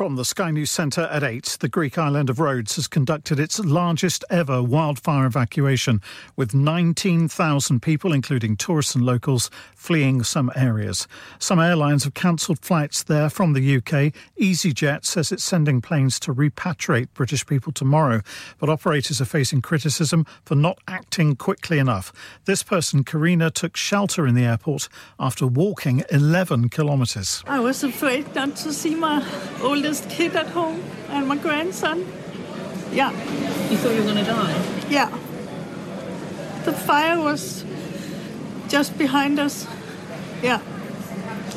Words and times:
From 0.00 0.16
the 0.16 0.24
Sky 0.24 0.50
News 0.50 0.70
Centre 0.70 1.02
at 1.12 1.22
8, 1.22 1.58
the 1.60 1.68
Greek 1.68 1.98
island 1.98 2.30
of 2.30 2.40
Rhodes 2.40 2.76
has 2.76 2.88
conducted 2.88 3.38
its 3.38 3.58
largest 3.58 4.24
ever 4.30 4.62
wildfire 4.62 5.26
evacuation, 5.26 6.00
with 6.36 6.54
19,000 6.54 7.82
people, 7.82 8.14
including 8.14 8.56
tourists 8.56 8.94
and 8.94 9.04
locals, 9.04 9.50
fleeing 9.76 10.22
some 10.22 10.50
areas. 10.56 11.06
Some 11.38 11.60
airlines 11.60 12.04
have 12.04 12.14
cancelled 12.14 12.60
flights 12.60 13.02
there 13.02 13.28
from 13.28 13.52
the 13.52 13.76
UK. 13.76 14.14
EasyJet 14.40 15.04
says 15.04 15.32
it's 15.32 15.44
sending 15.44 15.82
planes 15.82 16.18
to 16.20 16.32
repatriate 16.32 17.08
British 17.12 17.44
people 17.44 17.70
tomorrow, 17.70 18.22
but 18.58 18.70
operators 18.70 19.20
are 19.20 19.26
facing 19.26 19.60
criticism 19.60 20.24
for 20.46 20.54
not 20.54 20.78
acting 20.88 21.36
quickly 21.36 21.78
enough. 21.78 22.10
This 22.46 22.62
person, 22.62 23.04
Karina, 23.04 23.50
took 23.50 23.76
shelter 23.76 24.26
in 24.26 24.34
the 24.34 24.46
airport 24.46 24.88
after 25.18 25.46
walking 25.46 26.04
11 26.10 26.70
kilometres. 26.70 27.44
I 27.46 27.60
was 27.60 27.84
afraid 27.84 28.34
not 28.34 28.56
to 28.56 28.72
see 28.72 28.94
my 28.94 29.22
oldest 29.60 29.89
youngest 29.90 30.08
kid 30.08 30.36
at 30.36 30.46
home 30.46 30.80
and 31.08 31.26
my 31.26 31.36
grandson. 31.36 32.06
Yeah. 32.92 33.10
You 33.70 33.76
thought 33.76 33.92
you 33.92 34.04
were 34.04 34.12
going 34.12 34.24
to 34.24 34.30
die? 34.30 34.84
Yeah. 34.88 35.10
The 36.64 36.72
fire 36.72 37.18
was 37.18 37.64
just 38.68 38.96
behind 38.96 39.40
us. 39.40 39.66
Yeah. 40.44 40.62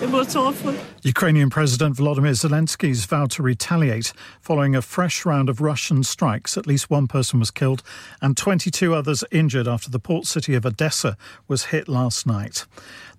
It 0.01 0.09
was 0.09 0.35
awful. 0.35 0.73
Ukrainian 1.03 1.51
President 1.51 1.95
Volodymyr 1.95 2.33
Zelensky's 2.33 3.05
vowed 3.05 3.29
to 3.31 3.43
retaliate 3.43 4.13
following 4.41 4.75
a 4.75 4.81
fresh 4.81 5.25
round 5.25 5.47
of 5.47 5.61
Russian 5.61 6.01
strikes. 6.01 6.57
At 6.57 6.65
least 6.65 6.89
one 6.89 7.07
person 7.07 7.39
was 7.39 7.51
killed 7.51 7.83
and 8.19 8.35
22 8.35 8.95
others 8.95 9.23
injured 9.29 9.67
after 9.67 9.91
the 9.91 9.99
port 9.99 10.25
city 10.25 10.55
of 10.55 10.65
Odessa 10.65 11.17
was 11.47 11.65
hit 11.65 11.87
last 11.87 12.25
night. 12.25 12.65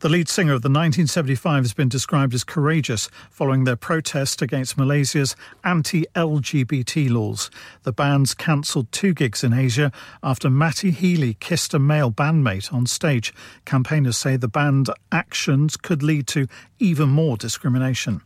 The 0.05 0.11
lead 0.11 0.29
singer 0.29 0.53
of 0.53 0.61
the 0.61 0.69
1975 0.69 1.65
has 1.65 1.73
been 1.73 1.89
described 1.89 2.35
as 2.35 2.45
courageous 2.45 3.09
following 3.31 3.65
their 3.65 3.75
protest 3.75 4.43
against 4.43 4.77
Malaysia's 4.77 5.35
anti 5.65 6.05
LGBT 6.15 7.09
laws. 7.09 7.51
The 7.85 7.93
band's 7.95 8.35
cancelled 8.35 8.93
two 8.93 9.15
gigs 9.15 9.43
in 9.43 9.55
Asia 9.55 9.91
after 10.23 10.51
Matty 10.51 10.91
Healy 10.91 11.39
kissed 11.41 11.73
a 11.73 11.79
male 11.79 12.11
bandmate 12.11 12.71
on 12.71 12.85
stage. 12.85 13.33
Campaigners 13.65 14.19
say 14.19 14.37
the 14.37 14.47
band 14.47 14.91
actions 15.11 15.79
could 15.79 16.03
lead 16.03 16.27
to 16.27 16.49
even 16.79 17.09
more 17.09 17.39
discrimination. 17.39 18.21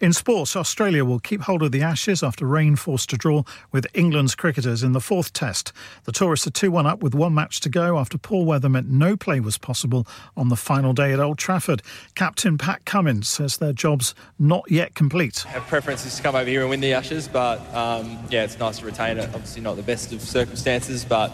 In 0.00 0.12
sports, 0.12 0.56
Australia 0.56 1.04
will 1.04 1.18
keep 1.18 1.42
hold 1.42 1.62
of 1.62 1.72
the 1.72 1.82
Ashes 1.82 2.22
after 2.22 2.46
rain 2.46 2.76
forced 2.76 3.12
a 3.12 3.16
draw 3.16 3.42
with 3.70 3.86
England's 3.94 4.34
cricketers 4.34 4.82
in 4.82 4.92
the 4.92 5.00
fourth 5.00 5.32
test. 5.32 5.72
The 6.04 6.12
tourists 6.12 6.46
are 6.46 6.50
2 6.50 6.70
1 6.70 6.86
up 6.86 7.02
with 7.02 7.14
one 7.14 7.34
match 7.34 7.60
to 7.60 7.68
go 7.68 7.98
after 7.98 8.18
poor 8.18 8.44
weather 8.44 8.68
meant 8.68 8.88
no 8.88 9.16
play 9.16 9.40
was 9.40 9.58
possible 9.58 10.06
on 10.36 10.48
the 10.48 10.56
final 10.56 10.92
day 10.92 11.12
at 11.12 11.20
Old 11.20 11.38
Trafford. 11.38 11.82
Captain 12.14 12.58
Pat 12.58 12.84
Cummins 12.84 13.28
says 13.28 13.56
their 13.56 13.72
job's 13.72 14.14
not 14.38 14.70
yet 14.70 14.94
complete. 14.94 15.44
Our 15.54 15.60
preference 15.62 16.04
is 16.06 16.16
to 16.16 16.22
come 16.22 16.34
over 16.34 16.48
here 16.48 16.62
and 16.62 16.70
win 16.70 16.80
the 16.80 16.92
Ashes, 16.92 17.28
but 17.28 17.58
um, 17.74 18.18
yeah, 18.30 18.44
it's 18.44 18.58
nice 18.58 18.78
to 18.78 18.86
retain 18.86 19.18
it. 19.18 19.28
Obviously, 19.34 19.62
not 19.62 19.76
the 19.76 19.82
best 19.82 20.12
of 20.12 20.20
circumstances, 20.20 21.04
but 21.04 21.30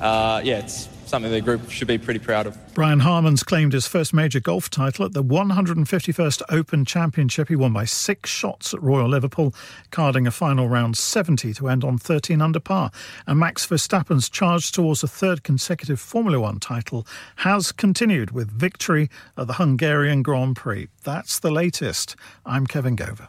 uh, 0.00 0.40
yeah, 0.44 0.58
it's 0.58 0.88
something 1.12 1.30
the 1.30 1.42
group 1.42 1.68
should 1.68 1.88
be 1.88 1.98
pretty 1.98 2.18
proud 2.18 2.46
of. 2.46 2.56
Brian 2.72 3.00
Harman's 3.00 3.42
claimed 3.42 3.74
his 3.74 3.86
first 3.86 4.14
major 4.14 4.40
golf 4.40 4.70
title 4.70 5.04
at 5.04 5.12
the 5.12 5.22
151st 5.22 6.40
Open 6.48 6.86
Championship. 6.86 7.48
He 7.48 7.54
won 7.54 7.74
by 7.74 7.84
six 7.84 8.30
shots 8.30 8.72
at 8.72 8.82
Royal 8.82 9.10
Liverpool, 9.10 9.54
carding 9.90 10.26
a 10.26 10.30
final 10.30 10.70
round 10.70 10.96
70 10.96 11.52
to 11.52 11.68
end 11.68 11.84
on 11.84 11.98
13 11.98 12.40
under 12.40 12.60
par. 12.60 12.90
And 13.26 13.38
Max 13.38 13.66
Verstappen's 13.66 14.30
charge 14.30 14.72
towards 14.72 15.02
a 15.02 15.06
third 15.06 15.42
consecutive 15.42 16.00
Formula 16.00 16.40
One 16.40 16.58
title 16.58 17.06
has 17.36 17.72
continued 17.72 18.30
with 18.30 18.50
victory 18.50 19.10
at 19.36 19.48
the 19.48 19.54
Hungarian 19.54 20.22
Grand 20.22 20.56
Prix. 20.56 20.88
That's 21.04 21.38
the 21.38 21.50
latest. 21.50 22.16
I'm 22.46 22.66
Kevin 22.66 22.96
Gover. 22.96 23.28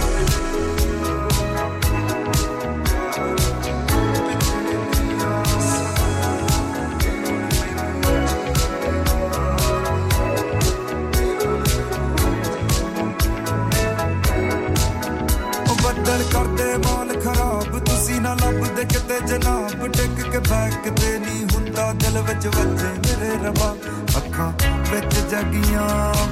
ਨਾ 18.31 18.47
ਲੱਭਦੇ 18.47 18.83
ਕਿਤੇ 18.83 19.19
ਜਨਾਬ 19.27 19.87
ਟਿਕ 19.87 20.21
ਕੇ 20.31 20.39
back 20.39 20.87
ਤੇ 20.89 21.17
ਨਹੀਂ 21.19 21.45
ਹੁੰਦਾ 21.53 21.91
ਦਿਲ 21.93 22.19
ਵਿੱਚ 22.21 22.47
ਵੱਜੇ 22.47 22.89
ਮੇਰੇ 22.97 23.35
ਰਬਾ 23.43 23.73
ਅੱਖਾਂ 24.17 24.51
ਵਿੱਚ 24.91 25.15
ਜਗੀਆਂ 25.31 25.87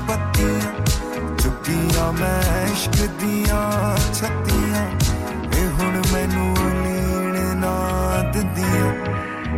ਬੱਤੀਆਂ 0.08 0.72
ਚੁੱਕੀਆਂ 1.36 2.12
ਮੈਂ 2.12 2.64
ਇਸ਼ਕ 2.66 2.96
ਦੀਆਂ 3.22 3.62
ਛੱਤੀਆਂ 4.14 4.86
ਇਹ 5.52 5.70
ਹੁਣ 5.72 6.02
ਮੈਨੂੰ 6.14 6.56
ਲੀਣ 6.76 7.58
ਨਾ 7.58 7.76
ਦਿੰਦੀਆਂ 8.34 8.94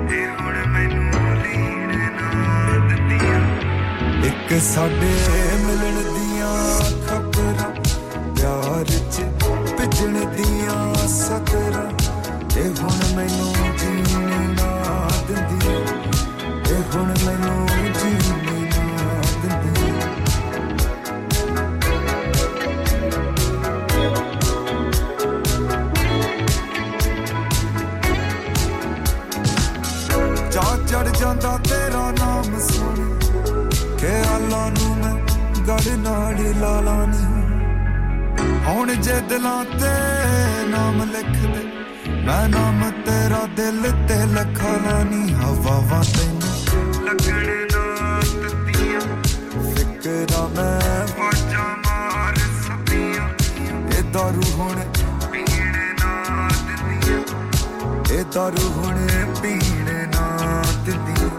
ਇਹ 0.08 0.28
ਹੁਣ 0.40 0.68
ਮੈਨੂੰ 0.68 1.36
ਲੀਣ 1.36 1.98
ਨਾ 2.12 2.80
ਦਿੰਦੀਆਂ 2.88 3.42
ਇੱਕ 4.26 4.60
ਸਾਡੇ 4.64 5.14
ਮਿਲਣ 5.66 6.04
ਦੀਆਂ 6.14 6.54
ਖਬਰਾਂ 7.08 7.72
ਪਿਆਰ 8.36 8.86
'ਚ 8.86 9.22
ਭਿੱਜਣ 9.78 10.26
ਦੀਆਂ 10.36 10.94
ਸਤਰਾਂ 11.08 12.01
ਤੇ 12.54 12.62
ਹੁਣ 12.80 13.16
ਮੈਨੂੰ 13.16 13.54
ਜੀਣੇ 13.78 14.48
ਨਾ 14.48 15.08
ਦਿੰਦੀ 15.28 15.60
ਤੇ 16.66 16.76
ਹੁਣ 16.94 17.14
ਮੈਨੂੰ 17.26 17.68
ਜੀਣੇ 17.94 18.60
ਨਾ 18.66 19.22
ਦਿੰਦੀ 19.42 19.92
ਜਾ 30.52 30.64
ਚੜ 30.88 31.08
ਜਾਂਦਾ 31.20 31.58
ਤੇਰਾ 31.70 32.10
ਨਾਮ 32.12 32.60
ਸੁਣ 32.60 33.18
ਕੇ 34.00 34.14
ਅੱਲਾ 34.36 34.68
ਨੂੰ 34.70 34.96
ਮੈਂ 34.98 35.16
ਗੜ 35.68 35.88
ਨਾੜੀ 35.98 36.54
ਲਾਲਾ 36.54 37.06
ਨਹੀਂ 37.06 37.44
ਹੁਣ 38.66 38.94
ਜੇ 38.96 39.20
ਦਿਲਾਂ 39.30 39.64
ਤੇ 39.66 39.94
ਨਾਮ 40.70 41.04
ਲਿਖ 41.12 41.32
ਦੇ 41.44 41.81
ਮੈਂ 42.26 42.48
ਨਾਮ 42.50 42.90
ਤੇਰਾ 43.06 43.46
ਦਿਲ 43.58 43.82
ਤੇ 44.08 44.16
ਲਖਣਾ 44.26 45.04
ਨਹੀਂ 45.04 45.36
ਹਵਾਵਾਂ 45.36 46.04
ਤੈਨੂੰ 46.04 47.06
ਲੱਗਣੇ 47.06 47.58
ਨਾ 47.74 48.20
ਤੱਤੀਆਂ। 48.44 49.02
ਫਿਕਰਾਂ 49.74 50.48
ਮੈਂ 50.50 51.08
ਵਾਜਾ 51.20 51.66
ਮਾਰ 51.86 52.38
ਸੱਪੀਆਂ 52.68 53.28
ਇਹ 53.98 54.04
ਦਾਰੂ 54.14 54.44
ਹੁਣ 54.52 54.76
ਪੀਣੇ 55.32 55.88
ਨਾ 56.02 56.48
ਦਿੰਦੀਆਂ। 56.68 57.20
ਇਹ 58.12 58.24
ਦਾਰੂ 58.34 58.70
ਹੁਣ 58.72 59.08
ਪੀਣੇ 59.42 60.06
ਨਾ 60.06 60.28
ਦਿੰਦੀਆਂ। 60.86 61.30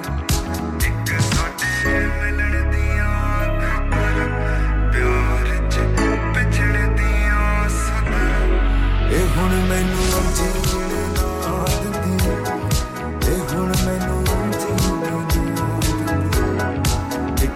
ਇੱਕ 0.87 1.21
ਸਾਡੇ 1.23 1.99
ਮਿਲਣ 2.09 2.71
ਦੀਆਂ 2.71 3.15
ਖਬਰ 3.61 4.29
ਪਿਆਰ 4.93 5.71
ਚ 5.71 5.79
ਪਿਛੜੇ 6.35 6.87
ਦੀਆਂ 6.99 7.69
ਸਦਰ 7.69 9.13
ਇਹ 9.13 9.27
ਹੁਣ 9.37 9.55
ਮੈਨੂੰ 9.69 10.07
ਅੰਜੀ 10.19 10.52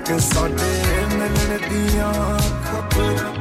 ਕਿ 0.06 0.18
ਸਾਡੇ 0.20 0.72
ਮਿਲਣ 1.16 1.68
ਦੀਆਂ 1.68 2.12
ਖਬਰਾਂ 2.64 3.35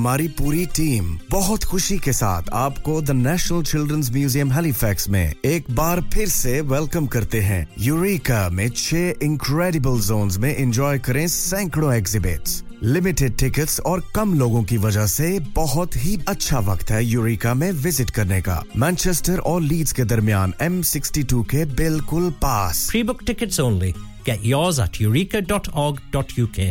हमारी 0.00 0.26
पूरी 0.28 0.64
टीम 0.66 1.08
बहुत 1.30 1.64
खुशी 1.64 1.98
के 1.98 2.12
साथ 2.12 2.42
आपको 2.56 3.00
the 3.02 3.10
National 3.10 3.62
Children's 3.62 4.10
Museum 4.12 4.52
Halifax 4.52 5.08
में 5.08 5.34
एक 5.44 5.64
बार 5.70 6.00
फिर 6.14 6.28
से 6.28 6.60
वेलकम 6.70 7.06
करते 7.06 7.40
हैं। 7.40 7.66
यूरेका 7.80 8.48
में 8.50 8.68
छह 8.68 9.24
इंक्रेडिबल 9.24 10.00
जोन्स 10.00 10.38
में 10.38 10.56
एंजॉय 10.56 10.98
करें 10.98 11.26
सैकड़ों 11.28 11.92
एग्जिबिट्स 11.94 12.62
लिमिटेड 12.82 13.36
टिकट्स 13.38 13.80
और 13.80 14.04
कम 14.14 14.34
लोगों 14.38 14.62
की 14.64 14.76
वजह 14.86 15.06
से 15.06 15.38
बहुत 15.56 15.96
ही 15.96 16.18
अच्छा 16.28 16.58
वक्त 16.72 16.90
है 16.90 17.04
यूरिका 17.04 17.54
में 17.54 17.70
विज़िट 17.72 18.10
करने 18.10 18.40
का। 18.40 18.62
मैनचेस्टर 18.76 19.38
और 19.38 19.62
लीड्स 19.62 19.92
के 19.92 20.04
दरमियान 20.04 20.54
एम 20.62 20.82
सिक्सटी 20.96 21.22
टू 21.22 21.42
के 21.50 21.64
बिल्कुल 21.76 22.30
पास। 22.42 22.86
Pre 22.90 23.02
book 23.02 23.24
tickets 23.26 23.60
only 23.60 23.92
get 24.26 24.46
yours 24.46 24.80
at 24.80 25.02
eureka.org.uk 25.02 26.70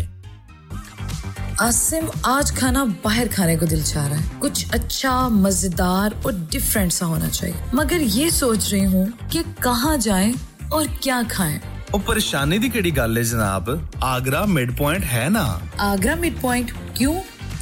Asim 1.63 2.09
आज 2.27 2.51
खाना 2.57 2.85
बाहर 3.05 3.29
खाने 3.35 3.57
को 3.57 3.67
दिल 3.67 3.83
चाह 3.83 4.07
रहा 4.07 4.19
है 4.19 4.39
कुछ 4.41 4.71
अच्छा 4.75 5.13
मजेदार 5.45 6.17
और 6.27 6.33
डिफरेंट 6.53 6.93
सा 6.93 7.07
होना 7.07 7.29
चाहिए 7.29 7.57
मगर 7.75 8.01
ये 8.17 8.31
सोच 8.41 8.73
रही 8.73 8.85
हूँ 8.95 9.07
कि 9.33 9.45
कहाँ 9.63 9.97
जाएं 10.09 10.33
और 10.73 10.87
क्या 11.03 11.23
खाएं 11.37 11.61
ਉਹ 11.95 12.01
ਪਰੇਸ਼ਾਨੀ 12.07 12.59
ਦੀ 12.59 12.69
ਕਿਹੜੀ 12.69 12.91
ਗੱਲ 12.97 13.17
ਹੈ 13.19 13.23
ਜਨਾਬ 13.23 13.69
ਆਗਰਾ 14.05 14.45
ਮਿਡ 14.55 14.71
ਪੁਆਇੰਟ 14.77 15.05
ਹੈ 15.13 15.29
ਨਾ 15.31 15.45
आगरा 15.85 16.15
मिड 16.23 16.41
पॉइंट 16.41 16.71
क्यों 16.99 17.15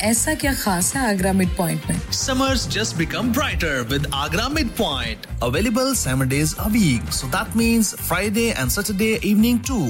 ऐसा 0.07 0.33
क्या 0.43 0.53
खास 0.61 0.87
है 0.97 1.03
आगरा 1.09 1.33
मिड 1.41 1.51
पॉइंट 1.57 1.91
में 1.91 1.99
Summers 2.21 2.65
just 2.77 2.97
become 3.01 3.29
brighter 3.39 3.73
with 3.91 4.07
Agra 4.21 4.47
Midpoint. 4.55 5.27
Available 5.49 5.91
seven 6.01 6.33
days 6.33 6.55
a 6.65 6.71
week. 6.77 7.13
So 7.19 7.29
that 7.35 7.55
means 7.61 7.91
Friday 8.09 8.47
and 8.63 8.75
Saturday 8.77 9.11
evening 9.33 9.61
too. 9.71 9.85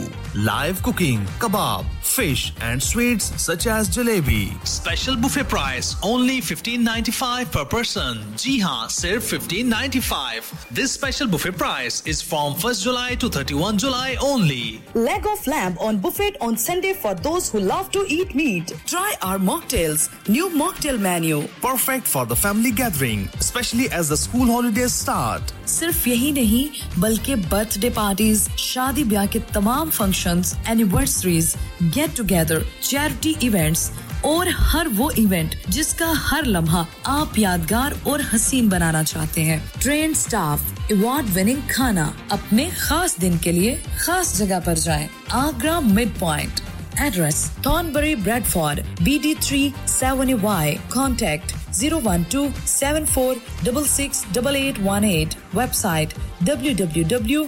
Live 0.51 0.83
cooking, 0.89 1.23
kebab, 1.45 1.89
fish, 2.08 2.54
and 2.62 2.82
sweets 2.82 3.26
such 3.42 3.68
as 3.68 3.90
jalebi. 3.90 4.66
Special 4.66 5.16
buffet 5.16 5.48
price 5.50 5.96
only 6.02 6.40
15.95 6.40 7.52
per 7.52 7.66
person. 7.66 8.18
Jiha, 8.36 8.90
sir 8.90 9.18
15.95. 9.18 10.70
This 10.70 10.92
special 10.92 11.28
buffet 11.28 11.58
price 11.58 12.06
is 12.06 12.22
from 12.22 12.54
1st 12.54 12.84
July 12.84 13.16
to 13.16 13.30
31 13.30 13.78
July 13.78 14.16
only. 14.22 14.82
Leg 14.94 15.26
of 15.28 15.46
lamb 15.48 15.78
on 15.80 16.00
buffet 16.00 16.38
on 16.42 16.58
Sunday 16.58 16.94
for 16.94 17.14
those 17.14 17.52
who 17.52 17.60
love 17.60 17.92
to 17.92 18.06
eat 18.08 18.34
meat. 18.34 18.74
Try 18.86 19.16
our 19.22 19.38
mocktails, 19.38 20.10
new 20.28 20.50
mocktail 20.50 21.00
menu. 21.00 21.48
Perfect 21.62 22.08
for 22.08 22.26
the 22.26 22.36
family 22.36 22.72
gathering, 22.72 23.30
especially 23.40 23.90
as 23.92 24.10
the 24.10 24.18
school 24.18 24.46
holidays 24.46 24.94
start. 24.94 25.42
सिर्फ़ 25.68 26.08
यही 26.10 26.32
नहीं 26.32 26.68
बल्कि 27.02 27.36
birthday 27.36 27.90
parties 27.90 28.50
शादी 28.50 29.04
ब्याह 29.04 29.26
के 29.26 29.40
तमाम 29.54 29.90
functions, 29.90 30.56
anniversaries 30.68 31.56
get 31.84 32.16
together 32.18 32.66
charity 32.84 33.36
events 33.44 33.92
और 34.26 34.50
हर 34.50 34.88
वो 34.90 35.10
इवेंट 35.12 35.56
जिसका 35.70 36.12
हर 36.18 36.46
लम्हा 36.46 36.86
आप 37.08 37.38
यादगार 37.38 38.00
और 38.08 38.22
हसीन 38.34 38.70
बनाना 38.70 39.04
चाहते 39.04 39.42
हैं। 39.42 39.60
ट्रेन 39.82 40.14
स्टाफ 40.14 40.92
अवार्ड 40.92 41.28
विनिंग 41.28 41.62
खाना 41.72 42.14
अपने 42.32 42.70
खास 42.80 43.18
दिन 43.20 43.38
के 43.38 43.52
लिए 43.52 43.76
खास 44.00 44.36
जगह 44.38 44.60
पर 44.60 44.78
जाएँ। 44.78 45.10
Agra 45.32 45.80
mid 45.82 46.20
point 46.20 46.62
Address 47.00 47.50
Thornbury 47.62 48.16
Bradford 48.16 48.84
BD3 48.98 49.72
7Y 49.86 50.80
Contact 50.90 51.54
012 51.72 52.52
74668818 52.66 55.36
Website 55.54 56.14
www.agra.com 56.42 57.48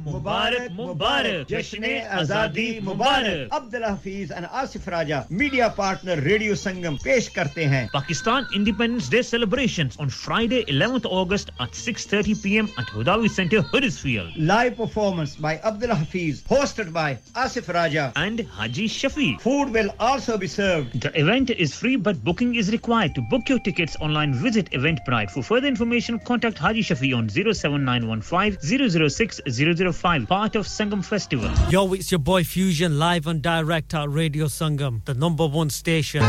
मुबारक 0.10 0.70
मुबारक 0.76 1.46
जश्न 1.50 1.92
आजादी 2.20 2.68
मुबारक 2.88 3.54
Abdul 3.58 3.84
Hafeez 3.84 4.32
and 4.32 4.44
Asif 4.62 4.88
Raja 4.96 5.24
media 5.42 5.68
partner 5.78 6.22
radio 6.28 6.54
Sangam 6.62 6.96
पेश 7.04 7.28
करते 7.38 7.64
हैं 7.74 7.82
Pakistan 7.96 8.46
Independence 8.60 9.08
Day 9.14 9.22
celebrations 9.30 9.96
on 10.04 10.12
Friday 10.18 10.60
11th 10.74 11.06
August 11.20 11.52
at 11.66 11.78
6:30 11.82 12.36
p.m. 12.44 12.68
at 12.82 12.92
Hudawi 12.96 13.30
Center 13.36 13.62
Huddersfield 13.74 14.36
live 14.52 14.76
performance 14.80 15.34
by 15.46 15.54
Abdul 15.72 15.94
Hafiz 16.02 16.42
hosted 16.54 16.92
by 16.98 17.06
Asif 17.44 17.72
Raja 17.78 18.06
and 18.24 18.44
Haji 18.60 18.88
Shafi 18.96 19.28
food 19.46 19.72
will 19.78 19.92
also 20.10 20.38
be 20.44 20.50
served 20.56 20.98
The 21.06 21.12
event 21.24 21.54
is 21.66 21.76
free 21.82 21.96
but 22.10 22.22
booking 22.30 22.54
is 22.64 22.72
required 22.78 23.14
to 23.20 23.26
book 23.34 23.54
your 23.54 23.60
tickets 23.70 23.96
online 24.08 24.34
visit 24.46 24.70
Eventbrite 24.80 25.30
for 25.36 25.42
further 25.50 25.72
information 25.74 26.20
contact 26.32 26.58
Haji 26.66 26.86
Shafi 26.90 27.12
on 27.20 27.28
07915 27.28 29.10
006 29.10 29.40
005 29.60 29.99
part 30.01 30.55
of 30.55 30.65
Sangam 30.65 31.05
Festival 31.05 31.51
Yo, 31.69 31.93
it's 31.93 32.11
your 32.11 32.19
boy 32.19 32.43
Fusion 32.43 32.97
live 32.97 33.27
and 33.27 33.41
direct 33.41 33.93
at 33.93 34.09
Radio 34.09 34.45
Sangam, 34.45 35.05
the 35.05 35.13
number 35.13 35.45
one 35.45 35.69
station. 35.69 36.23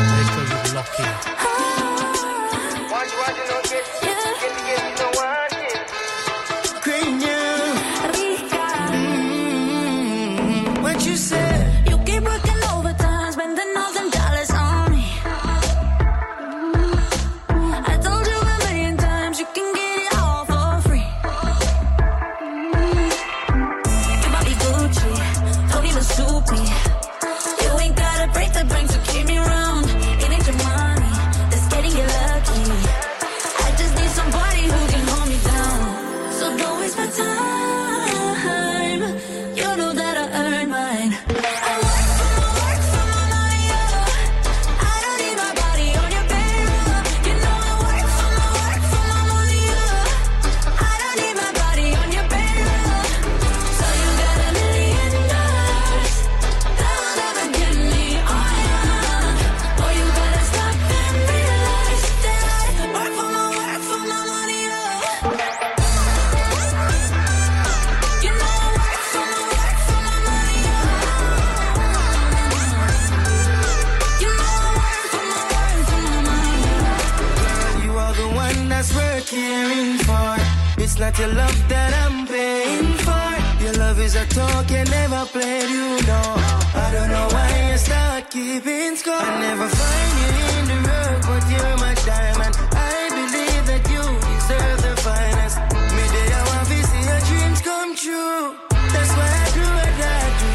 It's 80.82 80.98
not 80.98 81.16
your 81.16 81.28
love 81.28 81.68
that 81.68 81.94
I'm 82.02 82.26
paying 82.26 82.92
for. 83.06 83.28
Your 83.62 83.74
love 83.74 84.00
is 84.00 84.16
a 84.16 84.26
talk 84.26 84.68
you 84.68 84.82
never 84.82 85.24
played, 85.26 85.70
you 85.70 86.02
know. 86.10 86.28
I 86.74 86.90
don't 86.92 87.08
know 87.08 87.28
why 87.30 87.70
you 87.70 87.78
start 87.78 88.28
keeping 88.30 88.96
score. 88.96 89.14
I 89.14 89.30
never 89.46 89.68
find 89.68 90.14
you 90.22 90.32
in 90.58 90.64
the 90.72 90.78
road, 90.90 91.20
but 91.30 91.42
you're 91.54 91.76
my 91.78 91.94
diamond. 92.02 92.54
I 92.74 92.98
believe 93.14 93.64
that 93.70 93.84
you 93.94 94.02
deserve 94.26 94.78
the 94.82 94.94
finest. 95.06 95.56
Me 95.94 96.04
day 96.16 96.28
I 96.34 96.42
want 96.50 96.66
to 96.66 96.78
see 96.90 97.04
your 97.10 97.22
dreams 97.30 97.60
come 97.62 97.94
true. 97.94 98.58
That's 98.90 99.12
why 99.14 99.30
I 99.38 99.48
do 99.54 99.64
what 99.78 99.94
I 100.02 100.24
do. 100.42 100.52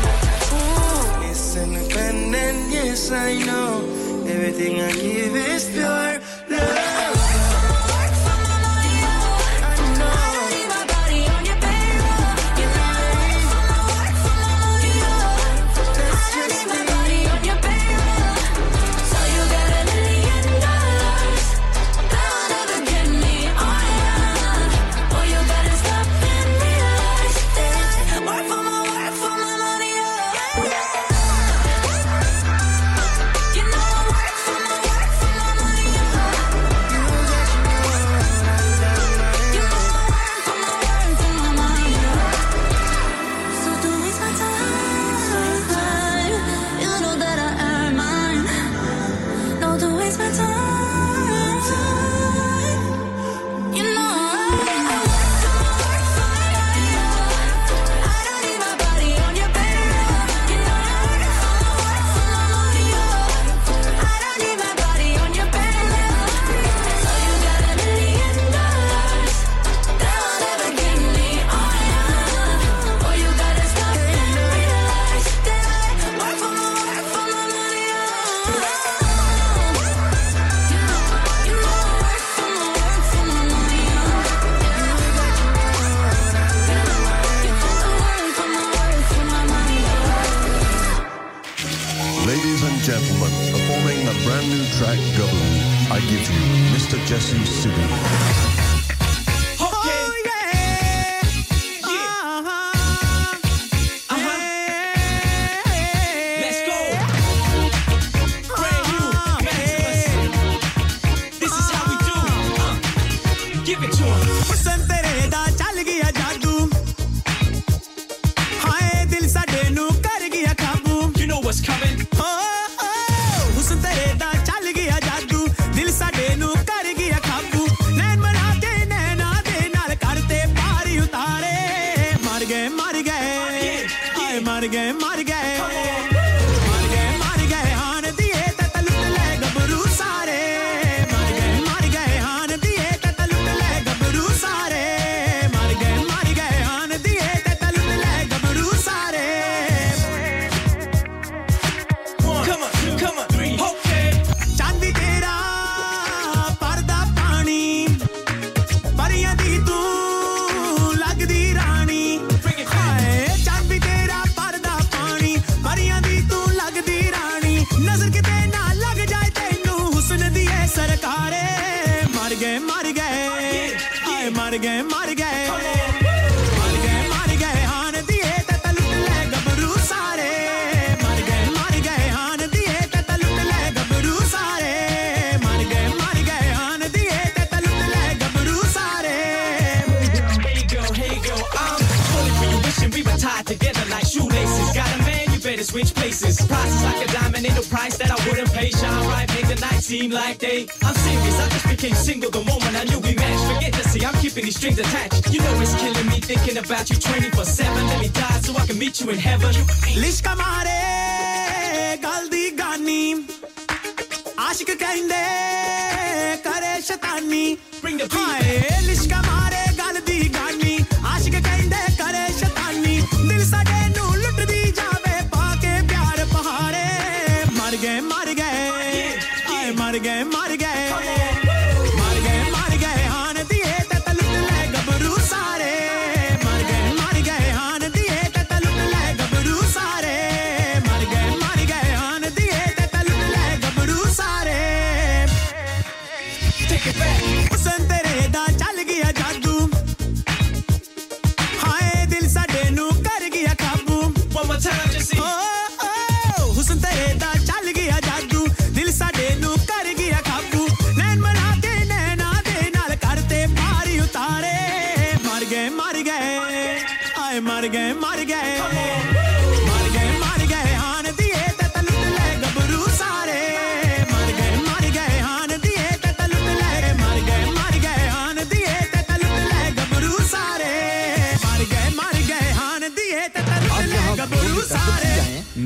Ooh, 0.60 1.32
it's 1.32 1.56
independent, 1.56 2.60
yes 2.76 3.12
I 3.12 3.32
know. 3.48 3.80
Everything 4.28 4.82
I 4.82 4.92
give 4.92 5.36
is 5.38 5.72
pure 5.72 6.20
love. 6.52 6.97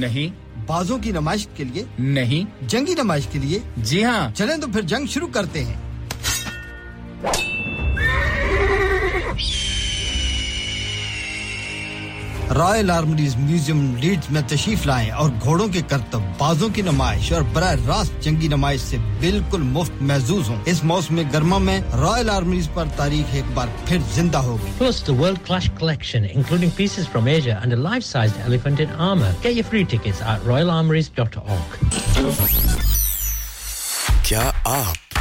नहीं। 0.02 0.32
बाजों 0.68 1.00
की 1.00 1.12
नमाइश 1.12 1.48
के 1.58 1.64
लिए। 1.64 1.88
नहीं। 2.00 2.46
जंगी 2.64 2.96
नमाइश 2.96 3.30
के 3.34 3.40
लिए। 3.40 3.64
जी 3.80 4.02
हाँ। 4.02 4.32
चलें 4.32 4.60
तो 4.60 4.68
फिर 4.68 4.84
जंग 4.84 5.08
शुरू 5.08 5.28
करते 5.28 5.60
हैं। 5.60 5.81
रॉयल 12.62 12.92
आर्मी 12.92 13.30
म्यूज़ियम 13.38 13.80
लीड्स 13.98 14.30
में 14.32 14.42
तशीफ 14.48 14.86
लाए 14.86 15.10
और 15.22 15.30
घोड़ों 15.32 15.68
के 15.70 15.82
करतब 15.92 16.36
बाजों 16.40 16.70
की 16.72 16.82
नुमाइश 16.82 17.32
और 17.34 17.44
बर 17.56 17.80
रास्त 17.88 18.20
जंगी 18.24 18.48
नुमाइश 18.50 18.82
ऐसी 18.82 18.98
बिल्कुल 19.22 19.62
मुफ़्त 19.68 20.02
महजूज 20.02 20.50
हो। 20.50 20.60
इस 20.68 20.84
मौसम 20.92 21.22
गर्मा 21.32 21.60
में 21.60 21.80
रॉयल 21.94 22.30
आर्मी 22.30 22.62
आरोप 22.62 22.94
तारीख 22.98 23.36
एक 23.36 23.54
बार 23.56 23.74
फिर 23.88 24.02
ज़िंदा 24.16 24.40
होगी। 24.40 24.72
World 25.12 25.40
class 25.46 25.70
collection 25.80 26.26
including 26.26 26.72
pieces 26.78 27.08
from 27.08 27.30
Asia 27.30 27.62
and 27.64 27.74
life 27.84 28.04
size 28.04 28.40
elephant 28.48 28.82
armour 28.82 29.36
get 29.44 29.56
your 29.58 29.70
free 29.70 29.84
tickets 29.94 30.22
Royal 30.48 30.70
Armouries 30.70 31.12
dot 31.18 31.38
org 31.38 31.70
क्या 34.28 34.48
आप 34.68 35.01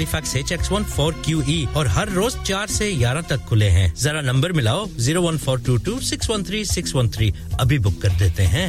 Halifax 0.00 0.34
H 0.36 0.50
X 0.52 0.70
one 0.72 0.84
four 0.90 1.14
Q 1.24 1.42
E 1.48 1.66
और 1.76 1.88
हर 1.94 2.08
रोज 2.10 2.36
चार 2.42 2.66
से 2.68 2.90
ग्यारह 2.96 3.22
तक 3.30 3.40
खुले 3.48 3.66
हैं। 3.70 3.92
जरा 4.02 4.20
नंबर 4.22 4.52
मिलाओ 4.52 4.86
zero 4.98 5.22
one 5.22 5.38
four 5.38 5.60
two 5.62 5.76
two 5.86 5.98
six 6.00 6.30
one 6.30 6.44
three 6.44 6.64
six 6.64 6.94
one 6.94 7.08
three 7.16 7.32
अभी 7.60 7.78
बुक 7.78 8.00
कर 8.02 8.12
देते 8.18 8.42
हैं। 8.54 8.68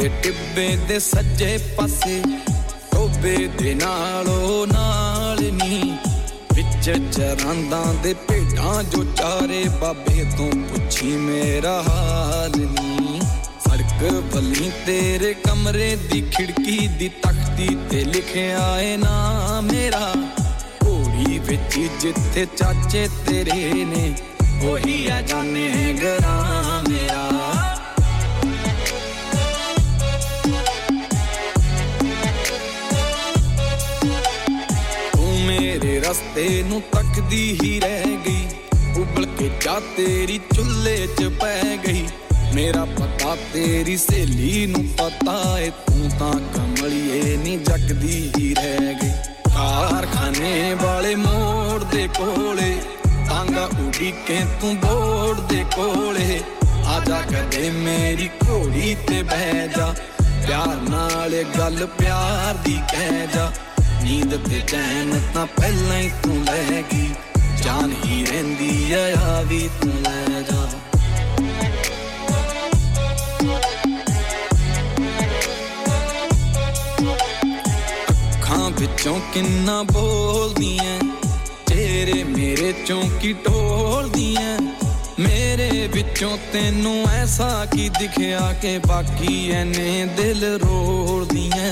ਦੇ 0.00 0.10
ਟਿੱਬੇ 0.22 0.78
ਦੇ 0.88 0.98
ਸੱਜੇ 0.98 1.58
ਪਾਸੇ 1.76 2.22
ਟੋਬੇ 2.92 3.48
ਦੇ 3.58 3.74
ਨਾਲੋਂ 3.74 4.66
ਨਾਲ 4.66 5.38
ਨੀ। 5.42 5.98
ਵਿੱਚ 6.54 6.90
ਚਰਾਂਦਾਂ 7.12 7.94
ਦੇ 7.94 8.14
ਭੇਡਾਂ 8.14 8.82
ਜੋ 8.82 9.04
ਚਾਰੇ 9.04 9.64
ਬਾਬੇ 9.80 10.24
ਤੋਂ 10.38 10.50
ਪੁੱਛੀ 10.50 11.06
ਮੇਰਾ 11.06 11.82
ਹਾਲ 11.82 12.52
ਨੀ। 12.56 13.20
ਸੜਕ 13.68 14.22
ਭਲੀ 14.34 14.70
ਤੇਰੇ 14.86 15.34
ਕਮਰੇ 15.34 15.96
ਦੀ 15.96 16.20
ਖਿੜਕੀ 16.30 16.86
ਦੀ 16.86 17.08
ਤਖਤੀ 17.08 17.76
ਤੇ 17.90 18.04
ਲਿਖਿਆ 18.04 18.80
ਏ 18.80 18.96
ਨਾ 18.96 19.60
ਮੇਰਾ। 19.60 20.12
ਘੋੜੀ 20.84 21.38
ਵਿੱਚ 21.38 21.78
ਜਿੱਥੇ 22.00 22.46
ਚਾਚੇ 22.56 23.08
ਤੇਰੇ 23.26 23.84
ਨੇ, 23.84 24.14
ਉਹੀ 24.64 25.06
ਆ 25.06 25.20
ਜਾਣੇ 25.22 25.94
ਗਰਾਂ 26.02 26.79
ਰਸਤੇ 36.10 36.62
ਨੂੰ 36.62 36.80
ਤੱਕਦੀ 36.92 37.58
ਹੀ 37.62 37.78
ਰਹਿ 37.80 38.16
ਗਈ। 38.26 38.48
ਉਬਲ 38.96 39.26
ਕੇ 39.38 39.50
ਜਾ 39.64 39.78
ਤੇਰੀ 39.96 40.38
ਚੁੱਲ੍ਹੇ 40.54 41.06
'ਚ 41.06 41.24
ਪੈ 41.40 41.76
ਗਈ। 41.86 42.08
ਮੇਰਾ 42.54 42.84
ਪਤਾ 42.84 43.36
ਤੇਰੀ 43.52 43.96
ਸਹੇਲੀ 43.96 44.66
ਨੂੰ 44.66 44.84
ਪਤਾ 44.98 45.58
ਏ, 45.60 45.70
ਤੂੰ 45.86 46.10
ਤਾਂ 46.18 46.32
ਕਮਲੀਏ 46.54 47.36
ਨਹੀਂ 47.36 47.58
ਜਗਦੀ 47.58 48.32
ਹੀ 48.38 48.54
ਰਹਿ 48.54 48.94
ਗਈ। 48.94 49.12
ਕਾਰਖਾਨੇ 49.46 50.74
ਵਾਲੇ 50.74 51.14
ਮੋੜ 51.14 51.84
ਦੇ 51.84 52.08
ਕੋਲੇ, 52.18 52.74
ਤਾਂਗਾ 53.28 53.68
ਉਡੀਕੇ 53.80 54.40
ਤੂੰ 54.60 54.76
ਬੋੜ 54.76 55.40
ਦੇ 55.40 55.64
ਕੋਲੇ। 55.76 56.40
ਆਜਾ 56.86 57.20
ਕਦੇ 57.22 57.70
ਮੇਰੀ 57.70 58.28
ਘੋੜੀ 58.44 58.96
ਤੇ 59.08 59.22
ਬਹਿ 59.22 59.68
ਜਾ, 59.68 59.94
ਪਿਆਰ 60.46 60.76
ਨਾਲ 60.90 61.42
ਗੱਲ 61.58 61.86
ਪਿਆਰ 61.98 62.54
ਦੀ 62.54 62.78
ਕਹਿ 62.92 63.26
ਜਾ। 63.34 63.52
ਨੀਂਦ 64.03 64.35
ਤੇ 64.49 64.61
ਚੈਨ 64.67 65.19
ਤਾਂ 65.33 65.45
ਪਹਿਲਾਂ 65.59 65.97
ਹੀ 65.97 66.09
ਤੂੰ 66.23 66.43
ਲੈ 66.45 66.81
ਗਈ 66.91 67.09
ਜਾਨ 67.63 67.93
ਹੀ 68.05 68.23
ਰਹਿੰਦੀ 68.25 68.91
ਆ 68.93 69.05
ਆ 69.21 69.41
ਵੀ 69.41 69.69
ਤੂੰ 69.81 69.91
ਲੈ 70.03 70.41
ਜਾ 70.41 70.67
ਅੱਖਾਂ 78.29 78.69
ਵਿੱਚੋਂ 78.71 79.19
ਕਿੰਨਾ 79.33 79.81
ਬੋਲਦੀਆਂ 79.83 80.99
ਤੇਰੇ 81.67 82.23
ਮੇਰੇ 82.23 82.73
ਚੋਂ 82.87 83.01
ਕੀ 83.21 83.33
ਟੋਲਦੀਆਂ 83.45 84.57
ਮੇਰੇ 85.19 85.87
ਵਿੱਚੋਂ 85.93 86.37
ਤੈਨੂੰ 86.53 86.95
ਐਸਾ 87.09 87.65
ਕੀ 87.65 87.89
ਦਿਖਿਆ 87.99 88.53
ਕਿ 88.61 88.77
ਬਾਕੀ 88.87 89.51
ਐਨੇ 89.51 90.05
ਦਿਲ 90.17 90.43
ਰੋਲਦੀਆਂ 90.63 91.71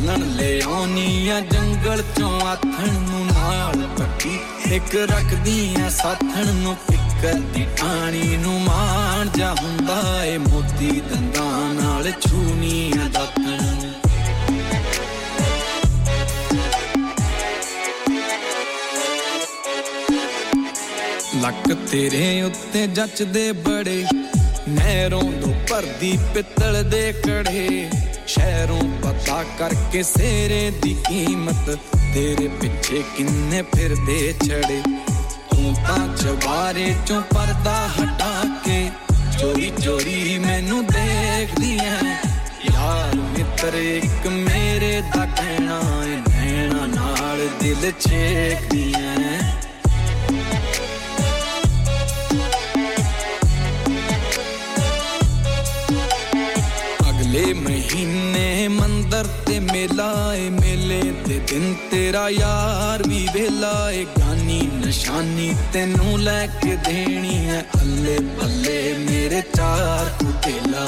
ਬਾਲਣ 0.00 0.24
ਲੈ 0.36 0.60
ਆਉਣੀਆਂ 0.66 1.40
ਜੰਗਲ 1.40 2.02
ਚੋਂ 2.18 2.40
ਆਥਣ 2.40 2.92
ਨੂੰ 2.92 3.24
ਨਾਲ 3.26 3.86
ਪੱਕੀ 3.98 4.38
ਇੱਕ 4.74 4.94
ਰੱਖਦੀਆਂ 5.10 5.90
ਸਾਥਣ 5.90 6.52
ਨੂੰ 6.54 6.74
ਫਿੱਕਰ 6.74 7.38
ਦੀ 7.54 7.66
ਟਾਣੀ 7.80 8.36
ਨੂੰ 8.36 8.60
ਮਾਣ। 8.60 9.28
ਜਾ 9.38 9.54
ਹੁੰਦਾ 9.62 10.24
ਏ 10.24 10.36
ਮੋਤੀ 10.38 11.00
ਦੰਦਾਂ 11.10 11.74
ਨਾਲ 11.74 12.10
ਛੂਨੀਆਂ 12.20 13.08
ਦਾਤਣ। 13.10 13.64
ਨੂੰ 13.76 13.94
ਲੱਕ 21.42 21.76
ਤੇਰੇ 21.90 22.42
ਉੱਤੇ 22.42 22.86
ਜੱਚਦੇ 22.86 23.50
ਬੜੇ, 23.52 24.04
ਨਹਿਰੋਂ 24.68 25.22
ਤੋਂ 25.22 25.54
ਭਰਦੀ 25.70 26.18
ਪਿੱਤਲ 26.34 26.82
ਦੇ 26.90 27.12
ਕੜੇ। 27.26 27.88
ਸ਼ਹਿਰੋਂ 28.34 28.82
ਪਤਾ 29.02 29.44
ਕਰਕੇ 29.58 30.02
ਸੇਰੇ 30.02 30.72
ਦੀ 30.82 30.96
ਕੀਮਤ। 31.08 31.78
ਤੇਰੇ 32.14 32.48
ਪਿੱਛੇ 32.48 33.02
ਕਿੰਨੇ 33.16 33.62
ਫਿਰਦੇ 33.62 34.34
ਛੜੇ। 34.46 34.82
ਸਾਰੇ 36.44 36.94
ਚੋਂ 37.06 37.20
ਪਰਦਾ 37.22 37.88
ਹਟਾ 37.88 38.44
ਕੇ 38.64 38.90
ਚੋਰੀ 39.40 39.72
ਚੋਰੀ 39.84 40.38
ਮੈਨੂੰ 40.38 40.86
ਦੇਖਦੀ 40.86 41.78
ਐ। 41.78 42.00
ਯਾਰ 42.74 43.16
ਮਿੱਤਰ, 43.16 43.74
ਇੱਕ 43.74 44.26
ਮੇਰੇ 44.26 45.02
ਦਾ 45.16 45.26
ਕਹਿਣਾ 45.26 45.80
ਏ, 46.04 46.16
ਨੈਣਾ 46.30 46.86
ਨਾਲ 46.86 47.48
ਦਿਲ 47.62 47.92
ਛੇਕਦੀ 48.00 48.94
ਐ। 48.98 49.59
ਅਗਲੇ 57.30 57.52
ਮਹੀਨੇ 57.54 58.68
ਮੰਦਰ 58.68 59.26
ਤੇ 59.46 59.58
ਮੇਲਾ 59.60 60.34
ਏ 60.34 60.48
ਮੇਲੇ 60.50 61.00
ਦੇ 61.26 61.38
ਦਿਨ 61.48 61.74
ਤੇਰਾ 61.90 62.28
ਯਾਰ 62.28 63.02
ਵੀ 63.08 63.26
ਵੇਲਾ 63.34 63.90
ਏ। 63.90 64.04
ਗਾਨੀ 64.18 64.60
ਨਿਸ਼ਾਨੀ 64.74 65.54
ਤੈਨੂੰ 65.72 66.18
ਲੈ 66.20 66.46
ਕੇ 66.62 66.76
ਦੇਣੀ 66.86 67.48
ਐ 67.50 67.60
ਅੱਲੇ 67.82 68.18
ਬੱਲੇ 68.38 68.92
ਮੇਰੇ 68.98 69.42
ਚਾਰ 69.56 70.10
ਕੁਤੇਲਾ 70.18 70.86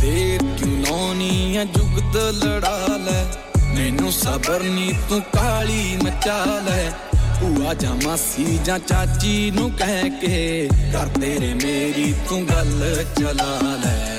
ਦੇਰ 0.00 0.42
ਕਿਉਂ 0.58 0.78
ਲਾਉਣੀ 0.80 1.56
ਐ 1.56 1.64
ਜੁਗਤ 1.64 2.16
ਲੜਾ 2.44 2.96
ਲੈ 3.04 3.24
ਮੈਨੂੰ 3.74 4.12
ਸਬਰ 4.12 4.62
ਨੀ, 4.62 4.92
ਤੂੰ 5.08 5.20
ਕਾਲੀ 5.32 5.96
ਮਚਾ 6.04 6.44
ਲੈ 6.66 6.90
ਭੂਆ 7.40 7.74
ਜਾਂ 7.74 7.94
ਮਾਸੀ 8.04 8.58
ਜਾਂ 8.64 8.78
ਚਾਚੀ 8.78 9.50
ਨੂੰ 9.50 9.70
ਕਹਿ 9.70 10.10
ਕੇ 10.20 10.68
ਕਰ 10.92 11.18
ਤੇਰੇ 11.20 11.54
ਮੇਰੀ 11.54 12.12
ਤੂੰ 12.28 12.44
ਗੱਲ 12.48 13.04
ਚਲਾ 13.18 13.58
ਲੈ। 13.84 14.12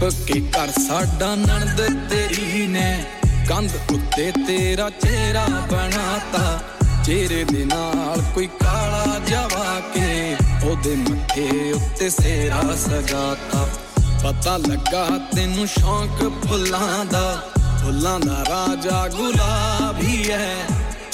ਕੇ 0.00 0.40
ਘਰ 0.40 0.70
ਸਾਡਾ 0.78 1.34
ਨਣਦ 1.34 1.80
ਤੇਰੀ 2.10 2.66
ਨੇ 2.66 3.04
ਕੰਧ 3.48 3.70
ਉੱਤੇ 3.92 4.30
ਤੇਰਾ 4.46 4.88
ਚਿਹਰਾ 4.90 5.46
ਬਣਾਤਾ। 5.72 6.60
ਚਿਹਰੇ 7.04 7.44
ਦੇ 7.44 7.64
ਨਾਲ 7.64 8.22
ਕੋਈ 8.34 8.46
ਕਾਲਾ 8.60 9.18
ਜਵਾ 9.18 9.80
ਕੇ 9.94 10.36
ਉਹਦੇ 10.64 10.94
ਮੱਥੇ 10.96 11.72
ਉੱਤੇ 11.72 12.10
ਸੇਰਾ 12.10 12.60
ਸਜਾਤਾ। 12.76 13.66
ਪਤਾ 14.24 14.56
ਲੱਗਾ 14.56 15.06
ਤੈਨੂੰ 15.34 15.66
ਸ਼ੌਂਕ 15.66 16.46
ਫੁੱਲਾਂ 16.46 17.04
ਦਾ 17.04 17.52
ਫੁੱਲਾਂ 17.84 18.18
ਦਾ 18.20 18.44
ਰਾਜਾ 18.48 19.06
ਗੁਲਾਬ 19.08 20.02
ਹੀ 20.02 20.30
ਹੈ 20.30 20.56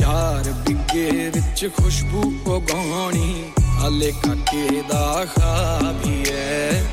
ਚਾਰ 0.00 0.52
ਬਿੱਗੇ 0.66 1.30
ਵਿੱਚ 1.34 1.68
ਖੁਸ਼ਬੂ 1.76 2.32
ਉਗਾਉਣੀ, 2.46 3.44
ਹਲੇ 3.82 4.12
ਕਾਕੇ 4.24 4.82
ਦਾ 4.88 5.24
ਖਾਬ 5.36 6.06
ਹੀ 6.06 6.22
ਹੈ 6.30 6.84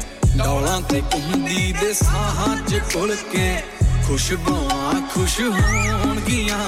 ਡੌਲਾਂ 0.44 0.82
ਤੇ 0.82 1.02
ਕੁੰਦੀ 1.02 1.74
ਦੇ 1.82 1.94
ਸਾਹਾਂ 1.94 2.56
'ਚ 2.68 2.80
ਕੁਲ 2.94 3.16
ਕੇ 3.32 3.62
ਖੁਸ਼ਬੂਆਂ 4.08 5.02
ਖੁਸ਼ 5.14 5.40
ਹੋਣਗੀਆਂ। 5.42 6.60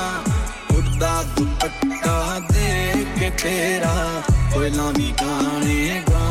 ਉੱਡਾ 0.75 1.23
ਦੁਪੱਟਾ 1.37 2.39
ਦੇ 2.51 3.05
ਕੇ 3.19 3.29
ਤੇਰਾ 3.43 4.21
ਕੋਇਲਾਂ 4.53 4.91
ਵੀ 4.93 5.13
ਗਾਣੇ 5.21 6.03
ਗਾ 6.09 6.30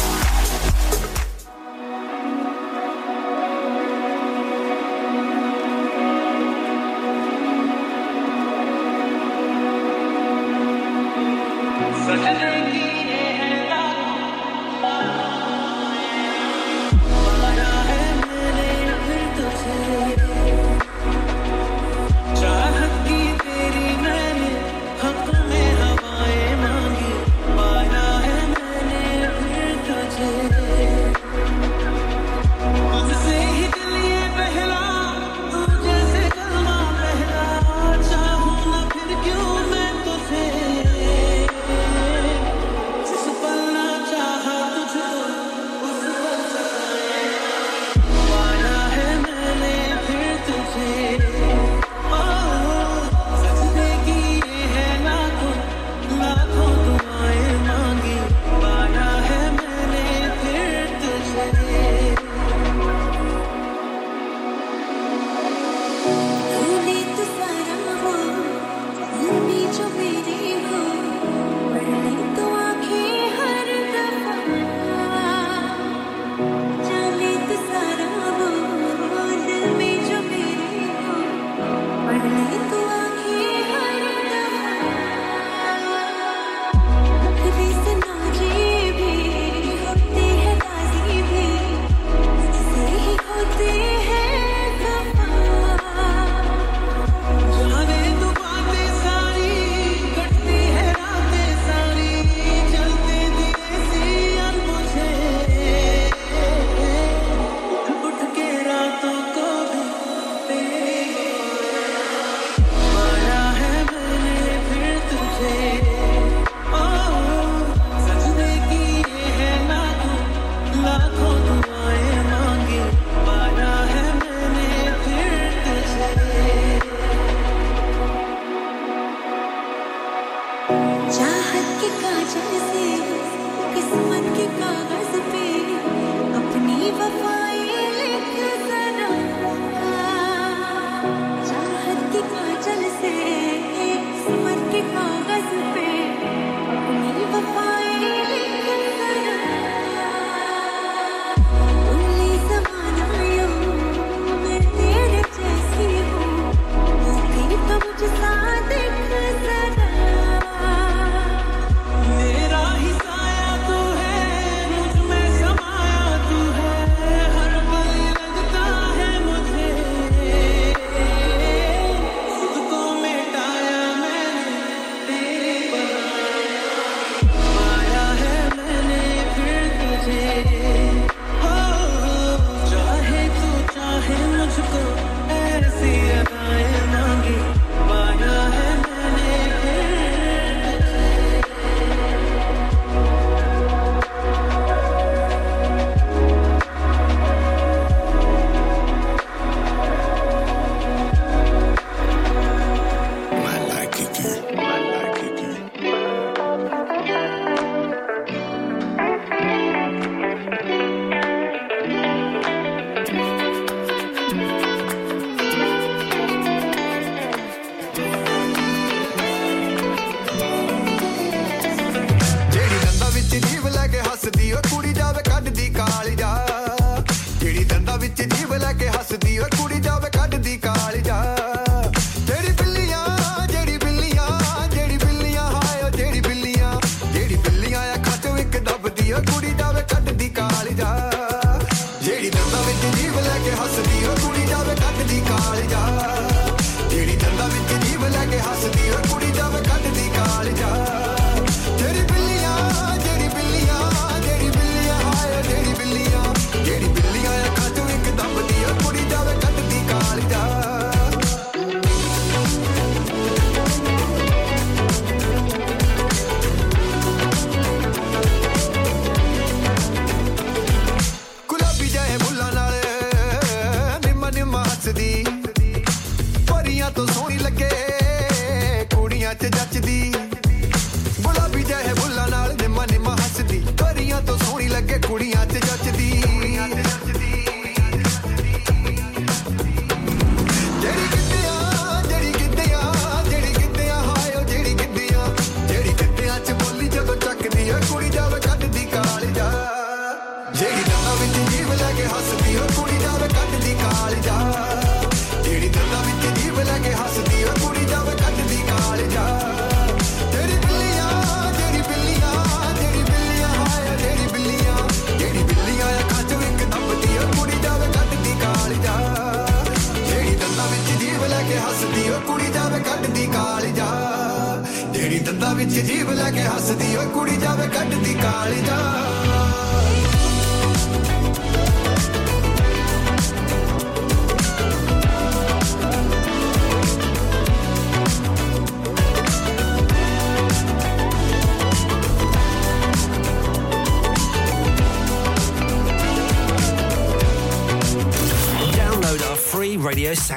Thank 0.00 0.74
you. 0.74 0.79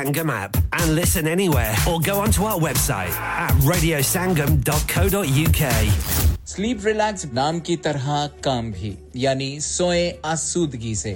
Sangam 0.04 0.30
app 0.30 0.58
and 0.74 0.96
listen 0.96 1.28
anywhere 1.30 1.74
or 1.89 1.98
go 2.02 2.20
onto 2.20 2.44
our 2.44 2.60
website 2.60 3.13
at 3.44 3.52
radiosangam.co.uk. 3.72 5.62
Sleep 6.54 6.86
Relax 6.86 7.26
नाम 7.34 7.60
की 7.68 7.76
तरह 7.86 8.08
काम 8.44 8.72
भी, 8.72 8.92
यानी 9.18 9.60
सोए 9.68 10.04
आसूदगी 10.26 10.96
से 10.96 11.13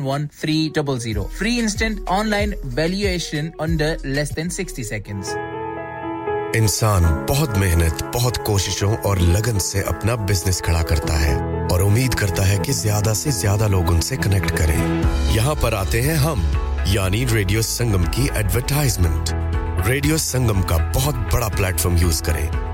one 0.00 0.26
three 0.40 0.72
double 0.76 0.98
zero 0.98 1.22
free 1.38 1.58
instant 1.58 2.08
online 2.08 2.54
valuation 2.64 3.52
under 3.60 3.98
less 4.06 4.32
than 4.32 4.48
sixty 4.48 4.84
seconds 4.84 5.34
इंसान 6.56 7.26
बहुत 7.28 7.56
मेहनत, 7.58 8.10
बहुत 8.14 8.36
कोशिशों 8.36 8.96
और 8.96 9.18
लगन 9.18 9.58
से 9.58 9.82
अपना 9.82 10.16
बिज़नेस 10.16 10.60
खड़ा 10.60 10.82
करता 10.82 11.14
है 11.14 11.36
और 11.68 11.82
उम्मीद 11.82 12.14
करता 12.14 12.42
है 12.42 12.58
कि 12.58 12.72
ज़्यादा 12.72 13.14
से 13.14 13.30
ज़्यादा 13.30 13.66
लोग 13.66 13.88
उनसे 13.88 14.16
कनेक्ट 14.16 14.50
करें। 14.50 14.78
यहाँ 15.34 15.54
पर 15.54 15.74
आते 15.74 16.00
हैं 16.00 16.16
हम, 16.16 16.42
यानी 16.88 17.24
रेडियो 17.24 17.62
संगम 17.62 18.04
की 18.04 18.28
एडवरटाइजमेंट 18.38 19.30
रेडियो 19.86 20.18
संगम 20.18 20.62
का 20.62 20.76
बहुत 20.92 21.14
बड़ा 21.14 21.48
प्लेटफॉर्म 21.48 21.96
यूज़ 21.96 22.22
करें। 22.22 22.73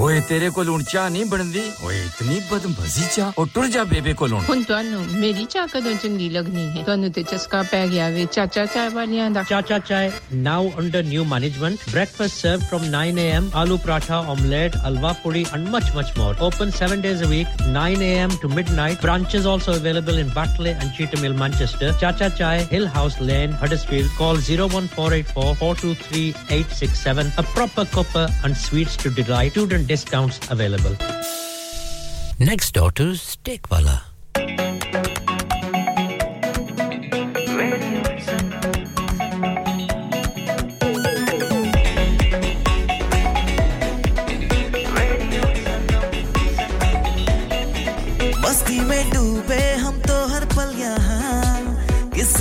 ओए 0.00 0.20
तेरे 0.28 0.48
को 0.56 0.62
लून 0.64 0.82
चा 0.88 1.08
नहीं 1.12 1.24
बन 1.30 1.40
ओए 1.84 1.96
इतनी 2.04 2.36
बदमजी 2.50 3.04
चा 3.14 3.24
ओ 3.38 3.44
टुर 3.54 3.66
जा 3.72 3.82
बेबे 3.84 4.12
को 4.20 4.26
लून 4.32 4.44
हुन 4.44 4.62
तन्नो 4.64 4.98
मेरी 5.20 5.44
चा 5.52 5.64
कदों 5.72 5.94
चंगी 6.02 6.28
लगनी 6.36 6.62
है? 6.76 6.84
तन्नो 6.86 7.08
ते 7.16 7.22
चस्का 7.28 7.60
पै 7.68 7.80
गया 7.88 8.06
वे 8.16 8.24
चाचा 8.32 8.64
चाय 8.74 8.88
वालियाँ 8.96 9.26
दा। 9.32 9.42
Chacha 9.50 9.78
Chai 9.90 10.06
now 10.46 10.62
under 10.80 11.02
new 11.04 11.22
management 11.32 11.76
breakfast 11.90 12.34
serve 12.36 12.60
from 12.68 12.82
9 12.94 13.18
AM 13.24 13.44
aloo 13.62 13.76
paratha 13.84 14.18
omelette 14.34 14.72
halwa 14.84 15.12
puri 15.24 15.42
and 15.52 15.64
much 15.74 15.86
much 15.96 16.08
more 16.18 16.32
open 16.48 16.68
7 16.80 16.96
days 17.04 17.20
a 17.24 17.26
week 17.34 17.46
9 17.76 18.00
AM 18.08 18.30
to 18.42 18.46
midnight 18.54 18.96
branches 19.02 19.44
also 19.52 19.70
available 19.82 20.16
in 20.24 20.28
Batley 20.38 20.70
and 20.70 20.88
Cheetham Hill 20.96 21.32
Manchester 21.42 21.88
Chacha 22.00 22.28
Chai 22.40 22.58
Hill 22.72 22.84
House 22.96 23.14
Lane 23.32 23.48
Huddersfield 23.64 24.10
call 24.22 24.36
01484423867 24.48 27.28
a 27.38 27.40
proper 27.52 27.84
cup 27.98 28.12
and 28.46 28.54
sweets 28.64 28.94
to 29.04 29.08
delight 29.22 29.50
to 29.54 29.60
discounts 29.90 30.38
available. 30.52 30.94
Next 32.38 32.74
door 32.74 32.92
to 32.92 33.14
Steakwala. 33.18 33.98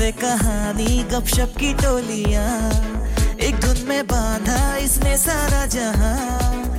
तो 0.09 0.21
कहानी, 0.21 1.03
गपशप 1.11 1.53
की 1.59 1.73
टोलियाँ 1.73 2.49
एक 3.41 3.59
धुन 3.61 3.85
में 3.87 4.07
बांधा 4.07 4.77
इसने 4.77 5.17
सारा 5.17 5.65
जहाँ 5.65 6.78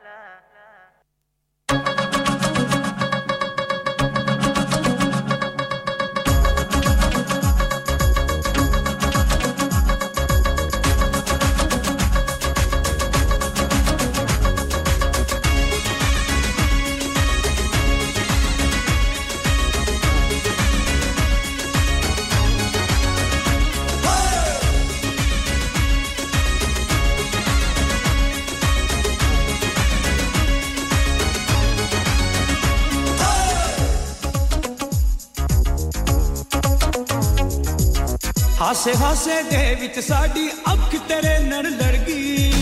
ਹਾਸੇ 38.70 38.92
ਹਾਸੇ 39.00 39.42
ਦੇ 39.50 39.74
ਵਿੱਚ 39.80 39.98
ਸਾਡੀ 40.06 40.48
ਅੱਖ 40.72 40.94
ਤੇਰੇ 41.08 41.38
ਨਾਲ 41.48 41.64
ਲੜ 41.70 41.96
ਗਈ 42.06 42.52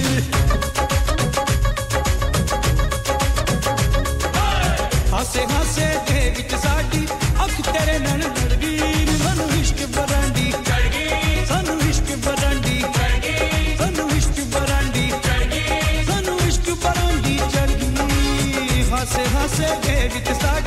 ਹਾਸੇ 5.13 5.45
ਹਾਸੇ 5.53 5.87
ਦੇ 6.09 6.31
ਵਿੱਚ 6.37 6.55
ਸਾਡੀ 6.63 7.07
ਅੱਖ 7.45 7.61
ਤੇਰੇ 7.71 7.99
ਨਾਲ 7.99 8.19
ਲੜ 8.21 8.53
ਗਈ 8.55 9.07
ਸਾਨੂੰ 9.23 9.49
ਇਸ਼ਕ 9.61 9.85
ਬਰਾਂਡੀ 9.97 10.51
ਚੜ 10.67 10.81
ਗਈ 10.95 11.45
ਸਾਨੂੰ 11.49 11.81
ਇਸ਼ਕ 11.91 12.15
ਬਰਾਂਡੀ 12.27 12.81
ਚੜ 12.97 13.11
ਗਈ 13.25 13.77
ਸਾਨੂੰ 13.79 14.11
ਇਸ਼ਕ 14.17 14.41
ਬਰਾਂਡੀ 14.55 15.11
ਚੜ 15.25 15.43
ਗਈ 15.45 16.05
ਸਾਨੂੰ 16.07 16.39
ਇਸ਼ਕ 16.49 16.71
ਬਰਾਂਡੀ 16.85 17.39
ਚੜ 17.55 17.69
ਗਈ 17.73 18.85
ਹਾਸੇ 18.93 19.27
ਹਾਸੇ 19.35 19.75
ਦੇ 19.87 20.09
ਵਿੱਚ 20.15 20.33
ਸਾਡੀ 20.43 20.58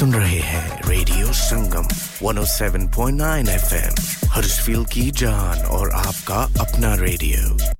सुन 0.00 0.12
रहे 0.14 0.38
हैं 0.40 0.88
रेडियो 0.88 1.32
संगम 1.38 1.88
107.9 2.28 3.48
एफएम 3.54 4.30
हर्षफील 4.32 4.84
की 4.92 5.10
जान 5.22 5.64
और 5.78 5.90
आपका 5.96 6.40
अपना 6.64 6.94
Radio 7.04 7.79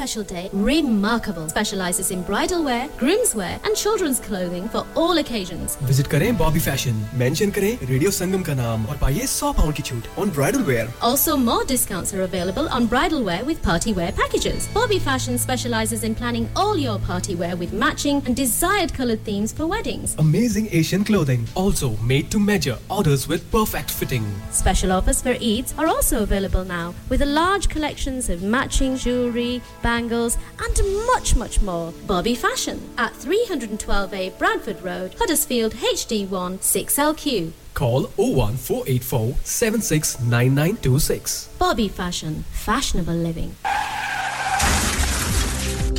special 0.00 0.22
day 0.22 0.48
remarkable. 0.52 1.48
Specializes 1.48 2.10
in 2.10 2.22
bridal 2.22 2.62
wear, 2.64 2.88
groom's 2.98 3.34
wear, 3.34 3.58
and 3.64 3.76
children's 3.76 4.20
clothing 4.20 4.68
for 4.68 4.86
all 4.94 5.18
occasions. 5.18 5.76
Visit 5.82 6.06
करें 6.14 6.36
बॉबी 6.38 6.60
फैशन 6.60 7.04
मेंशन 7.22 7.50
करें 7.58 7.86
रेडियो 7.90 8.10
संगम 8.20 8.42
का 8.42 8.54
नाम 8.54 8.86
और 8.86 8.96
पाइए 9.02 9.26
100 9.26 9.52
पाउंड 9.56 9.74
की 9.74 9.82
छूट 9.90 10.08
on 10.18 10.30
bridal 10.38 10.62
wear 10.70 10.92
Also, 11.10 11.36
more 11.36 11.64
discounts 11.74 12.14
are 12.14 12.22
available 12.28 12.68
on 12.78 12.86
bridal 12.94 13.24
wear 13.30 13.44
with 13.50 13.62
party 13.68 13.92
wear 14.00 14.12
packages. 14.22 14.68
Bobby 14.78 14.98
Fashion 15.08 15.38
specializes 15.46 16.04
in 16.10 16.14
planning 16.22 16.48
all 16.64 16.76
your 16.86 16.98
party 17.10 17.34
wear 17.42 17.56
with 17.64 17.72
matching 17.84 18.22
and 18.26 18.36
desired 18.42 18.94
colored 19.00 19.22
themes 19.30 19.52
for 19.60 19.66
weddings. 19.74 20.14
Amazing 20.18 20.68
Asian 20.80 21.04
clothing, 21.04 21.46
also 21.54 21.90
made 22.12 22.30
to 22.30 22.38
measure, 22.38 22.76
orders 22.88 23.26
with 23.28 23.50
perfect 23.50 23.90
fitting. 23.90 24.26
Special 24.60 24.92
offers 24.92 25.22
for 25.22 25.34
Eids 25.50 25.74
are 25.78 25.86
also 25.94 26.22
available 26.22 26.64
now 26.64 26.94
with 27.08 27.22
a 27.22 27.30
large 27.40 27.68
collections 27.74 28.28
of 28.36 28.42
matching 28.42 28.96
jewelry, 28.96 29.60
bangles, 29.91 30.37
and 30.63 30.75
much, 31.07 31.35
much 31.35 31.61
more. 31.61 31.91
Bobby 32.07 32.33
Fashion 32.33 32.79
at 32.97 33.11
312A 33.15 34.37
Bradford 34.37 34.81
Road, 34.81 35.15
Huddersfield 35.19 35.73
HD1 35.73 36.59
6LQ. 36.59 37.51
Call 37.73 38.03
01484 38.15 39.33
769926. 39.43 41.49
Bobby 41.59 41.89
Fashion, 41.89 42.45
fashionable 42.51 43.13
living. 43.13 43.53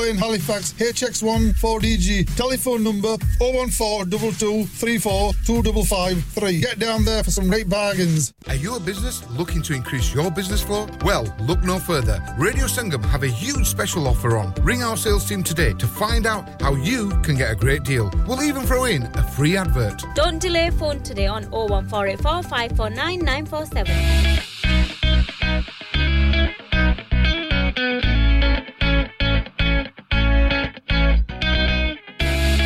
Lane, 0.00 0.16
Halifax, 0.16 0.72
HX1 0.78 1.52
4DG. 1.60 2.34
Telephone 2.34 2.82
number 2.82 3.18
01422 3.38 4.64
34 4.64 5.32
2553. 5.44 6.60
Get 6.60 6.78
down 6.78 7.04
there 7.04 7.22
for 7.22 7.30
some 7.30 7.48
great 7.48 7.68
bargains. 7.68 8.32
Are 8.48 8.54
you 8.54 8.76
a 8.76 8.80
business 8.80 9.28
looking 9.32 9.60
to 9.62 9.74
increase 9.74 10.14
your 10.14 10.30
business 10.30 10.62
flow? 10.62 10.88
Well, 11.04 11.26
look 11.40 11.62
no 11.64 11.78
further. 11.78 12.24
Radio 12.38 12.64
Sangam 12.64 13.04
have 13.04 13.24
a 13.24 13.28
huge 13.28 13.66
special 13.66 14.08
offer 14.08 14.38
on. 14.38 14.54
Ring 14.62 14.82
our 14.82 14.96
sales 14.96 15.28
team 15.28 15.42
today 15.42 15.74
to 15.74 15.86
find 15.86 16.26
out 16.26 16.62
how 16.62 16.74
you 16.76 17.10
can 17.20 17.36
get 17.36 17.52
a 17.52 17.54
great 17.54 17.82
deal. 17.82 18.10
We'll 18.26 18.42
even 18.42 18.62
throw 18.62 18.84
in 18.84 19.02
a 19.02 19.22
free 19.22 19.58
advert. 19.58 20.02
Don't 20.14 20.38
delay 20.38 20.70
phone 20.70 21.02
today 21.02 21.26
on 21.26 21.44
01484 21.50 22.42
549 22.44 23.18
947. 23.18 24.40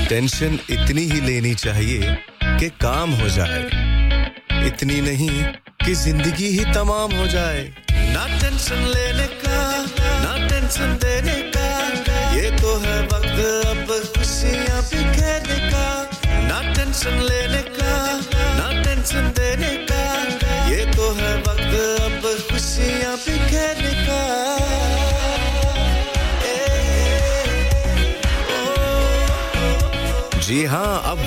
Tension 0.08 0.58
इतनी 0.70 1.02
ही 1.10 1.20
लेनी 1.20 1.54
चाहिए 1.54 2.16
कि 2.58 2.68
काम 2.82 3.10
हो 3.20 3.28
जाए। 3.28 3.62
इतनी 4.66 5.00
नहीं 5.00 5.42
कि 5.84 5.94
ज़िंदगी 5.94 6.48
ही 6.48 6.64
तमाम 6.74 7.12
हो 7.12 7.26
जाए। 7.26 7.62
ना 8.12 8.26
टेंशन 8.40 8.84
लेने 8.86 9.26
का, 9.42 9.60
ना 10.24 10.36
टेंशन 10.48 10.96
देने 11.04 11.40
का। 11.56 11.68
ये 12.36 12.50
तो 12.60 12.76
है 12.84 13.00
वक्त 13.04 13.40
अब 13.66 13.86
खुशियाँ 14.16 14.82
बिखेरने 14.82 15.58
का। 15.70 15.86
ना 16.48 16.60
टेंशन 16.74 17.20
लेने 17.22 17.62
का 17.78 17.93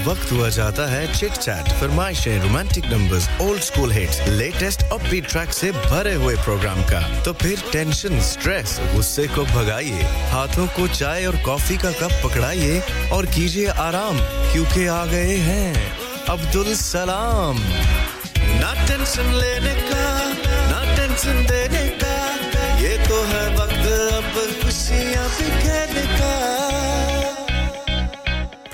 वक्त 0.07 0.31
हुआ 0.31 0.49
जाता 0.49 0.85
है 0.89 1.05
chit 1.13 1.31
chat 1.33 1.69
फरमाइशें 1.79 2.39
romantic 2.41 2.85
numbers 2.85 3.27
old 3.41 3.61
school 3.61 3.91
hits 3.91 4.19
latest 4.29 4.83
upbeat 4.83 5.27
track 5.29 5.53
से 5.53 5.71
भरे 5.71 6.13
हुए 6.13 6.35
प्रोग्राम 6.43 6.81
का। 6.83 7.01
तो 7.23 7.33
फिर 7.41 7.63
टेंशन 7.71 8.19
स्ट्रेस 8.21 8.77
गुस्से 8.93 9.27
को 9.35 9.43
भगाइए, 9.45 10.03
हाथों 10.31 10.67
को 10.77 10.87
चाय 10.89 11.25
और 11.25 11.37
कॉफ़ी 11.45 11.77
का 11.77 11.91
कप 11.99 12.21
पकड़ाइए 12.23 12.81
और 13.13 13.25
कीजिए 13.35 13.67
आराम, 13.85 14.17
क्योंकि 14.51 14.85
आ 14.87 15.03
गए 15.05 15.35
हैं 15.49 15.73
अब्दुल 16.29 16.73
सलाम। 16.75 17.59
ना 18.61 18.73
टेंशन 18.87 19.33
लेने 19.33 19.75
का, 19.81 20.05
ना 20.71 20.81
टेंशन 20.95 21.45
देने 21.45 21.87
का, 22.03 22.15
ये 22.81 22.97
तो 23.07 23.23
है 23.25 23.45
वक्त, 23.55 23.85
अब 24.13 24.33
खुशियाँ 24.63 25.27
बिखेरने 25.29 25.65
का 25.65 25.86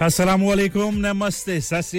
वालेकुम 0.00 0.94
नमस्ते 0.96 1.60
सत 1.60 1.90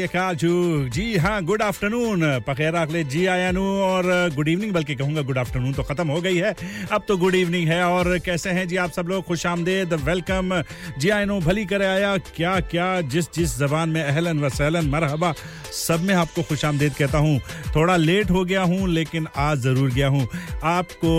जी 0.94 1.04
हाँ 1.18 1.42
गुड 1.46 1.62
आफ्टरनून 1.62 2.24
पखेर 2.48 2.76
आखले 2.76 3.04
जी 3.06 3.26
आया 3.28 3.52
नू 3.52 3.62
और 3.80 4.06
गुड 4.36 4.48
इवनिंग 4.48 4.74
बल्कि 4.74 4.96
कहूँगा 4.96 5.22
गुड 5.22 5.38
आफ्टरनून 5.38 5.74
तो 5.74 5.84
खत्म 5.84 6.08
हो 6.10 6.22
गई 6.22 6.38
है 6.38 6.54
अब 6.92 7.04
तो 7.08 7.18
गुड 7.18 7.36
इवनिंग 7.36 7.68
है 7.70 7.84
और 7.86 8.18
कैसे 8.26 8.50
हैं 8.50 8.68
जी 8.68 8.78
आप 8.82 8.92
सब 8.92 9.08
लोग 9.08 9.24
खुश 9.26 9.46
आमदेद 9.46 9.94
वेलकम 10.02 10.62
जी 11.00 11.10
आया 11.10 11.26
नू 11.26 11.40
भली 11.42 11.66
करे 11.66 11.86
आया 11.88 12.16
क्या 12.36 12.60
क्या 12.72 12.90
जिस 13.08 13.32
जिस 13.36 13.58
जबान 13.60 13.90
में 13.90 14.02
अहलन 14.04 14.40
व 14.40 14.50
सहलन 14.52 14.90
मरहबा 14.90 15.34
सब 15.74 16.02
में 16.04 16.14
आपको 16.16 16.44
खुश 16.44 16.66
आमदेद 16.66 16.94
कहता 16.94 17.18
हूँ 17.18 17.40
थोड़ा 17.76 17.98
लेट 17.98 18.32
हो 18.32 18.44
गया 18.46 18.64
हूँ 18.64 18.88
लेकिन 18.90 19.28
आज 19.40 19.60
ज़रूर 19.60 19.92
गया 19.92 20.08
हूँ 20.08 20.28
आपको 20.72 21.14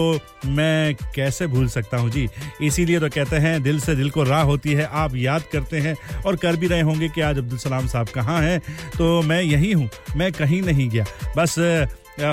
मैं 0.49 0.95
कैसे 1.15 1.47
भूल 1.47 1.69
सकता 1.69 1.97
हूँ 1.97 2.11
जी 2.11 2.29
इसीलिए 2.63 3.01
तो 3.01 3.09
कहते 3.11 3.37
हैं 3.39 3.63
दिल 3.63 3.81
से 3.81 3.95
दिल 3.95 4.11
को 4.11 4.23
राह 4.25 4.43
होती 4.45 4.73
है 4.73 4.89
आप 4.97 5.17
याद 5.17 5.43
करते 5.53 5.79
हैं 5.81 5.97
और 6.27 6.37
कर 6.37 6.57
भी 6.57 6.69
रहे 6.73 6.81
होंगे 6.81 7.09
कि 7.15 7.21
आज 7.21 7.39
अब्दुल 7.39 7.59
सलाम 7.59 7.87
साहब 7.87 8.09
कहाँ 8.15 8.41
हैं? 8.43 8.61
तो 8.99 9.21
मैं 9.23 9.43
यहीं 9.43 9.75
हूँ, 9.75 9.89
मैं 10.17 10.33
कहीं 10.33 10.63
नहीं 10.63 10.89
गया। 10.91 11.05
बस 11.37 11.59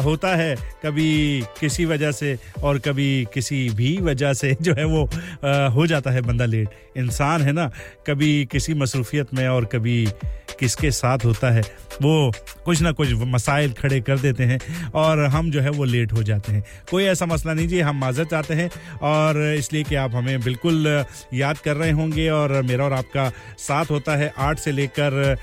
होता 0.06 0.36
है 0.36 0.56
कभी 0.84 1.10
किसी 1.60 1.86
वजह 1.86 2.12
से 2.12 2.36
और 2.64 2.80
कभी 2.80 3.10
किसी 3.34 3.70
भी 3.76 3.96
वजह 4.04 4.34
से 4.34 4.56
जो 4.62 4.74
है 4.78 4.86
वो 4.86 5.04
हो 5.76 5.86
जाता 5.88 6.12
है 6.12 6.22
बंदा 6.22 6.46
लेट। 6.46 6.98
इंसान 6.98 7.42
है 7.42 7.52
ना, 7.52 7.70
कभी 8.08 8.46
किसी 8.52 8.74
मसरूफियत 8.74 9.34
में 9.34 9.48
और 9.48 9.66
कभी 9.66 9.98
किसके 10.60 10.92
साथ 10.92 11.26
होता 11.26 11.50
है, 11.52 11.62
वो 12.02 12.32
कुछ 12.66 12.82
ना 12.82 12.92
कुछ 12.92 13.14
मसाइल 13.28 13.72
खड़े 13.74 14.00
कर 14.02 14.18
देते 14.20 14.44
हैं 14.44 14.60
और 14.96 15.24
हम 15.28 15.52
जो 15.52 15.62
है 15.62 15.70
वो 15.70 15.84
लेट 15.86 16.14
हो 16.14 16.24
जाते 16.24 16.52
हैं। 16.52 16.64
कोई 16.92 17.04
ऐसा 17.06 17.26
मसला 17.26 17.54
नहीं 17.54 17.68
जी, 17.68 17.80
हम 17.80 18.00
माजर 18.00 18.26
चाहते 18.26 18.54
हैं 18.54 18.70
और 19.04 19.42
इसलिए 19.54 19.84
कि 19.84 19.96
आप 19.96 20.16
हमें 20.16 20.40
बिल्कुल 20.42 21.06
याद 21.34 21.58
कर 21.58 21.76
रहे 21.76 21.92
होंगे 21.92 22.30
और 22.30 22.62
मेरा 22.62 22.86
और 22.86 22.94
आपका 22.94 23.30
साथ 23.60 23.92
होता 23.92 24.16
है 24.16 24.32
आठ 24.38 24.60
से 24.60 24.72
लेकर 24.72 25.36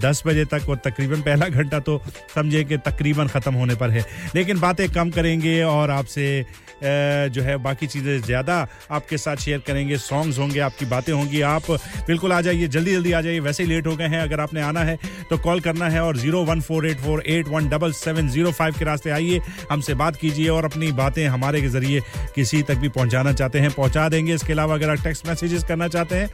दस 0.00 0.22
बजे 0.26 0.44
तक 0.44 0.68
और 0.68 0.76
तकरीबन 0.84 1.22
पहला 1.22 1.48
घंटा 1.48 1.78
तो 1.80 2.00
समझे 2.34 2.64
कि 2.64 2.76
तकरीबन 2.80 3.28
ख़त्म 3.28 3.54
होने 3.54 3.74
पर 3.74 3.90
है। 3.90 4.04
लेकिन 4.34 4.60
बातें 4.60 4.88
कम 4.90 5.10
करेंगे 5.10 5.62
और 5.62 5.90
आपसे 5.90 6.44
जो 6.84 7.42
है, 7.42 7.56
बाकी 7.58 7.86
चीज़ें 7.86 8.20
ज़्यादा 8.22 8.66
आपके 8.90 9.18
साथ 9.18 9.36
शेयर 9.38 9.58
करेंगे 9.66 9.96
सॉन्ग्स 9.98 10.38
होंगे, 10.38 10.60
आपकी 10.60 10.86
बातें 10.86 11.12
होंगी। 11.12 11.40
आप 11.42 11.70
बिल्कुल 12.06 12.32
आ 12.32 12.40
जाइए, 12.40 12.68
जल्दी 12.68 12.92
जल्दी 12.92 13.12
आ 13.12 13.20
जाइए। 13.20 13.40
वैसे 13.40 13.62
ही 13.62 13.68
लेट 13.68 13.86
हो 13.86 13.96
गए 13.96 14.06
हैं, 14.06 14.20
अगर 14.20 14.40
आपने 14.40 14.60
आना 14.62 14.80
है 14.82 14.98
तो 15.30 15.38
कॉल 15.38 15.60
करना 15.60 15.88
है 15.88 16.02
और 16.02 16.16
zero 16.16 16.42
one 16.44 16.60
four 16.60 16.86
eight 16.86 17.00
four 17.00 17.22
eight 17.26 17.48
one 17.48 17.68
double 17.68 17.92
seven 17.94 18.28
zero 18.28 18.52
five 18.52 18.78
के 18.78 18.84
रास्ते 18.84 19.10
आइए, 19.10 19.40
हमसे 19.70 19.94
बात 19.94 20.16
कीजिए 20.16 20.48
और 20.48 20.64
अपनी 20.64 20.90
बातें 20.94 21.26
हमारे 21.26 21.60
के 21.60 21.68
ज़रिए 21.68 22.00
किसी 22.34 22.62
तक 22.62 22.76
भी 22.76 22.88
पहुंचाना 22.90 23.32
चाहते 23.32 23.58
हैं, 23.58 23.70
पहुँचा 23.72 24.08
देंगे। 24.08 24.34
इसके 24.34 24.52
अलावा 24.52 24.74
अगर 24.74 24.90
आप 24.90 25.02
टेक्स्ट 25.04 25.26
मैसेजेस 25.28 25.64
करना 25.64 25.88
चाहते 25.88 26.16
हैं, 26.16 26.30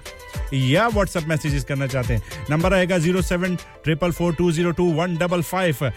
या 0.54 0.86
व्हाट्सएप 0.88 1.24
मैसेजेस 1.28 1.64
करना 1.64 1.86
चाहते 1.86 2.14
हैं, 2.14 2.22
नंबर 2.50 2.74
आएगा 2.74 2.98
zero 2.98 3.22
seven 3.22 3.56
triple 3.84 4.12
four 4.12 4.34
two 4.34 4.50
zero 4.52 4.70
two 4.72 4.84
one 4.94 5.16
double 5.18 5.42
five 5.42 5.90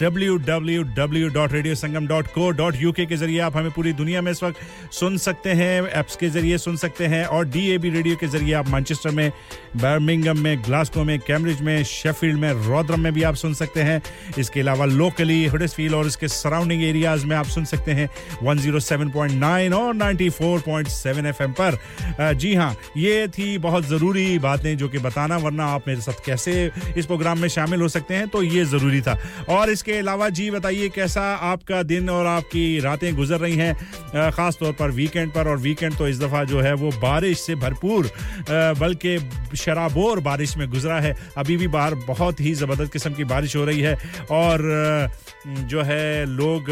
W 0.00 0.36
W 0.38 0.82
W 0.96 1.28
dot 1.30 1.52
radio 1.52 1.74
Sangam 1.76 2.06
dot 2.06 2.26
co 2.34 2.50
dot 2.52 2.76
U 2.76 2.92
K 2.92 3.06
ज़रिए 3.08 3.38
आप 3.40 3.56
हमें 3.56 3.70
पूरी 3.72 3.92
दुनिया 3.96 4.22
में 4.22 4.30
इस 4.32 4.42
वक्त 4.42 4.92
सुन 4.92 5.16
सकते 5.18 5.50
हैं 5.52 5.82
एप्स 5.98 6.16
के 6.16 6.28
ज़रिए 6.30 6.58
सुन 6.58 6.76
सकते 6.76 7.06
हैं 7.06 7.24
और 7.26 7.44
डी 7.48 7.66
ए 7.70 7.78
बी 7.78 7.90
रेडियो 7.90 8.16
के 8.16 8.26
ज़रिए 8.28 8.52
आप 8.54 8.68
मैनचेस्टर 8.68 9.10
में 9.10 9.30
बर्मिंगम 9.76 10.38
में 10.38 10.62
ग्लासको 10.64 11.04
में 11.04 11.18
कैम्ब्रिज 11.18 11.60
में 11.60 11.82
शेफील्ड 11.84 12.38
में 12.40 12.52
रॉदरम 12.66 13.00
में 13.00 13.12
भी 13.12 13.22
आप 13.22 13.34
सुन 13.34 13.54
सकते 13.54 13.82
हैं। 13.82 14.00
इसके 14.38 14.60
अलावा 14.60 14.84
लोकली 14.84 15.44
हुडसफील्ड 15.46 15.94
और 15.94 16.06
इसके 16.06 16.28
सराउंडिंग 16.28 16.82
एरियाज़ 16.84 17.26
में 17.26 17.36
आप 17.36 17.46
सुन 17.46 17.64
सकते 17.64 17.92
हैं 17.92 18.08
107.9 18.44 19.72
और 19.72 19.94
94.7 19.94 21.26
एफएम 21.26 21.52
पर। 21.60 21.78
जी 22.34 22.54
हाँ 22.54 22.74
ये 22.96 23.26
थी 23.28 23.56
बहुत 23.58 23.86
ज़रूरी 23.86 24.38
बातें 24.38 24.76
जो 24.76 24.88
कि 24.88 24.98
बताना, 24.98 25.36
वरना 25.36 25.66
आप 25.66 25.88
मेरे 25.88 26.00
साथ 26.00 26.24
कैसे 26.26 26.70
इस 26.96 27.06
प्रोग्राम 27.06 27.38
में 27.38 27.48
शामिल 27.48 27.80
हो 27.80 27.88
सकते 27.88 28.14
हैं 28.14 28.28
तो 28.28 28.42
ये 28.42 28.64
ज़रूरी 28.64 29.00
था। 29.00 29.18
और 29.48 29.70
इसके 29.70 29.92
अलावा 29.92 30.28
जी 30.28 30.50
बताइए, 30.50 30.88
कैसा 30.88 31.22
आपका 31.36 31.82
दिन 31.82 32.08
और 32.10 32.26
आपकी 32.26 32.78
रातें 32.80 33.14
गुजर 33.16 33.38
रही 33.38 33.56
हैं? 33.56 33.85
ख़ास 34.14 34.56
तौर 34.60 34.72
पर 34.72 34.90
वीकेंड 34.90 35.32
पर, 35.32 35.48
और 35.48 35.56
वीकेंड 35.58 35.96
तो 35.96 36.08
इस 36.08 36.20
दफ़ा 36.20 36.42
जो 36.44 36.60
है 36.60 36.72
वो 36.74 36.90
बारिश 37.02 37.40
से 37.40 37.54
भरपूर 37.56 38.10
बल्कि 38.80 39.18
शराबोर 39.56 40.20
बारिश 40.20 40.56
में 40.56 40.68
गुजरा 40.70 41.00
है। 41.00 41.14
अभी 41.38 41.56
भी 41.56 41.68
बाहर 41.68 41.94
बहुत 42.06 42.40
ही 42.40 42.54
ज़बरदस्त 42.54 42.92
किस्म 42.92 43.14
की 43.14 43.24
बारिश 43.26 43.56
हो 43.56 43.64
रही 43.64 43.80
है, 43.80 43.94
और 44.32 45.10
जो 45.46 45.82
है 45.82 46.24
लोग 46.26 46.70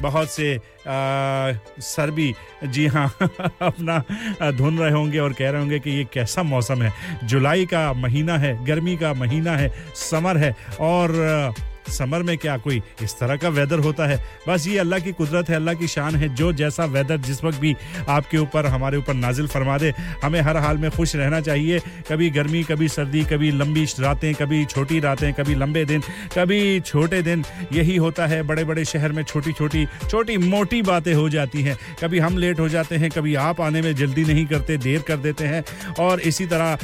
बहुत 0.00 0.30
से 0.30 0.58
सर 0.86 2.10
भी 2.10 2.32
जी 2.64 2.86
हाँ 2.86 3.06
अपना 3.22 4.50
धुन 4.52 4.78
रहे 4.78 4.90
होंगे 4.90 5.18
और 5.18 5.32
कह 5.32 5.50
रहे 5.50 5.60
होंगे 5.60 5.78
कि 5.78 5.90
ये 5.90 6.04
कैसा 6.12 6.42
मौसम 6.44 6.82
है। 6.82 6.92
जुलाई 7.24 7.66
का 7.66 7.92
महीना 7.94 8.36
है, 8.38 8.52
गर्मी 8.64 8.96
का 8.96 9.12
महीना 9.14 9.56
है, 9.56 9.70
समर 10.00 10.36
है, 10.36 10.54
और 10.80 11.12
समर 11.88 12.22
में 12.22 12.36
क्या 12.38 12.56
कोई 12.56 12.80
इस 13.02 13.14
तरह 13.18 13.36
का 13.36 13.48
वेदर 13.48 13.78
होता 13.78 14.06
है? 14.06 14.18
बस 14.48 14.66
ये 14.68 14.78
अल्लाह 14.78 14.98
की 14.98 15.12
कुदरत 15.12 15.48
है, 15.50 15.56
अल्लाह 15.56 15.74
की 15.74 15.88
शान 15.88 16.14
है, 16.14 16.28
जो 16.34 16.52
जैसा 16.52 16.84
वेदर 16.84 17.16
जिस 17.16 17.44
वक्त 17.44 17.58
भी 17.60 17.74
आपके 18.08 18.38
ऊपर, 18.38 18.66
हमारे 18.66 18.98
ऊपर 18.98 19.14
नाजिल 19.14 19.46
फरमा 19.46 19.78
दे। 19.78 19.92
हमें 20.22 20.40
हर 20.40 20.56
हाल 20.56 20.78
में 20.78 20.90
खुश 20.90 21.16
रहना 21.16 21.40
चाहिए। 21.40 21.78
कभी 22.10 22.30
गर्मी, 22.30 22.62
कभी 22.62 22.88
सर्दी, 22.88 23.22
कभी 23.24 23.50
लंबी 23.50 23.84
रातें, 24.00 24.34
कभी 24.34 24.64
छोटी 24.64 25.00
रातें, 25.00 25.32
कभी 25.34 25.54
लंबे 25.54 25.84
दिन, 25.84 26.00
कभी 26.36 26.80
छोटे 26.80 27.22
दिन। 27.22 27.44
यही 27.72 27.96
होता 27.96 28.26
है 28.26 28.42
बड़े 28.42 28.64
बड़े 28.64 28.84
शहर 28.84 29.12
में 29.12 29.22
छोटी 29.22 29.52
छोटी 29.52 29.86
छोटी 30.10 30.36
मोटी 30.36 30.82
बातें 30.82 31.12
हो 31.14 31.28
जाती 31.28 31.62
हैं। 31.62 31.76
कभी 32.02 32.18
हम 32.18 32.38
लेट 32.38 32.60
हो 32.60 32.68
जाते 32.68 32.96
हैं, 32.96 33.10
कभी 33.10 33.34
आप 33.34 33.60
आने 33.60 33.82
में 33.82 33.94
जल्दी 33.94 34.24
नहीं 34.24 34.46
करते, 34.46 34.76
देर 34.76 35.02
कर 35.02 35.16
देते 35.16 35.44
हैं। 35.44 35.62
और 36.00 36.20
इसी 36.20 36.46
तरह 36.46 36.78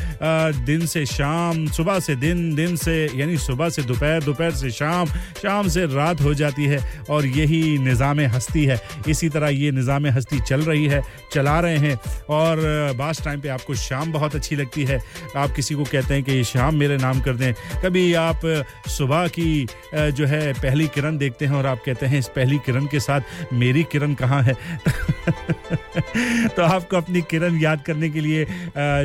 दिन 0.64 0.86
से 0.86 1.04
शाम, 1.06 1.66
सुबह 1.68 1.98
से 2.00 2.16
दिन 2.16 2.54
दिन 2.54 2.76
से, 2.76 2.94
यानी 3.14 3.36
सुबह 3.38 3.68
से 3.68 3.82
दोपहर 3.82 4.22
दोपहर 4.22 4.50
से 4.54 4.70
शाम 4.70 4.88
शाम 4.90 5.06
शाम 5.38 5.68
से 5.68 5.84
रात 5.86 6.20
हो 6.20 6.32
जाती 6.34 6.64
है 6.66 6.78
और 7.10 7.26
यही 7.26 7.78
निज़ाम 7.78 8.20
हस्ती 8.34 8.64
है। 8.66 8.80
इसी 9.08 9.28
तरह 9.28 9.48
ये 9.48 9.70
निज़ाम 9.72 10.06
हस्ती 10.06 10.38
चल 10.40 10.60
रही 10.62 10.86
है, 10.86 11.02
चला 11.32 11.58
रहे 11.60 11.76
हैं 11.78 11.94
और 12.30 12.58
बास 12.98 13.22
टाइम 13.24 13.40
पे 13.40 13.48
आपको 13.48 13.74
शाम 13.76 14.12
बहुत 14.12 14.34
अच्छी 14.34 14.56
लगती 14.56 14.84
है। 14.84 14.98
आप 15.36 15.52
किसी 15.56 15.74
को 15.74 15.84
कहते 15.84 16.14
हैं 16.14 16.22
कि 16.22 16.32
ये 16.32 16.44
शाम 16.44 16.74
मेरे 16.76 16.96
नाम 16.96 17.20
कर 17.20 17.34
दें। 17.36 17.52
कभी 17.82 18.12
आप 18.14 18.40
सुबह 18.88 19.26
की 19.28 19.66
जो 19.94 20.26
है 20.26 20.52
पहली 20.54 20.86
किरण 20.94 21.18
देखते 21.18 21.46
हैं 21.46 21.54
और 21.54 21.66
आप 21.66 21.82
कहते 21.86 22.06
हैं, 22.06 22.18
इस 22.18 22.28
पहली 22.36 22.58
किरण 22.66 22.86
के 22.86 23.00
साथ 23.00 23.52
मेरी 23.52 23.82
किरण 23.92 24.14
कहाँ 24.14 24.42
है? 24.42 24.54
तो 26.50 26.62
आपको 26.62 26.96
अपनी 26.96 27.20
किरण 27.30 27.60
याद 27.60 27.82
करने 27.86 28.10
के 28.10 28.20
लिए 28.20 28.46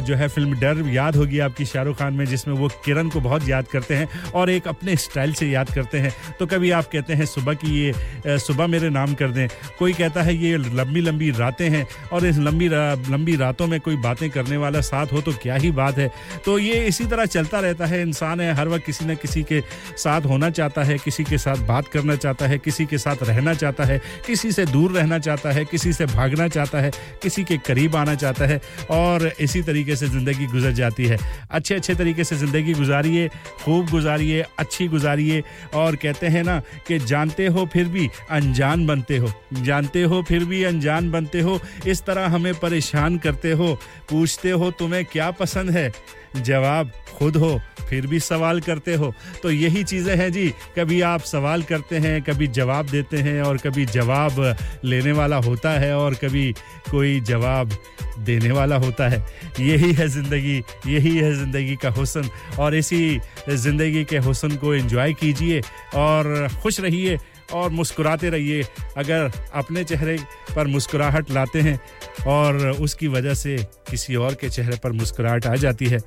जो 0.02 0.16
है 0.16 0.28
फ़िल्म 0.28 0.60
डर 0.60 0.84
याद 0.90 1.16
होगी 1.16 1.40
आपकी 1.40 1.66
शाहरुख 1.66 1.98
खान 2.00 2.14
में, 2.14 2.26
जिसमें 2.26 2.56
वो 2.56 2.68
किरण 2.86 3.10
को 3.10 3.20
बहुत 3.22 3.48
याद 3.50 3.68
करते 3.68 3.96
हैं 3.96 4.08
और 4.32 4.50
एक 4.50 4.68
अपने 4.68 4.96
स्टाइल 4.98 5.34
से 5.34 5.50
याद 5.50 5.70
करते 5.76 6.00
हैं। 6.00 6.14
तो 6.40 6.46
कभी 6.48 6.72
आप 6.72 6.90
कहते 6.92 7.14
हैं 7.14 7.26
सुबह 7.28 7.54
की 7.56 7.72
ये 7.76 8.38
सुबह 8.40 8.68
मेरे 8.68 8.90
नाम 8.92 9.14
कर 9.14 9.32
दें। 9.32 9.48
कोई 9.80 9.94
कहता 9.94 10.22
है 10.22 10.36
ये 10.38 10.58
लंबी 10.58 11.02
लंबी 11.02 11.30
रातें 11.34 11.70
हैं 11.70 11.86
और 12.14 12.26
इस 12.26 12.38
लंबी 12.40 12.68
रा, 12.68 12.94
लंबी 13.10 13.36
रातों 13.36 13.68
में 13.68 13.80
कोई 13.80 13.96
बातें 14.00 14.30
करने 14.30 14.58
वाला 14.58 14.82
साथ 14.84 15.14
हो 15.14 15.22
तो 15.22 15.32
क्या 15.34 15.56
ही 15.56 15.72
बात 15.74 15.98
है? 15.98 16.12
तो 16.46 16.58
ये 16.60 16.86
इसी 16.88 17.06
तरह 17.06 17.26
चलता 17.28 17.60
रहता 17.60 17.86
है। 17.86 18.02
इंसान 18.02 18.42
है 18.42 18.54
हर 18.54 18.68
वक्त 18.68 18.86
किसी 18.86 19.06
न 19.06 19.16
किसी 19.18 19.44
के 19.44 19.62
साथ 19.98 20.26
होना 20.26 20.50
चाहता 20.52 20.84
है 20.84 20.98
किसी 20.98 21.24
के 21.24 21.38
साथ 21.38 21.66
बात 21.68 21.88
करना 21.88 22.16
चाहता 22.16 22.48
है 22.48 22.58
किसी 22.60 22.86
के 22.86 22.98
साथ 22.98 23.24
रहना 23.24 23.54
चाहता 23.56 23.84
है 23.84 24.00
किसी 24.28 24.52
से 24.52 24.66
दूर 24.66 24.92
रहना 24.92 25.20
चाहता 25.20 25.52
है 25.52 25.64
किसी 25.66 25.94
से 25.94 26.06
भागना 26.08 26.48
चाहता 26.48 26.82
है 26.82 26.92
किसी 27.24 27.44
के 27.44 27.58
करीब 27.68 27.96
आना 27.96 28.16
चाहता 28.16 28.46
है 28.46 28.60
और 28.92 29.32
इसी 29.40 29.62
तरीके 29.64 29.96
से 29.96 30.08
ज़िंदगी 30.08 30.46
गुजर 30.48 30.72
जाती 30.74 31.06
है। 31.06 31.18
अच्छे 31.52 31.76
अच्छे 31.76 31.96
तरीके 31.96 32.24
से 32.24 32.36
ज़िंदगी 32.36 32.74
गुजारिए 32.74 33.28
खूब 33.64 33.90
गुजारिए 33.90 34.44
अच्छी 34.60 34.88
गुजारिए 34.88 35.44
और 35.74 35.96
कहते 35.96 36.28
हैं 36.28 36.44
ना 36.44 36.62
कि 36.88 37.00
जानते 37.00 37.48
हो 37.48 37.66
फिर 37.66 37.86
भी 37.86 38.10
अनजान 38.30 38.86
बनते 38.86 39.18
हो। 39.18 39.32
जानते 39.54 40.04
हो 40.04 40.24
फिर 40.24 40.46
भी 40.46 40.64
अनजान 40.64 41.12
बनते 41.12 41.42
हो। 41.42 41.60
इस 41.88 42.04
तरह 42.04 42.26
हमें 42.26 42.54
परेशान 42.54 43.18
करते 43.18 43.52
हो, 43.52 43.80
पूछते 44.10 44.52
हो, 44.52 44.72
तुम्हें 44.72 45.06
क्या 45.06 45.32
पसंद 45.32 45.70
है? 45.70 45.92
जवाब 46.38 46.92
खुद 47.18 47.38
हो, 47.38 47.60
फिर 47.90 48.08
भी 48.08 48.20
सवाल 48.20 48.60
करते 48.62 48.94
हो। 48.96 49.14
तो 49.44 49.52
यही 49.52 49.84
चीज़ें 49.84 50.16
हैं 50.18 50.32
जी, 50.32 50.48
कभी 50.78 51.02
आप 51.02 51.22
सवाल 51.22 51.64
करते 51.64 51.98
हैं, 51.98 52.22
कभी 52.22 52.48
जवाब 52.50 52.90
देते 52.90 53.18
हैं 53.18 53.42
और 53.42 53.58
कभी 53.58 53.86
जवाब 53.86 54.56
लेने 54.86 55.12
वाला 55.12 55.38
होता 55.38 55.72
है 55.80 55.96
और 55.98 56.14
कभी 56.14 56.52
कोई 56.92 57.20
जवाब 57.22 57.78
देने 58.20 58.52
वाला 58.52 58.76
होता 58.76 59.08
है। 59.10 59.24
यही 59.60 59.92
है 59.94 60.08
ज़िंदगी, 60.08 60.58
यही 60.88 61.16
है 61.18 61.34
ज़िंदगी 61.36 61.76
का 61.76 61.90
हुसन। 61.90 62.30
और 62.60 62.76
इसी 62.76 63.20
ज़िंदगी 63.50 64.04
के 64.04 64.18
हुसन 64.18 64.56
को 64.56 64.74
एंजॉय 64.74 65.14
कीजिए 65.14 65.62
और 65.96 66.48
खुश 66.64 66.80
रहिए। 66.80 67.18
और 67.54 67.70
मुस्कुराते 67.70 68.30
रहिए। 68.30 68.64
अगर 68.98 69.32
अपने 69.54 69.84
चेहरे 69.84 70.18
पर 70.56 70.68
मुस्कुराहट 70.68 71.32
लाते 71.32 71.62
हैं 71.62 71.80
और 72.28 72.70
उसकी 72.72 73.08
वजह 73.08 73.34
से 73.34 73.58
किसी 73.90 74.16
और 74.16 74.34
के 74.34 74.50
चेहरे 74.50 74.78
पर 74.78 74.92
मुस्कुराहट 74.92 75.46
आ 75.46 75.56
जाती 75.56 75.86
है 75.86 76.00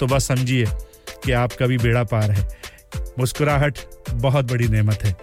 तो 0.00 0.06
बस 0.06 0.26
समझिए 0.28 0.66
कि 1.24 1.32
आपका 1.32 1.66
भी 1.66 1.78
बेड़ा 1.78 2.04
पार 2.04 2.30
है। 2.30 2.48
मुस्कुराहट 3.18 3.78
बहुत 4.10 4.44
बड़ी 4.44 4.68
नेमत 4.68 5.04
है। 5.04 5.16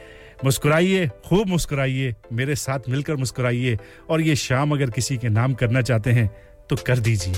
मुस्कुराइए, 0.45 1.07
खूब 1.27 1.47
मुस्कुराइए, 1.47 2.13
मेरे 2.33 2.55
साथ 2.55 2.89
मिलकर 2.89 3.15
मुस्कुराइए 3.15 3.77
और 4.09 4.21
ये 4.21 4.35
शाम 4.35 4.71
अगर 4.71 4.89
किसी 4.89 5.17
के 5.17 5.29
नाम 5.29 5.53
करना 5.53 5.81
चाहते 5.81 6.11
हैं 6.11 6.27
तो 6.69 6.75
कर 6.75 6.99
दीजिए। 6.99 7.33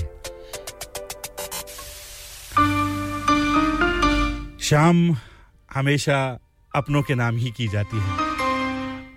शाम 4.60 5.16
हमेशा 5.74 6.38
अपनों 6.76 7.02
के 7.02 7.14
नाम 7.14 7.36
ही 7.36 7.50
की 7.50 7.68
जाती 7.68 7.98
है। 7.98 8.22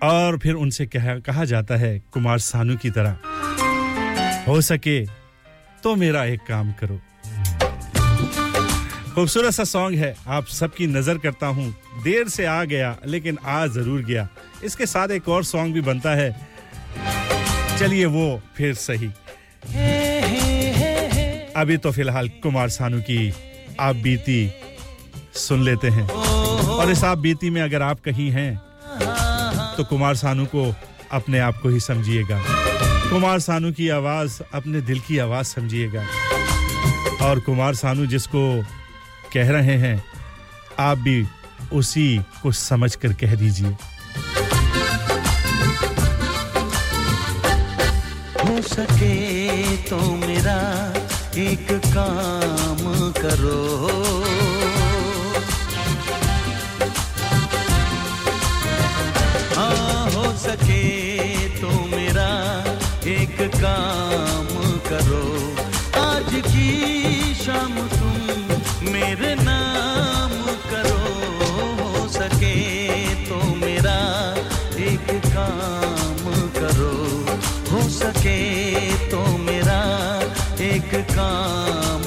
और 0.04 0.38
फिर 0.38 0.54
उनसे 0.54 0.86
कहा, 0.86 1.18
कहा 1.18 1.44
जाता 1.44 1.76
है 1.76 1.98
कुमार 2.12 2.38
सानू 2.40 2.76
की 2.76 2.90
तरह 2.90 3.16
हो 4.48 4.60
सके 4.62 5.04
तो 5.82 5.94
मेरा 5.96 6.24
एक 6.24 6.40
काम 6.48 6.72
करो। 6.82 7.00
खूबसूरत 9.14 9.52
सा 9.52 9.64
सॉन्ग 9.64 9.98
है। 9.98 10.14
आप 10.28 10.46
सबकी 10.48 10.86
नज़र 10.86 11.18
करता 11.18 11.46
हूँ। 11.46 11.74
देर 12.04 12.28
से 12.28 12.44
आ 12.46 12.62
गया 12.64 12.96
लेकिन 13.06 13.38
आ 13.44 13.66
ज़रूर 13.68 14.02
गया। 14.02 14.28
इसके 14.64 14.86
साथ 14.86 15.08
एक 15.10 15.28
और 15.28 15.44
सॉन्ग 15.44 15.74
भी 15.74 15.80
बनता 15.80 16.14
है। 16.14 16.30
चलिए 17.78 18.04
वो 18.06 18.40
फिर 18.56 18.74
सही। 18.76 19.06
अभी 21.56 21.76
तो 21.76 21.92
फ़िलहाल 21.92 22.28
कुमार 22.42 22.68
सानू 22.70 23.00
की 23.00 23.32
आप 23.80 23.96
बीती 23.96 24.50
सुन 25.38 25.64
लेते 25.64 25.88
हैं। 25.88 26.06
और 26.78 26.90
इस 26.90 27.02
आप 27.04 27.18
बीती 27.18 27.50
में 27.50 27.60
अगर 27.62 27.82
आप 27.82 28.00
कहीं 28.00 28.30
हैं 28.30 28.56
तो 29.76 29.84
कुमार 29.84 30.14
सानू 30.16 30.44
को 30.46 30.74
अपने 31.12 31.38
आप 31.38 31.60
को 31.62 31.68
ही 31.68 31.80
समझिएगा। 31.80 32.42
कुमार 33.10 33.40
सानू 33.40 33.72
की 33.72 33.88
आवाज़ 33.88 34.40
अपने 34.54 34.80
दिल 34.80 35.00
की 35.00 35.18
आवाज़ 35.18 35.46
समझिएगा। 35.46 36.04
और 37.22 37.40
कुमार 37.40 37.74
सानू 37.74 38.06
जिसको 38.06 38.42
कह 39.34 39.50
रहे 39.50 39.76
हैं, 39.78 40.04
आप 40.78 40.98
भी 40.98 41.26
उसी 41.72 42.20
को 42.42 42.52
समझ 42.52 42.94
कर 42.94 43.12
कह 43.12 43.34
दीजिए। 43.34 43.76
हो 48.38 48.62
सके 48.64 49.76
तो 49.82 50.00
मेरा 50.16 50.60
एक 51.38 51.66
काम 51.86 53.12
करो। 53.18 54.27
सके 60.38 60.82
तो 61.60 61.68
मेरा 61.90 62.28
एक 63.12 63.40
काम 63.54 64.46
करो। 64.88 65.24
आज 66.00 66.30
की 66.46 67.34
शाम 67.34 67.74
तुम 67.94 68.92
मेरे 68.92 69.34
नाम 69.34 70.36
करो। 70.70 71.00
हो 71.80 72.08
सके 72.08 72.54
तो 73.24 73.42
मेरा 73.56 73.98
एक 74.88 75.10
काम 75.26 76.24
करो। 76.58 76.94
हो 77.72 77.88
सके 77.90 78.38
तो 79.10 79.26
मेरा 79.38 79.80
एक 80.70 80.94
काम 81.10 81.97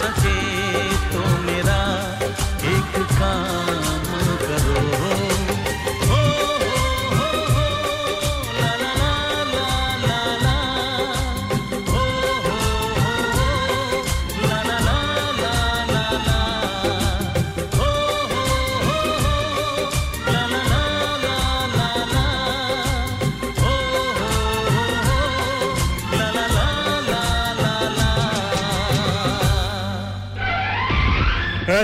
सके 0.00 0.38
तो 1.12 1.24
मेरा 1.46 1.80
एक 2.74 2.92
काम 3.20 3.89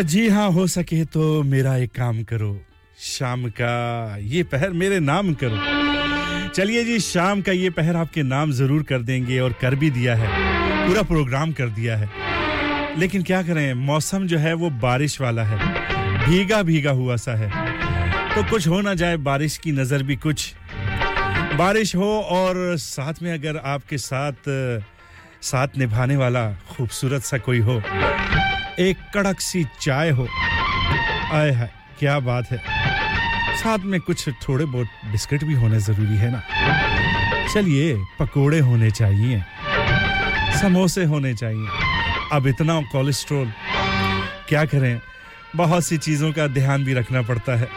जी 0.03 0.29
हाँ 0.29 0.51
हो 0.51 0.67
सके 0.67 1.05
तो 1.05 1.43
मेरा 1.43 1.77
एक 1.77 1.91
काम 1.93 2.23
करो। 2.23 2.59
शाम 2.99 3.49
का 3.51 4.17
ये 4.21 4.43
पहर 4.43 4.71
मेरे 4.71 5.01
नाम 5.01 5.35
करो। 5.35 6.51
चलिए 6.55 6.85
जी, 6.85 6.99
शाम 7.01 7.43
का 7.43 7.53
ये 7.53 7.71
पहर 7.71 7.97
आपके 7.97 8.23
नाम 8.23 8.53
ज़रूर 8.53 8.83
कर 8.83 9.03
देंगे 9.03 9.39
और 9.41 9.53
कर 9.53 9.75
भी 9.75 9.91
दिया 9.91 10.15
है। 10.15 10.29
पूरा 10.89 11.03
प्रोग्राम 11.03 11.53
कर 11.53 11.69
दिया 11.69 11.97
है। 11.97 12.99
लेकिन 12.99 13.23
क्या 13.23 13.43
करें, 13.43 13.75
मौसम 13.75 14.27
जो 14.27 14.39
है 14.39 14.55
वो 14.55 14.71
बारिश 14.71 15.21
वाला 15.21 15.45
है। 15.45 15.59
भीगा 16.29 16.63
भीगा 16.63 16.91
हुआ 16.91 17.17
सा 17.17 17.35
है। 17.35 17.51
तो 18.35 18.51
कुछ 18.51 18.69
हो 18.69 18.81
ना 18.81 18.95
जाए, 18.95 19.17
बारिश 19.17 19.59
की 19.59 19.73
नज़र 19.73 20.03
भी 20.03 20.17
कुछ। 20.17 20.55
बारिश 21.57 21.97
हो 21.97 22.21
और 22.21 22.77
साथ 22.77 23.23
में 23.23 23.33
अगर 23.33 23.57
आपके 23.57 23.99
साथ 23.99 24.49
साथ 25.43 25.79
निभाने 25.79 26.17
वाला 26.17 26.51
खूबसूरत 26.71 27.23
सा 27.23 27.39
कोई 27.39 27.59
हो। 27.59 27.83
एक 28.81 28.97
कड़क 29.15 29.41
सी 29.41 29.67
चाय 29.81 30.11
हो। 30.11 30.29
आए 31.33 31.53
हाय, 31.53 31.71
क्या 31.99 32.19
बात 32.19 32.47
है। 32.53 32.59
साथ 33.57 33.79
में 33.79 34.01
कुछ 34.01 34.29
थोड़े 34.29 34.65
बहुत 34.65 34.87
बिस्किट 34.87 35.45
भी 35.45 35.55
होने 35.55 35.81
ज़रूरी 35.81 36.17
है 36.17 36.33
ना। 36.33 36.43
चलिए, 37.55 38.05
पकोड़े 38.19 38.59
होने 38.59 38.91
चाहिए। 38.91 39.45
समोसे 40.61 41.05
होने 41.05 41.35
चाहिए। 41.35 41.69
अब 42.33 42.47
इतना 42.47 42.81
कोलेस्ट्रॉल। 42.81 43.53
क्या 44.49 44.65
करें? 44.65 45.01
बहुत 45.57 45.85
सी 45.87 45.99
चीज़ों 45.99 46.33
का 46.33 46.47
ध्यान 46.47 46.85
भी 46.85 46.95
रखना 46.95 47.23
पड़ता 47.23 47.57
है। 47.57 47.69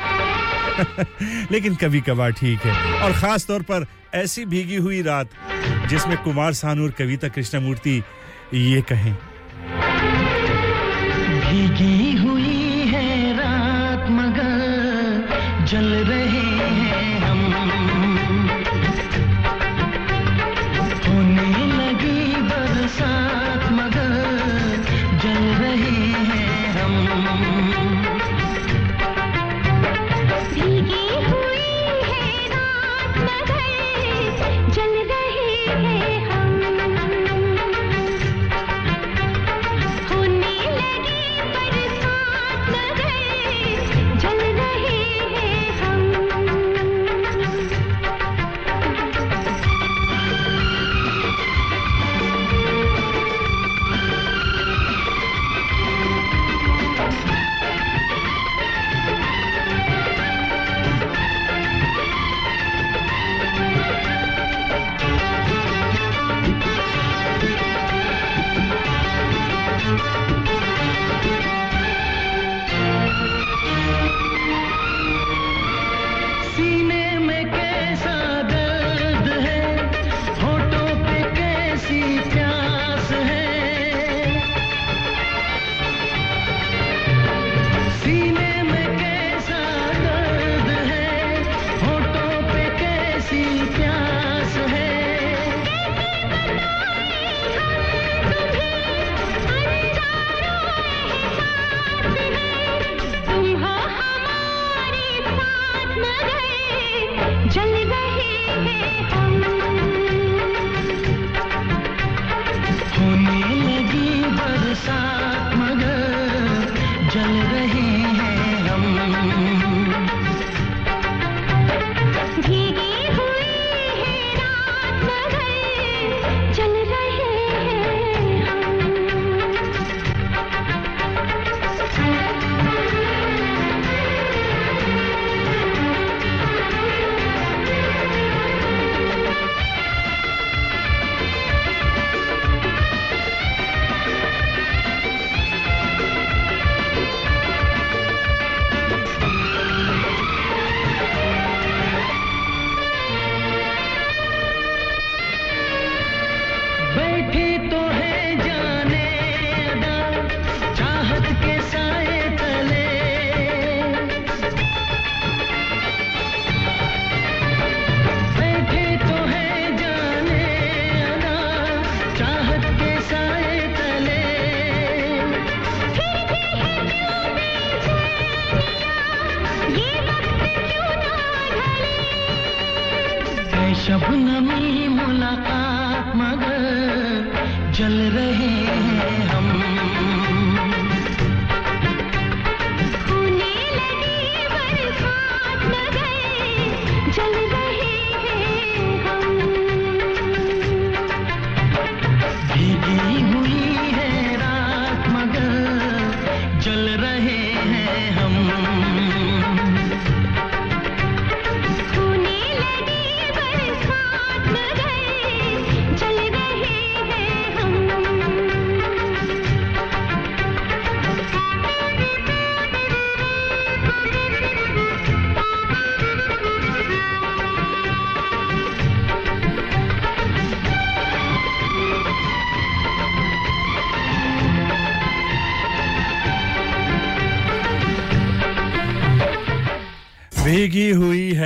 लेकिन 1.51 1.75
कभी 1.75 2.01
कभार 2.01 2.31
ठीक 2.31 2.59
है। 2.61 2.93
और 3.01 3.11
खास 3.13 3.45
तौर 3.45 3.61
पर 3.61 3.85
ऐसी 4.13 4.45
भीगी 4.45 4.75
हुई 4.75 5.01
रात, 5.01 5.29
जिसमें 5.87 6.17
कुमार 6.17 6.53
सानू 6.53 6.83
और 6.83 6.91
कविता 6.91 7.27
कृष्णमूर्ति 7.27 8.03
ये 8.53 8.81
कहें। 8.81 9.17
भीगी 11.49 11.88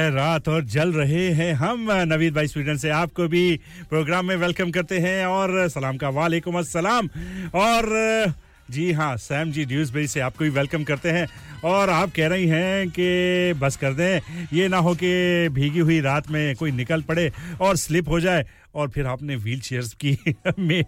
है, 0.03 0.11
रात 0.11 0.47
और 0.49 0.63
जल 0.65 0.91
रहे 0.93 1.27
हैं 1.31 1.53
हम। 1.53 1.87
नवीद 1.91 2.33
भाई 2.33 2.47
स्वीडन 2.47 2.77
से 2.77 2.89
आपको 2.89 3.27
भी 3.27 3.59
प्रोग्राम 3.89 4.25
में 4.25 4.35
वेलकम 4.35 4.71
करते 4.71 4.99
हैं 4.99 5.25
और 5.25 5.67
सलाम 5.69 5.97
का 5.97 6.09
वालेकुम 6.09 6.57
अस्सलाम। 6.59 7.09
और, 7.55 8.33
जी 8.71 8.91
हाँ 8.91 9.15
सैम 9.17 9.51
जी 9.51 9.65
ड्यूसबरी 9.65 10.07
से 10.07 10.19
आपको 10.19 10.43
भी 10.43 10.49
वेलकम 10.49 10.83
करते 10.83 11.09
हैं। 11.09 11.27
और 11.63 11.89
आप 11.89 12.11
कह 12.15 12.27
रही 12.27 12.47
हैं 12.47 12.89
कि 12.89 13.53
बस 13.53 13.75
कर 13.77 13.93
दें, 13.93 14.19
ये 14.53 14.67
ना 14.67 14.77
हो 14.77 14.93
कि 14.95 15.49
भीगी 15.49 15.79
हुई 15.79 15.99
रात 16.01 16.31
में 16.31 16.55
कोई 16.55 16.71
निकल 16.71 17.01
पड़े 17.01 17.31
और 17.61 17.75
स्लिप 17.75 18.09
हो 18.09 18.19
जाए। 18.19 18.45
और 18.75 18.89
फिर 18.89 19.05
आपने 19.07 19.35
व्हील 19.35 19.59
चेयर्स 19.61 19.93
की 20.03 20.17
में 20.59 20.83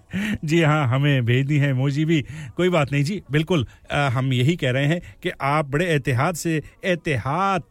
जी 0.46 0.62
हाँ 0.62 0.88
हमें 0.88 1.26
भेजनी 1.26 1.58
है 1.58 1.72
मोजी 1.74 2.06
भी। 2.06 2.22
कोई 2.58 2.70
बात 2.70 2.92
नहीं 2.92 3.04
जी 3.04 3.22
बिल्कुल 3.32 3.66
आ, 3.92 4.08
हम 4.10 4.32
यही 4.34 4.56
कह 4.56 4.72
रहे 4.72 4.86
हैं 4.88 5.02
कि 5.24 5.32
आप 5.42 5.70
बड़े 5.70 5.86
एहतियात 5.86 6.36
से 6.36 6.56
एहतियात 6.56 7.68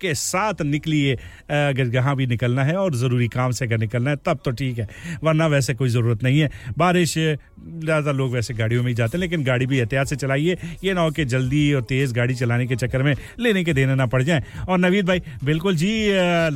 के 0.00 0.14
साथ 0.14 0.62
निकलिए। 0.62 1.14
अगर 1.50 1.88
जहाँ 1.90 2.14
भी 2.16 2.26
निकलना 2.26 2.64
है 2.64 2.76
और 2.76 2.94
ज़रूरी 2.96 3.28
काम 3.28 3.50
से 3.50 3.64
अगर 3.64 3.78
निकलना 3.78 4.10
है 4.10 4.16
तब 4.26 4.40
तो 4.44 4.50
ठीक 4.52 4.78
है 4.78 4.88
वरना 5.24 5.46
वैसे 5.46 5.74
कोई 5.74 5.88
ज़रूरत 5.88 6.22
नहीं 6.22 6.40
है। 6.40 6.50
बारिश 6.78 7.14
ज़्यादा 7.18 8.12
लोग 8.12 8.32
वैसे 8.32 8.54
गाड़ियों 8.54 8.82
में 8.82 8.88
ही 8.88 8.94
जाते 8.94 9.16
हैं 9.16 9.20
लेकिन 9.20 9.44
गाड़ी 9.44 9.66
भी 9.66 9.78
एहतियात 9.78 10.06
से 10.06 10.16
चलाइए। 10.16 10.56
ये 10.84 10.94
ना 10.94 11.00
हो 11.00 11.10
कि 11.10 11.24
जल्दी 11.26 11.72
और 11.74 11.82
तेज़ 11.84 12.14
गाड़ी 12.14 12.34
चलाने 12.34 12.66
के 12.66 12.76
चक्कर 12.76 13.02
में 13.02 13.14
लेने 13.40 13.64
के 13.64 13.72
देने 13.74 13.94
ना 13.94 14.06
पड़ 14.06 14.22
जाए। 14.22 14.42
और 14.68 14.78
नवीद 14.78 15.06
भाई 15.06 15.22
बिल्कुल 15.44 15.76
जी 15.76 15.92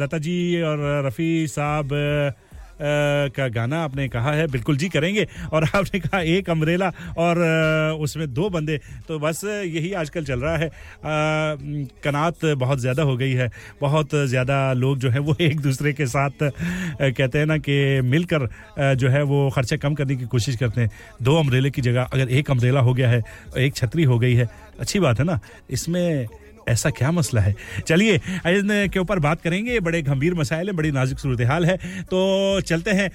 लता 0.01 0.19
जी 0.19 0.61
और 0.63 0.79
रफ़ी 1.07 1.47
साहब 1.49 1.89
का 2.85 3.49
गाना 3.49 3.82
आपने 3.85 4.09
कहा 4.09 4.32
है, 4.32 4.47
बिल्कुल 4.47 4.76
जी 4.76 4.89
करेंगे। 4.89 5.26
और 5.53 5.64
आपने 5.66 6.01
कहा 6.01 6.20
एक 6.20 6.51
अमरेला 6.51 6.91
और 7.18 7.39
उसमें 8.01 8.26
दो 8.35 8.49
बंदे। 8.51 8.78
तो 9.09 9.18
बस 9.18 9.45
यही 9.45 9.93
आजकल 9.95 10.24
चल 10.24 10.41
रहा 10.41 10.57
है। 10.57 10.70
कनात 12.05 12.45
बहुत 12.45 12.78
ज़्यादा 12.80 13.03
हो 13.03 13.16
गई 13.16 13.32
है। 13.32 13.51
बहुत 13.80 14.14
ज़्यादा 14.26 14.72
लोग 14.74 14.99
जो 14.99 15.11
है 15.11 15.18
वो 15.20 15.37
एक 15.41 15.61
दूसरे 15.61 15.93
के 15.93 16.07
साथ 16.07 16.43
कहते 16.43 17.39
हैं 17.39 17.47
ना 17.47 17.59
कि 17.59 18.01
मिलकर 18.05 18.49
जो 18.97 19.09
है 19.09 19.22
वो 19.24 19.49
खर्चा 19.51 19.76
कम 19.76 19.95
करने 19.95 20.16
की 20.16 20.24
कोशिश 20.26 20.57
करते 20.57 20.80
हैं। 20.80 20.91
दो 21.22 21.37
अमरेले 21.37 21.70
की 21.70 21.82
जगह 21.82 22.03
अगर 22.05 22.28
एक 22.30 22.51
अमरेला 22.51 22.80
हो 22.80 22.95
गया 22.95 23.11
है, 23.11 23.22
एक 23.59 23.74
छतरी 23.74 24.05
हो 24.05 24.18
गई 24.18 24.35
है। 24.35 24.49
अच्छी 24.80 24.99
बात 25.01 25.18
है 25.18 25.24
ना। 25.24 25.39
इसमें 25.70 26.26
ऐसा 26.69 26.91
क्या 26.91 27.11
मसला 27.11 27.41
है? 27.41 27.55
चलिए 27.87 28.21
के 28.89 28.99
ऊपर 28.99 29.19
बात 29.19 29.43
करेंगे। 29.43 29.79
बड़े 29.81 30.01
गंभीर 30.03 30.35
मसाइल 30.35 30.67
हैं, 30.67 30.77
बड़ी 30.77 30.91
नाजुक 30.91 31.19
सूरत 31.19 31.41
हाल 31.49 31.65
है। 31.67 31.77
तो 32.03 32.61
चलते 32.61 32.91
हैं 32.91 33.11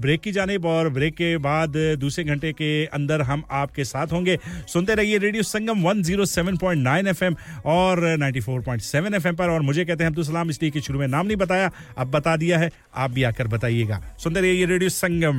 ब्रेक 0.00 0.20
की 0.20 0.32
जानब 0.32 0.64
और 0.66 0.88
ब्रेक 0.88 1.14
के 1.14 1.36
बाद 1.38 1.76
दूसरे 2.00 2.24
घंटे 2.24 2.52
के 2.52 2.84
अंदर 2.86 3.22
हम 3.22 3.42
आपके 3.50 3.84
साथ 3.84 4.12
होंगे। 4.12 4.38
सुनते 4.68 4.94
रहिए 4.94 5.18
रेडियो 5.18 5.42
संगम 5.42 5.82
107.9 5.82 7.06
एफएम 7.08 7.36
और 7.66 8.16
94.7 8.18 9.14
एफएम 9.14 9.36
पर। 9.36 9.48
और 9.48 9.62
मुझे 9.62 9.84
कहते 9.84 10.04
हैं 10.04 10.10
अब्दुल 10.10 10.24
सलाम, 10.24 10.50
इसलिए 10.50 10.70
कि 10.70 10.80
शुरू 10.80 10.98
में 10.98 11.06
नाम 11.08 11.26
नहीं 11.26 11.36
बताया, 11.36 11.70
अब 11.98 12.10
बता 12.10 12.36
दिया 12.36 12.58
है। 12.58 12.70
आप 12.96 13.10
भी 13.10 13.22
आकर 13.22 13.46
बताइएगा। 13.48 14.02
सुनते 14.22 14.40
रहिए 14.40 14.66
radio 14.66 14.90
Sangam. 14.90 15.38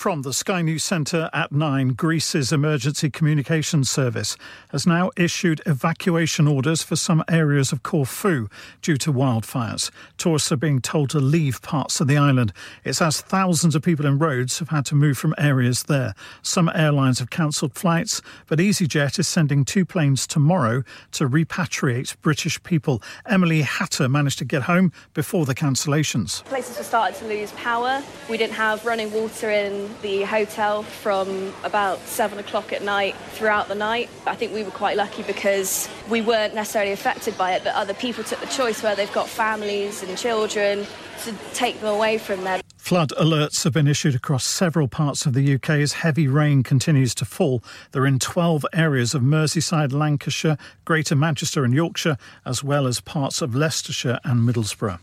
From 0.00 0.22
the 0.22 0.32
Sky 0.32 0.62
News 0.62 0.82
Centre 0.82 1.28
at 1.34 1.52
9, 1.52 1.88
Greece's 1.88 2.52
emergency 2.52 3.10
communications 3.10 3.90
service 3.90 4.34
has 4.70 4.86
now 4.86 5.10
issued 5.14 5.60
evacuation 5.66 6.48
orders 6.48 6.82
for 6.82 6.96
some 6.96 7.22
areas 7.28 7.70
of 7.70 7.82
Corfu 7.82 8.48
due 8.80 8.96
to 8.96 9.12
wildfires. 9.12 9.90
Tourists 10.16 10.50
are 10.50 10.56
being 10.56 10.80
told 10.80 11.10
to 11.10 11.20
leave 11.20 11.60
parts 11.60 12.00
of 12.00 12.06
the 12.06 12.16
island. 12.16 12.54
It's 12.82 13.02
as 13.02 13.20
thousands 13.20 13.74
of 13.74 13.82
people 13.82 14.06
in 14.06 14.18
Rhodes 14.18 14.58
have 14.60 14.70
had 14.70 14.86
to 14.86 14.94
move 14.94 15.18
from 15.18 15.34
areas 15.36 15.82
there. 15.82 16.14
Some 16.40 16.70
airlines 16.74 17.18
have 17.18 17.28
cancelled 17.28 17.74
flights, 17.74 18.22
but 18.46 18.58
EasyJet 18.58 19.18
is 19.18 19.28
sending 19.28 19.66
two 19.66 19.84
planes 19.84 20.26
tomorrow 20.26 20.82
to 21.12 21.28
repatriate 21.28 22.18
British 22.22 22.62
people. 22.62 23.02
Emily 23.26 23.60
Hatter 23.60 24.08
managed 24.08 24.38
to 24.38 24.46
get 24.46 24.62
home 24.62 24.92
before 25.12 25.44
the 25.44 25.54
cancellations. 25.54 26.42
Places 26.46 26.78
were 26.78 26.84
starting 26.84 27.20
to 27.20 27.26
lose 27.26 27.52
power. 27.52 28.02
We 28.30 28.38
didn't 28.38 28.54
have 28.54 28.86
running 28.86 29.12
water 29.12 29.50
in 29.50 29.89
the 30.02 30.22
hotel 30.22 30.82
from 30.82 31.52
about 31.64 31.98
seven 32.00 32.38
o'clock 32.38 32.72
at 32.72 32.82
night 32.82 33.14
throughout 33.32 33.68
the 33.68 33.74
night. 33.74 34.08
I 34.26 34.34
think 34.34 34.52
we 34.52 34.62
were 34.62 34.70
quite 34.70 34.96
lucky 34.96 35.22
because 35.22 35.88
we 36.08 36.20
weren't 36.20 36.54
necessarily 36.54 36.92
affected 36.92 37.36
by 37.36 37.52
it, 37.52 37.64
but 37.64 37.74
other 37.74 37.94
people 37.94 38.24
took 38.24 38.40
the 38.40 38.46
choice 38.46 38.82
where 38.82 38.96
they've 38.96 39.12
got 39.12 39.28
families 39.28 40.02
and 40.02 40.16
children 40.16 40.86
to 41.24 41.34
take 41.52 41.80
them 41.80 41.94
away 41.94 42.18
from 42.18 42.44
there. 42.44 42.60
Flood 42.76 43.10
alerts 43.20 43.62
have 43.64 43.72
been 43.72 43.86
issued 43.86 44.14
across 44.14 44.44
several 44.44 44.88
parts 44.88 45.26
of 45.26 45.32
the 45.32 45.54
UK 45.54 45.70
as 45.70 45.92
heavy 45.92 46.26
rain 46.26 46.62
continues 46.62 47.14
to 47.14 47.24
fall. 47.24 47.62
They're 47.92 48.06
in 48.06 48.18
12 48.18 48.66
areas 48.72 49.14
of 49.14 49.22
Merseyside, 49.22 49.92
Lancashire, 49.92 50.56
Greater 50.84 51.14
Manchester, 51.14 51.62
and 51.62 51.72
Yorkshire, 51.72 52.16
as 52.44 52.64
well 52.64 52.86
as 52.86 53.00
parts 53.00 53.42
of 53.42 53.54
Leicestershire 53.54 54.18
and 54.24 54.48
Middlesbrough. 54.48 54.98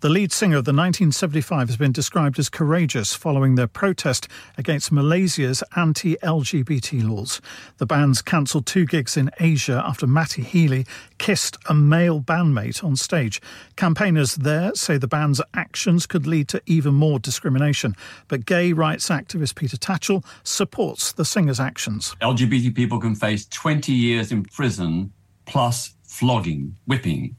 The 0.00 0.08
lead 0.08 0.32
singer 0.32 0.56
of 0.56 0.64
the 0.64 0.70
1975 0.70 1.68
has 1.68 1.76
been 1.76 1.92
described 1.92 2.38
as 2.38 2.48
courageous 2.48 3.14
following 3.14 3.54
their 3.54 3.66
protest 3.66 4.28
against 4.56 4.92
Malaysia's 4.92 5.62
anti 5.76 6.16
LGBT 6.16 7.08
laws. 7.08 7.40
The 7.78 7.86
band's 7.86 8.22
cancelled 8.22 8.66
two 8.66 8.86
gigs 8.86 9.16
in 9.16 9.30
Asia 9.40 9.82
after 9.84 10.06
Matty 10.06 10.42
Healy 10.42 10.86
kissed 11.18 11.56
a 11.68 11.74
male 11.74 12.20
bandmate 12.20 12.82
on 12.84 12.96
stage. 12.96 13.40
Campaigners 13.76 14.36
there 14.36 14.74
say 14.74 14.98
the 14.98 15.08
band's 15.08 15.40
actions 15.54 16.06
could 16.06 16.26
lead 16.26 16.48
to 16.48 16.62
even 16.66 16.94
more 16.94 17.18
discrimination, 17.18 17.94
but 18.28 18.46
gay 18.46 18.72
rights 18.72 19.08
activist 19.08 19.54
Peter 19.54 19.76
Tatchell 19.76 20.24
supports 20.44 21.12
the 21.12 21.24
singer's 21.24 21.60
actions. 21.60 22.14
LGBT 22.20 22.74
people 22.74 23.00
can 23.00 23.14
face 23.14 23.46
20 23.46 23.92
years 23.92 24.32
in 24.32 24.44
prison 24.44 25.12
plus 25.46 25.94
flogging, 26.04 26.76
whipping, 26.86 27.36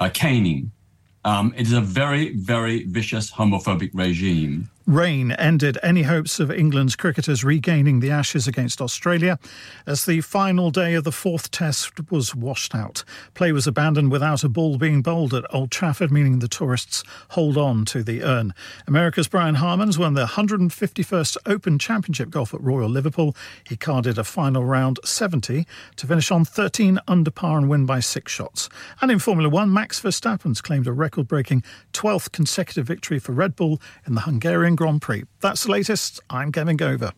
uh, 0.00 0.10
caning 0.12 0.72
um, 1.24 1.54
it 1.56 1.62
is 1.62 1.72
a 1.72 1.80
very, 1.80 2.34
very 2.34 2.84
vicious 2.84 3.30
homophobic 3.30 3.90
regime. 3.94 4.70
Rain 4.86 5.30
ended 5.32 5.78
any 5.82 6.02
hopes 6.02 6.40
of 6.40 6.50
England's 6.50 6.96
cricketers 6.96 7.44
regaining 7.44 8.00
the 8.00 8.10
Ashes 8.10 8.48
against 8.48 8.80
Australia 8.80 9.38
as 9.86 10.06
the 10.06 10.20
final 10.22 10.72
day 10.72 10.94
of 10.94 11.04
the 11.04 11.12
fourth 11.12 11.52
test 11.52 12.10
was 12.10 12.34
washed 12.34 12.74
out. 12.74 13.04
Play 13.34 13.52
was 13.52 13.68
abandoned 13.68 14.10
without 14.10 14.42
a 14.42 14.48
ball 14.48 14.78
being 14.78 15.00
bowled 15.00 15.34
at 15.34 15.44
Old 15.54 15.70
Trafford, 15.70 16.10
meaning 16.10 16.40
the 16.40 16.48
tourists 16.48 17.04
hold 17.30 17.56
on 17.56 17.84
to 17.86 18.02
the 18.02 18.24
urn. 18.24 18.54
America's 18.88 19.28
Brian 19.28 19.54
Harmons 19.56 19.98
won 19.98 20.14
the 20.14 20.26
151st 20.26 21.36
Open 21.46 21.78
Championship 21.78 22.30
golf 22.30 22.52
at 22.52 22.60
Royal 22.60 22.88
Liverpool. 22.88 23.36
He 23.64 23.76
carded 23.76 24.18
a 24.18 24.24
final 24.24 24.64
round 24.64 24.98
70 25.04 25.64
to 25.96 26.06
finish 26.06 26.32
on 26.32 26.44
13 26.44 26.98
under 27.06 27.30
par 27.30 27.56
and 27.58 27.68
win 27.68 27.86
by 27.86 28.00
six 28.00 28.32
shots. 28.32 28.68
And 29.00 29.12
in 29.12 29.20
Formula 29.20 29.48
One, 29.48 29.72
Max 29.72 30.00
Verstappen's 30.00 30.60
claimed 30.60 30.88
a 30.88 30.92
record 30.92 31.28
breaking 31.28 31.62
12th 31.92 32.32
consecutive 32.32 32.86
victory 32.86 33.20
for 33.20 33.30
Red 33.30 33.54
Bull 33.54 33.80
in 34.06 34.16
the 34.16 34.22
Hungarian 34.22 34.71
Grand 34.76 35.02
Prix. 35.02 35.24
That's 35.40 35.64
the 35.64 35.70
latest. 35.72 36.20
I'm 36.30 36.52
Kevin 36.52 36.76
Gover. 36.76 37.12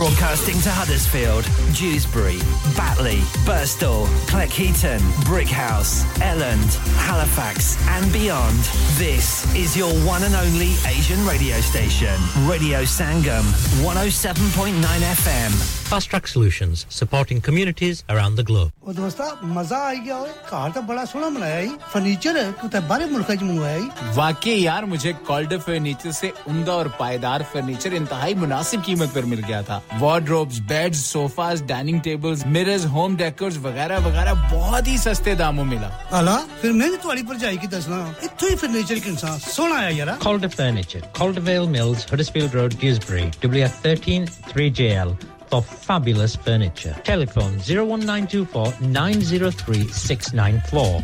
Broadcasting 0.00 0.60
to 0.60 0.68
Huddersfield, 0.70 1.44
Dewsbury, 1.74 2.38
Batley, 2.76 3.16
Burstall, 3.48 4.04
Cleckheaton, 4.28 5.00
Brickhouse, 5.24 6.04
Elland, 6.20 6.68
Halifax, 6.98 7.78
and 7.88 8.12
beyond. 8.12 8.58
This 8.98 9.52
is 9.56 9.74
your 9.74 9.90
one 10.06 10.22
and 10.22 10.34
only 10.36 10.74
Asian 10.86 11.24
radio 11.26 11.60
station, 11.62 12.14
Radio 12.46 12.82
Sangam, 12.82 13.42
107.9 13.82 14.76
FM. 14.84 15.50
Fast 15.90 16.10
Track 16.10 16.28
Solutions, 16.28 16.84
supporting 16.88 17.40
communities 17.40 18.04
around 18.10 18.36
the 18.36 18.44
globe. 18.44 18.70
ओ 18.86 18.92
दोस्ता 18.92 19.24
मजा 19.56 19.76
आ 19.76 19.92
गया 20.04 20.16
है 20.16 20.32
car 20.50 20.70
तो 20.76 20.82
बड़ा 20.86 21.04
सोना 21.10 21.28
बनाया 21.34 21.56
है 21.56 21.68
फर्नीचर 21.92 22.36
है 22.36 22.52
कुते 22.60 22.80
बारे 22.90 23.06
मुल्क 23.10 23.30
च 23.30 23.42
मंगवाया 23.42 23.76
है 23.78 24.14
वाकई 24.16 24.54
यार 24.62 24.84
मुझे 24.92 25.12
कॉल्डर 25.28 25.58
फर्नीचर 25.66 26.12
से 26.20 26.32
उम्दा 26.48 26.72
और 26.72 26.88
पायदार 27.00 27.42
फर्नीचर 27.52 27.94
इंतहाई 28.02 28.34
मुनासिब 28.44 28.82
कीमत 28.86 29.14
पर 29.14 29.24
मिल 29.34 29.40
गया 29.50 29.62
था 29.62 29.69
Wardrobes 30.01 30.59
beds 30.71 31.03
sofas 31.11 31.61
dining 31.71 31.99
tables 32.07 32.45
mirrors 32.55 32.85
home 32.95 33.15
decors 33.17 33.57
वगैरह 33.65 33.97
वगैरह 34.07 34.33
बहुत 34.53 34.87
ही 34.87 34.97
सस्ते 34.97 35.35
दामों 35.35 35.65
मिला 35.65 35.91
आला 36.19 36.37
फिर 36.61 36.71
मैं 36.79 36.89
भी 36.91 36.97
तुम्हारी 36.97 37.23
भरजाई 37.29 37.57
की 37.57 37.67
दसना 37.67 37.99
इत्थों 38.23 38.49
ही 38.49 38.55
फर्नीचर 38.63 38.99
के 38.99 39.09
इंसान 39.09 39.39
सोना 39.49 39.75
आया 39.79 39.89
यार 39.97 40.17
Calder 40.25 40.49
Furniture, 40.57 41.01
Caldervale 41.19 41.67
Mills, 41.75 42.03
Huddersfield 42.09 42.53
Road, 42.59 42.77
Dewsbury, 42.79 43.25
WF13 43.45 44.27
3JL 44.51 45.15
for 45.51 45.61
fabulous 45.61 46.35
furniture. 46.47 46.95
Telephone 47.03 47.57
01924 47.67 48.73
903 48.81 49.87
694. 49.87 51.03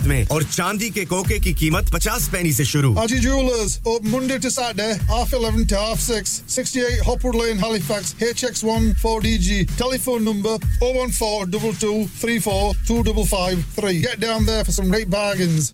कीमत 0.01 0.07
में 0.09 0.27
और 0.31 0.43
चांदी 0.43 0.89
के 0.89 1.03
कोके 1.05 1.39
की 1.39 1.53
कीमत 1.53 1.91
पचास 1.93 2.27
पैनी 2.31 2.51
से 2.53 2.65
शुरू। 2.65 2.93
आज 2.97 3.13
Jewellers 3.21 3.79
open 3.87 4.09
Monday 4.09 4.37
to 4.39 4.49
Saturday 4.49 4.93
half 5.11 5.35
eleven 5.35 5.65
to 5.67 5.75
half 5.77 5.99
six 6.01 6.41
sixty 6.55 6.79
eight 6.79 7.05
Hopwood 7.07 7.35
Lane 7.35 7.59
Halifax 7.63 8.15
H 8.23 8.43
X 8.45 8.63
one 8.65 8.93
four 9.01 9.21
D 9.23 9.37
G 9.37 9.63
telephone 9.77 10.23
number 10.23 10.85
O 10.85 10.91
one 11.01 11.11
four 11.19 11.45
double 11.49 11.75
two 11.81 11.93
three 12.21 12.39
four 12.47 12.75
two 12.87 13.01
double 13.11 13.27
five 13.27 13.63
three 13.79 13.97
get 14.01 14.19
down 14.25 14.45
there 14.45 14.63
for 14.63 14.75
some 14.75 14.91
great 14.91 15.07
bargains 15.17 15.73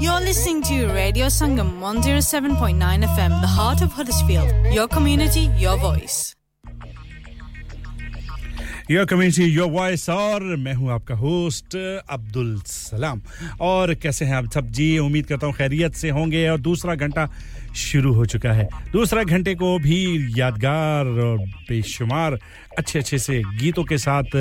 You're 0.00 0.20
listening 0.20 0.62
to 0.64 0.88
Radio 0.94 1.26
Sangam 1.26 1.78
107.9 1.80 3.04
FM, 3.14 3.40
the 3.40 3.46
heart 3.46 3.82
of 3.82 3.92
Huddersfield. 3.92 4.50
Your 4.72 4.88
community, 4.88 5.48
your 5.64 5.76
voice. 5.78 6.18
Your 8.90 9.04
community 9.06 9.44
your 9.44 9.68
voice 9.70 10.08
और 10.10 10.42
मैं 10.58 10.72
हूँ 10.74 10.90
आपका 10.92 11.14
host 11.16 11.74
Abdul 12.10 12.48
Salam 12.66 13.20
और 13.62 13.94
कैसे 14.02 14.24
हैं 14.26 14.34
आप 14.36 14.48
सब 14.54 14.70
जी 14.78 14.86
उम्मीद 14.98 15.26
करता 15.26 15.46
हूँ 15.46 15.54
खैरियत 15.54 15.94
से 15.94 16.10
होंगे 16.16 16.48
और 16.50 16.58
दूसरा 16.60 16.94
घंटा 16.94 17.28
शुरू 17.82 18.12
हो 18.14 18.24
चुका 18.34 18.52
है 18.52 18.68
दूसरा 18.92 19.22
घंटे 19.24 19.54
को 19.62 19.78
भी 19.86 20.00
यादगार 20.40 21.06
और 21.26 21.38
बेशुमार 21.68 22.38
अच्छे 22.78 22.98
अच्छे 22.98 23.18
से 23.18 23.42
गीतों 23.58 23.82
के 23.84 23.96
साथ 23.98 24.36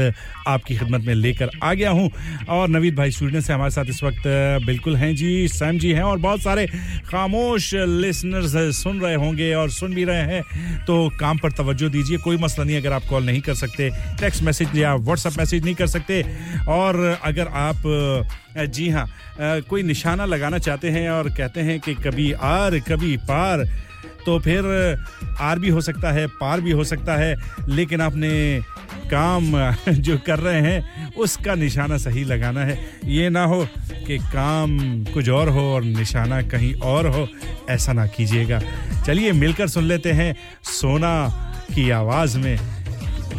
आपकी 0.47 0.75
खिदमत 0.77 1.01
में 1.05 1.13
लेकर 1.15 1.49
आ 1.63 1.73
गया 1.73 1.89
हूँ। 1.91 2.09
और 2.49 2.69
नवीद 2.69 2.95
भाई 2.95 3.11
स्टूडेंट 3.11 3.43
से 3.43 3.53
हमारे 3.53 3.71
साथ 3.71 3.86
इस 3.89 4.03
वक्त 4.03 4.23
बिल्कुल 4.65 4.95
हैं 4.95 5.15
जी, 5.15 5.47
सैम 5.47 5.80
जी 5.80 5.91
हैं 5.93 6.03
और 6.03 6.17
बहुत 6.19 6.41
सारे 6.41 6.65
खामोश 7.07 7.73
लिसनर्स 7.73 8.55
सुन 8.77 8.99
रहे 9.01 9.15
होंगे 9.15 9.53
और 9.53 9.69
सुन 9.71 9.93
भी 9.95 10.03
रहे 10.03 10.21
हैं। 10.34 10.86
तो 10.86 11.09
काम 11.19 11.38
पर 11.38 11.51
तवज्जो 11.51 11.89
दीजिए, 11.89 12.17
कोई 12.17 12.38
मसला 12.38 12.65
नहीं, 12.65 12.77
अगर 12.77 12.93
आप 12.93 13.03
कॉल 13.09 13.25
नहीं 13.25 13.41
कर 13.41 13.53
सकते 13.55 13.89
टेक्स्ट 14.19 14.43
मैसेज 14.43 14.77
या 14.77 14.95
व्हाट्सएप 14.95 15.38
मैसेज 15.38 15.65
नहीं 15.65 15.75
कर 15.75 15.88
सकते। 15.88 16.23
और 16.69 17.03
अगर 17.23 17.47
आप, 17.47 17.82
जी 18.59 18.89
हाँ 18.89 19.07
कोई 19.39 19.84
निशाना 19.84 20.25
लगाना 20.25 20.57
चाहते 20.59 20.89
हैं 20.89 21.09
और 21.09 21.30
कहते 21.30 21.61
हैं 21.61 21.80
कि 21.80 21.93
कभी 21.95 22.32
आर, 22.34 22.80
कभी 22.80 23.15
पार 23.27 23.65
तो 24.26 24.39
फिर 24.39 24.63
आर 25.39 25.59
भी 25.59 25.70
हो 25.70 25.82
सकता 25.82 26.11
है, 26.11 26.28
पार 26.28 26.61
भी 26.61 26.72
हो 26.72 26.84
सकता 26.84 27.15
है, 27.15 27.36
लेकिन 27.67 28.01
आपने 28.01 28.61
काम 29.13 29.74
जो 29.89 30.17
कर 30.17 30.39
रहे 30.39 30.61
हैं, 30.61 31.13
उसका 31.13 31.55
निशाना 31.55 31.97
सही 31.97 32.24
लगाना 32.24 32.61
है। 32.61 32.80
ये 33.05 33.30
ना 33.30 33.43
हो 33.43 33.67
कि 34.07 34.17
काम 34.17 34.78
कुछ 35.03 35.30
और 35.30 35.49
हो 35.49 35.61
और 35.74 35.84
निशाना 35.84 36.41
कहीं 36.41 36.74
और 36.74 37.07
हो, 37.07 37.28
ऐसा 37.70 37.93
ना 37.93 38.07
कीजिएगा। 38.07 38.61
चलिए, 39.07 39.32
मिलकर 39.32 39.67
सुन 39.67 39.84
लेते 39.84 40.11
हैं 40.11 40.36
सोना 40.63 41.28
की 41.76 41.89
आवाज़ 41.89 42.38
में 42.38 42.59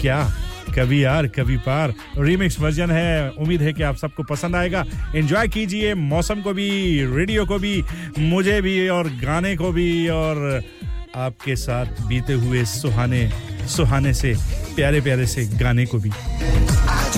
क्या 0.01 0.33
कभी 0.79 1.05
यार 1.05 1.27
कभी 1.27 1.57
पार। 1.57 1.95
रीमिक्स 2.19 2.61
वर्जन 2.61 2.91
है 2.91 3.31
उम्मीद 3.31 3.63
है 3.63 3.73
कि 3.73 3.83
आप 3.83 3.97
सबको 3.97 4.23
पसंद 4.23 4.57
आएगा। 4.57 4.85
एंजॉय 5.15 5.49
कीजिए 5.49 5.95
मौसम 5.95 6.41
को 6.41 6.53
भी 6.53 6.71
रेडियो 7.17 7.47
को 7.47 7.59
भी 7.59 7.83
मुझे 8.19 8.61
भी 8.61 8.89
और 8.89 9.09
गाने 9.09 9.57
को 9.57 9.73
भी 9.73 10.09
और 10.09 10.63
आपके 11.17 11.57
साथ 11.57 11.87
बीते 12.07 12.33
हुए 12.33 12.65
सुहाने 12.65 13.31
सुहाने 13.69 14.15
से 14.15 14.35
प्यारे 14.77 15.01
प्यारे 15.01 15.27
से 15.27 15.45
गाने 15.59 15.87
को 15.87 15.99
भी। 15.99 16.11
I 16.11 17.13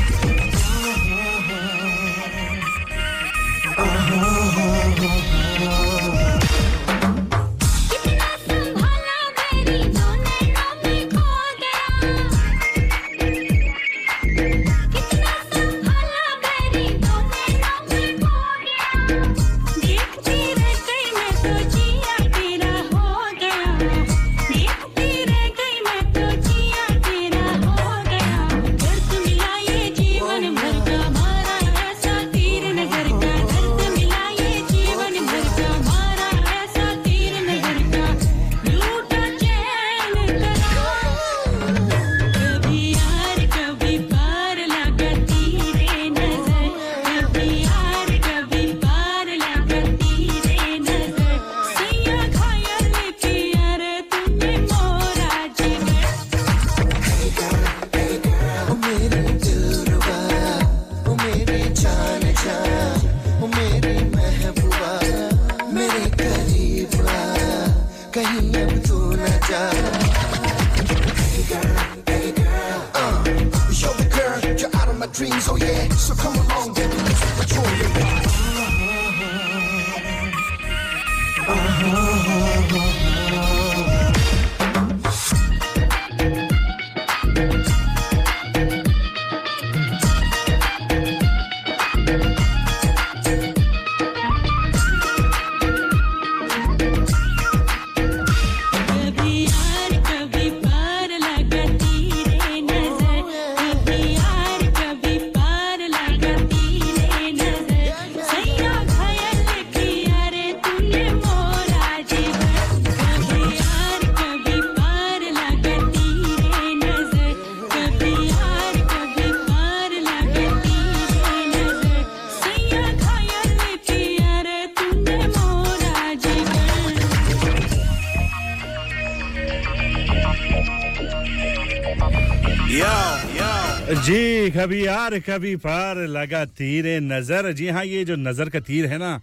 कभी 134.64 134.86
यार 134.86 135.18
कभी 135.20 135.54
पार 135.60 135.96
लगा 136.08 136.44
तीर 136.56 136.86
नज़र। 137.02 137.52
जी 137.52 137.68
हाँ 137.68 137.84
ये 137.84 138.04
जो 138.04 138.14
नज़र 138.16 138.48
का 138.48 138.60
तीर 138.60 138.86
है 138.86 138.98
ना, 138.98 139.20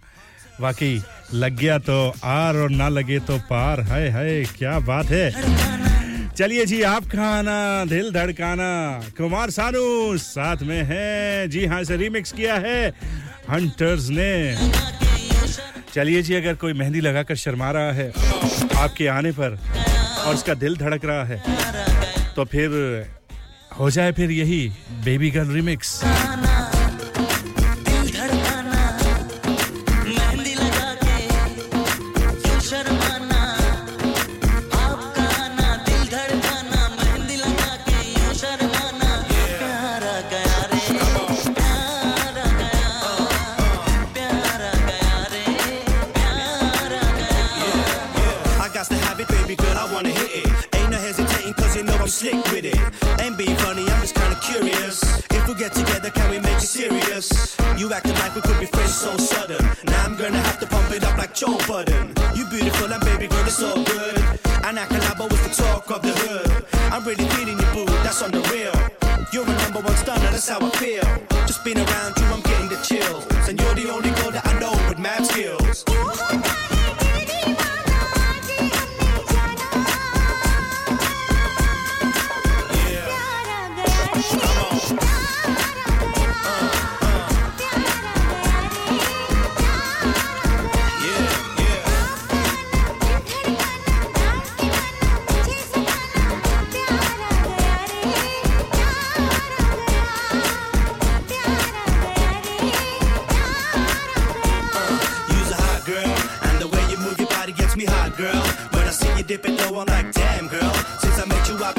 वाकई 0.60 1.02
लग 1.34 1.56
गया 1.58 1.78
तो 1.78 1.96
आर 2.24 2.56
और 2.56 2.70
ना 2.70 2.88
लगे 2.88 3.18
तो 3.20 3.38
पार। 3.50 3.80
हाय 3.88 4.08
हाय, 4.08 4.44
क्या 4.58 4.78
बात 4.80 5.06
है। 5.06 6.30
चलिए 6.30 6.66
जी, 6.66 6.80
आप 6.84 7.04
खाना 7.06 7.84
दिल 7.84 8.10
धड़काना, 8.12 8.70
कुमार 9.18 9.50
सानू 9.50 10.16
साथ 10.18 10.62
में 10.62 10.82
है। 10.84 11.48
जी 11.48 11.64
हाँ 11.66 11.80
इसे 11.82 11.96
रिमिक्स 11.96 12.32
किया 12.32 12.54
है 12.56 12.88
हंटर्स 13.50 14.08
ने। 14.10 14.30
चलिए 15.92 16.22
जी, 16.22 16.34
अगर 16.34 16.54
कोई 16.54 16.72
मेहंदी 16.72 17.00
लगाकर 17.00 17.36
शर्मा 17.36 17.70
रहा 17.70 17.92
है 17.92 18.08
आपके 18.76 19.06
आने 19.08 19.32
पर 19.32 19.58
और 20.18 20.34
उसका 20.34 20.54
दिल 20.54 20.76
धड़क 20.76 21.04
रहा 21.04 21.24
है 21.24 21.42
तो 22.36 22.44
फिर 22.44 22.70
हो 23.78 23.90
जाए 23.90 24.12
फिर 24.12 24.30
यही 24.30 24.60
baby 25.04 25.30
girl 25.30 25.50
remix 25.54 26.00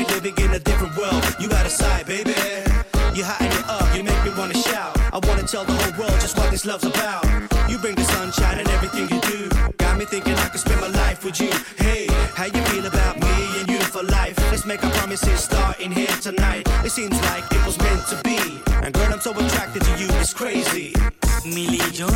be 0.06 0.14
living 0.14 0.38
in 0.38 0.54
a 0.54 0.60
different 0.60 0.96
world. 0.98 1.24
You 1.40 1.48
got 1.50 1.66
a 1.66 1.70
side, 1.70 2.06
baby. 2.06 2.34
You 3.16 3.24
hotting 3.24 3.48
it 3.48 3.66
up, 3.70 3.96
you 3.96 4.04
make 4.04 4.24
me 4.26 4.32
wanna 4.38 4.56
shout. 4.56 4.98
I 5.14 5.20
wanna 5.28 5.44
tell 5.44 5.66
the 5.66 5.74
whole 5.74 6.00
world 6.00 6.20
just 6.22 6.38
what 6.38 6.50
this 6.52 6.66
love's 6.66 6.86
about. 6.86 7.24
You 7.70 7.78
bring 7.78 7.96
the 7.96 8.04
sunshine 8.04 8.60
and 8.60 8.68
everything 8.70 9.08
you 9.10 9.20
do. 9.22 9.50
Got 9.78 9.98
me 9.98 10.06
thinking 10.06 10.34
I 10.36 10.48
could 10.50 10.60
spend 10.60 10.82
my 10.82 10.88
life 10.88 11.24
with 11.24 11.40
you. 11.40 11.52
Hey, 11.78 12.08
how 12.36 12.46
you 12.46 12.62
feel 12.72 12.86
about 12.86 13.20
me 13.20 13.36
and 13.60 13.70
you 13.70 13.80
for 13.80 14.04
life? 14.04 14.36
Let's 14.52 14.66
make 14.66 14.84
our 14.84 14.92
promises 14.92 15.40
starting 15.40 15.92
here 15.92 16.16
tonight. 16.22 16.68
It 16.84 16.92
seems 16.92 17.20
like 17.30 17.46
it 17.52 17.66
was 17.66 17.78
meant 17.78 18.06
to 18.08 18.18
be. 18.24 18.40
And 18.84 18.94
girl, 18.94 19.14
I'm 19.14 19.22
so 19.22 19.32
attracted 19.32 19.84
to 19.84 19.92
you, 20.00 20.08
it's 20.20 20.34
crazy. 20.34 20.94
मिली 21.46 21.90
जो 21.98 22.08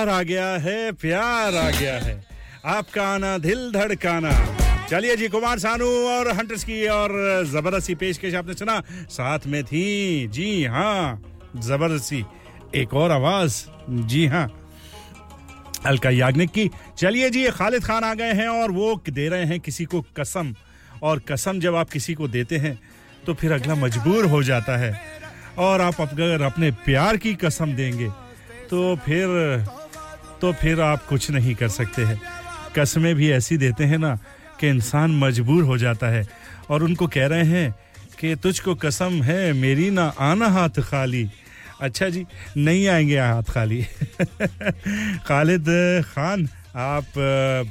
प्यार 0.00 0.08
आ 0.10 0.22
गया 0.22 0.46
है, 0.56 0.92
प्यार 0.92 1.54
आ 1.54 1.70
गया 1.70 1.94
है। 2.00 2.12
आपका 2.64 3.02
आना 3.04 3.36
दिल 3.38 3.70
धड़काना। 3.72 4.30
चलिए 4.88 5.16
जी, 5.16 5.26
कुमार 5.28 5.58
सानू 5.58 5.88
और 6.08 6.28
हंटर्स 6.30 6.64
की 6.64 6.86
और 6.88 7.12
ज़बरदस्ती 7.46 7.94
पेशकश 7.94 8.34
आपने 8.34 8.54
सुना। 8.54 8.80
साथ 9.10 9.46
में 9.46 9.62
थी, 9.64 10.26
जी 10.28 10.64
हाँ 10.64 11.20
ज़बरदस्ती। 11.56 12.24
एक 12.74 12.94
और 12.94 13.12
आवाज़, 13.12 13.56
जी 14.06 14.24
हाँ 14.26 14.46
अलका 15.86 16.10
याग्निक 16.10 16.50
की। 16.50 16.68
चलिए 16.98 17.28
जी, 17.30 17.44
खालिद 17.50 17.84
खान 17.84 18.04
आ 18.04 18.14
गए 18.14 18.32
हैं 18.32 18.48
और 18.48 18.70
वो 18.70 18.94
दे 19.10 19.28
रहे 19.28 19.44
हैं 19.44 19.60
किसी 19.60 19.84
को 19.84 20.00
कसम। 20.16 20.54
और 21.02 21.18
कसम 21.28 21.60
जब 21.60 21.76
आप 21.76 21.90
किसी 21.90 22.14
को 22.14 22.28
देते 22.28 22.56
हैं 22.56 22.78
तो 23.26 23.34
फिर 23.34 23.52
अगला 23.52 23.74
मजबूर 23.76 24.24
हो 24.26 24.42
जाता 24.42 24.76
है। 24.78 24.92
और 25.58 25.80
आप 25.80 26.00
अगर 26.00 26.42
अपने 26.42 26.70
प्यार 26.84 27.16
की 27.16 27.34
कसम 27.36 27.72
देंगे 27.74 28.08
तो 28.70 28.80
फिर 28.96 29.28
तो 30.40 30.52
फिर 30.52 30.80
आप 30.80 31.06
कुछ 31.06 31.30
नहीं 31.30 31.54
कर 31.54 31.68
सकते 31.68 32.04
हैं। 32.04 32.20
कसमें 32.78 33.14
भी 33.14 33.30
ऐसी 33.30 33.56
देते 33.56 33.84
हैं 33.84 33.98
ना 33.98 34.18
कि 34.60 34.68
इंसान 34.68 35.10
मजबूर 35.18 35.64
हो 35.64 35.78
जाता 35.78 36.06
है। 36.06 36.26
और 36.70 36.82
उनको 36.82 37.06
कह 37.06 37.26
रहे 37.26 37.44
हैं 37.44 37.74
कि 38.20 38.34
तुझको 38.36 38.74
कसम 38.74 39.22
है, 39.22 39.52
मेरी 39.52 39.90
ना 39.90 40.12
आना 40.20 40.48
हाथ 40.48 40.80
खाली। 40.80 41.30
अच्छा 41.80 42.08
जी, 42.08 42.26
नहीं 42.56 42.88
आएँगे 42.88 43.18
हाथ 43.20 43.42
खाली। 43.42 43.82
खालिद 45.26 45.64
खान, 46.06 46.48
आप 46.76 47.04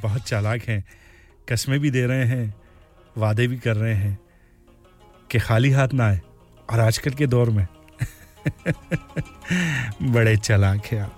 बहुत 0.03 0.21
चालाक 0.21 0.61
हैं। 0.67 0.83
कस्में 1.49 1.79
भी 1.79 1.91
दे 1.91 2.05
रहे 2.05 2.25
हैं, 2.25 2.53
वादे 3.17 3.47
भी 3.47 3.57
कर 3.57 3.75
रहे 3.75 3.93
हैं 3.93 4.17
कि 5.31 5.39
खाली 5.39 5.71
हाथ 5.71 5.87
ना 5.93 6.07
आए। 6.07 6.21
और 6.71 6.79
आजकल 6.79 7.11
के 7.11 7.27
दौर 7.27 7.49
में 7.49 7.67
बड़े 10.13 10.37
चालाक 10.37 10.85
हैं 10.85 11.01
आप। 11.01 11.15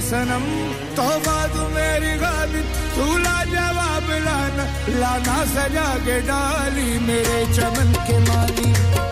सनम 0.00 0.44
तो 0.96 1.08
बाद 1.26 1.54
मेरी 1.74 2.14
गाली 2.18 2.62
तू 2.96 3.06
जवाब 3.52 4.08
लाना 4.26 4.64
लाना 5.00 5.36
सजा 5.54 5.88
के 6.06 6.20
डाली 6.20 6.98
मेरे 7.06 7.40
चमन 7.54 7.92
के 8.06 8.18
माली। 8.20 9.05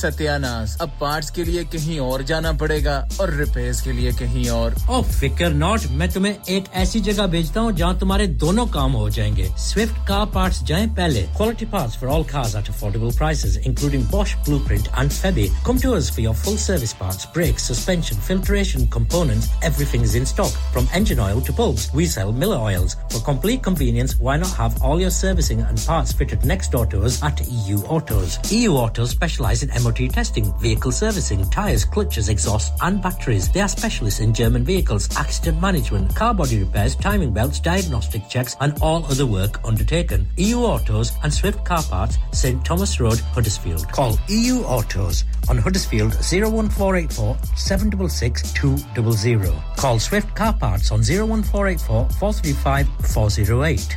सत्यानाश। 0.00 0.76
अब 0.80 0.92
पार्ट 1.00 1.34
के 1.34 1.44
लिए 1.44 1.64
कहीं 1.72 1.98
और 2.00 2.22
जाना 2.24 2.52
पड़ेगा 2.60 2.96
और 3.20 3.34
रिपेयर 3.34 3.74
के 3.84 3.92
लिए 3.92 4.12
कहीं 4.18 4.48
और। 4.50 4.74
फिकर 5.04 5.52
नॉट, 5.54 5.86
मैं 5.90 6.10
तुम्हें 6.12 6.34
एक 6.50 6.64
ऐसी 6.76 7.00
जगह 7.00 7.26
भेजता 7.26 7.60
हूँ 7.60 7.72
जहाँ 7.72 7.98
तुम्हारे 7.98 8.26
दोनों 8.42 8.66
काम 8.68 8.92
हो 8.92 9.08
जाएँगे। 9.10 9.48
स्विफ्ट 9.58 9.96
का 10.08 10.24
पार्ट 10.34 10.62
जाए 10.68 10.86
पहले। 10.96 11.22
Quality 11.36 11.66
part 11.72 11.98
for 12.00 12.10
all 12.10 12.24
cars 12.24 12.54
at 12.56 12.68
affordable 12.70 13.16
prices 13.18 13.56
including 13.58 14.04
Bosch 14.10 14.34
Blueprint 14.66 14.88
and 14.88 15.10
Febi 15.10 15.48
come 15.66 15.78
to 15.80 15.92
us 15.92 16.10
full 16.44 16.56
service 16.58 16.92
part 17.00 17.26
brake 17.34 17.58
suspension 17.60 18.20
filtration 18.28 18.88
component 18.90 19.64
everything 19.92 20.04
is 20.04 20.16
in 20.16 20.24
stock 20.24 20.52
from 20.72 20.88
engine 20.96 21.20
oil 21.20 21.40
to 21.46 21.52
post 21.54 21.94
we 21.96 22.06
sell 22.08 22.32
Miller 22.38 22.56
oils 22.56 22.96
complete 23.28 23.62
convenience 23.62 24.18
why 24.18 24.38
not 24.38 24.50
have 24.56 24.80
all 24.82 24.98
your 24.98 25.10
servicing 25.10 25.60
and 25.60 25.78
parts 25.84 26.12
fitted 26.12 26.42
next 26.46 26.72
door 26.72 26.86
to 26.86 27.02
us 27.02 27.22
at 27.22 27.38
EU 27.46 27.76
Autos 27.94 28.38
EU 28.50 28.72
Autos 28.72 29.10
specialize 29.10 29.62
in 29.62 29.82
MOT 29.82 30.10
testing, 30.10 30.52
vehicle 30.58 30.90
servicing, 30.90 31.44
tyres, 31.50 31.84
clutches, 31.84 32.30
exhausts, 32.30 32.70
and 32.82 33.02
batteries. 33.02 33.50
They 33.50 33.60
are 33.60 33.68
specialists 33.68 34.20
in 34.20 34.32
German 34.32 34.64
vehicles, 34.64 35.14
accident 35.16 35.60
management, 35.60 36.14
car 36.16 36.32
body 36.32 36.60
repairs, 36.60 36.96
timing 36.96 37.34
belts, 37.34 37.60
diagnostic 37.60 38.28
checks 38.30 38.56
and 38.60 38.78
all 38.80 39.04
other 39.06 39.26
work 39.26 39.60
undertaken. 39.64 40.26
EU 40.38 40.60
Autos 40.60 41.12
and 41.22 41.32
Swift 41.32 41.64
Car 41.64 41.82
Parts, 41.82 42.16
St 42.32 42.64
Thomas 42.64 42.98
Road, 42.98 43.20
Huddersfield. 43.34 43.86
Call 43.92 44.18
EU 44.28 44.62
Autos 44.62 45.24
on 45.48 45.58
Huddersfield 45.58 46.14
01484 46.14 47.36
766 47.56 48.52
200. 48.52 49.52
Call 49.76 49.98
Swift 49.98 50.34
Car 50.34 50.52
Parts 50.52 50.90
on 50.90 51.00
01484 51.00 52.08
435 52.18 52.88
408. 53.12 53.96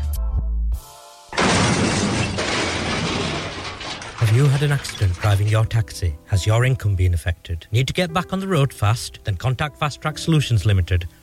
Have 4.22 4.36
you 4.36 4.46
had 4.46 4.64
an 4.64 4.72
accident 4.72 5.14
driving 5.16 5.48
your 5.48 5.66
taxi? 5.66 6.16
Has 6.28 6.46
your 6.46 6.64
income 6.64 6.96
been 6.96 7.14
affected? 7.14 7.68
Need 7.72 7.88
to 7.88 7.94
get 7.94 8.14
back 8.14 8.32
on 8.32 8.40
the 8.40 8.48
road 8.48 8.72
fast? 8.72 9.20
Then 9.26 9.36
contact 9.36 9.78
Fast 9.78 10.00
Track 10.00 10.18
Solutions 10.18 10.66
Limited, 10.66 11.08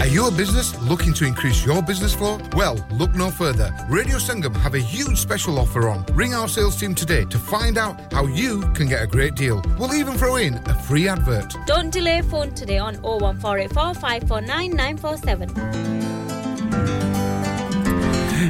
Are 0.00 0.06
you 0.06 0.26
a 0.26 0.30
business 0.30 0.74
looking 0.88 1.12
to 1.14 1.24
increase 1.26 1.64
your 1.66 1.82
business 1.82 2.14
flow? 2.14 2.38
Well, 2.56 2.76
look 2.98 3.14
no 3.14 3.30
further. 3.30 3.68
Radio 3.88 4.16
Sangam 4.16 4.54
have 4.56 4.74
a 4.74 4.80
huge 4.80 5.18
special 5.18 5.58
offer 5.58 5.88
on. 5.88 6.04
Ring 6.14 6.34
our 6.34 6.48
sales 6.48 6.76
team 6.80 6.94
today 6.94 7.24
to 7.26 7.38
find 7.38 7.76
out 7.78 8.12
how 8.12 8.26
you 8.26 8.62
can 8.74 8.88
get 8.88 9.02
a 9.02 9.06
great 9.06 9.34
deal. 9.34 9.62
We'll 9.78 9.94
even 9.94 10.14
throw 10.14 10.36
in 10.36 10.54
a 10.54 10.74
free 10.74 11.08
advert. 11.08 11.54
Don't 11.66 11.90
delay 11.92 12.22
phone 12.22 12.52
today 12.54 12.78
on 12.78 12.96
01484 13.02 13.94
549 13.94 14.70
947. 14.76 15.48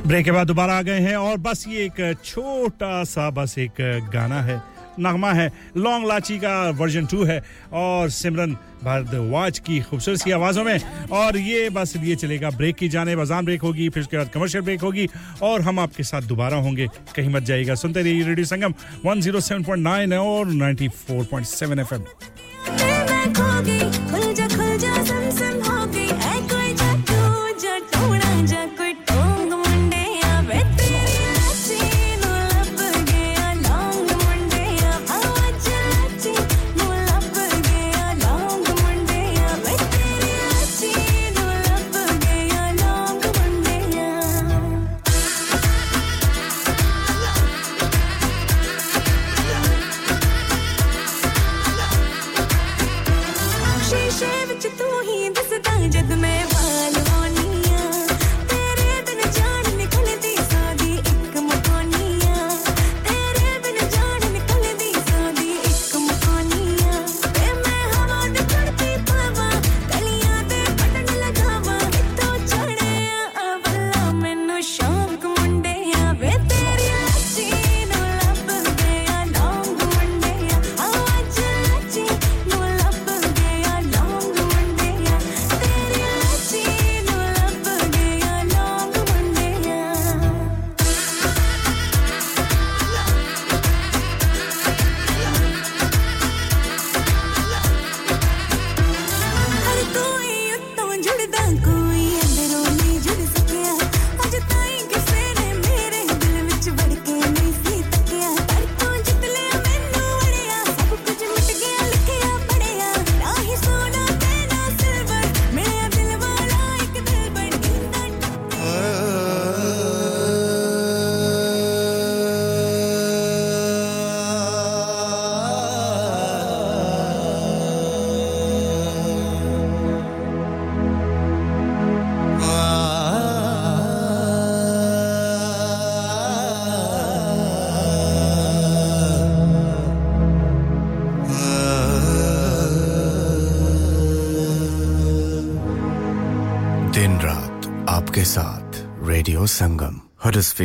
Break 0.06 0.24
के 0.24 0.30
बाद 0.32 0.46
दोबारा 0.46 0.78
आ 0.78 0.82
गए 0.82 1.00
हैं 1.00 1.16
और 1.16 1.36
बस 1.38 1.66
ये 1.68 1.84
एक 1.84 2.22
छोटा 2.24 3.02
सा 3.04 3.28
बस 3.30 3.58
एक 3.58 3.74
गाना 4.12 4.40
है 4.42 4.60
नगमा 4.99 5.33
है। 5.33 5.51
लॉन्ग 5.77 6.07
लाची 6.07 6.37
का 6.37 6.69
वर्जन 6.69 7.05
टू 7.05 7.23
है 7.23 7.43
और 7.73 8.09
सिमरन 8.09 8.57
भारद्वाज 8.83 9.59
की 9.59 9.79
खूबसूरत 9.79 10.19
सी 10.19 10.31
आवाज़ों 10.31 10.63
में। 10.63 11.07
और 11.11 11.37
ये 11.37 11.69
बस 11.69 11.95
लिए 11.95 12.15
चलेगा। 12.15 12.49
ब्रेक 12.49 12.75
की 12.75 12.89
जाने 12.89 13.15
बजान 13.15 13.45
ब्रेक 13.45 13.61
होगी, 13.61 13.89
फिर 13.89 14.03
उसके 14.03 14.17
बाद 14.17 14.29
कमर्शियल 14.29 14.63
ब्रेक 14.63 14.81
होगी 14.81 15.07
और 15.41 15.61
हम 15.61 15.79
आपके 15.79 16.03
साथ 16.03 16.21
दोबारा 16.21 16.57
होंगे। 16.57 16.87
कहीं 17.15 17.29
मत 17.29 17.43
जाइएगा। 17.43 17.75
सुनते 17.75 18.01
रहिए 18.01 18.23
रेडियो 18.23 18.45
संगम 18.45 18.73
107.9 19.05 20.25
और 20.25 20.47
94.7 20.47 21.79
एफएम 21.79 22.03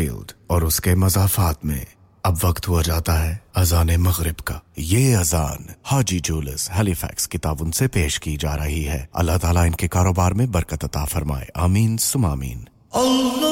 फ़ील्ड 0.02 0.32
और 0.50 0.64
उसके 0.64 0.94
मजाफात 0.94 1.64
में 1.64 1.86
अब 2.24 2.38
वक्त 2.44 2.68
हुआ 2.68 2.82
जाता 2.82 3.12
है 3.12 3.40
अजान 3.56 3.96
मगरब 3.96 4.40
का। 4.40 4.60
ये 4.78 5.14
अजान 5.14 5.74
हाजी 5.84 6.20
जूलस 6.20 6.68
हेलीफैक्स 6.72 7.26
की 7.26 7.38
ताउन 7.38 7.70
से 7.70 7.86
पेश 7.86 8.18
की 8.18 8.36
जा 8.36 8.54
रही 8.54 8.82
है। 8.82 9.08
अल्लाह 9.14 9.38
ताला 9.38 9.64
इनके 9.64 9.88
कारोबार 9.88 10.34
में 10.34 10.50
बरकत 10.52 10.84
अता 10.84 11.04
फरमाए। 11.04 11.48
आमीन, 11.56 11.96
सुमामीन। 11.96 12.68
अल्लाह 12.94 13.51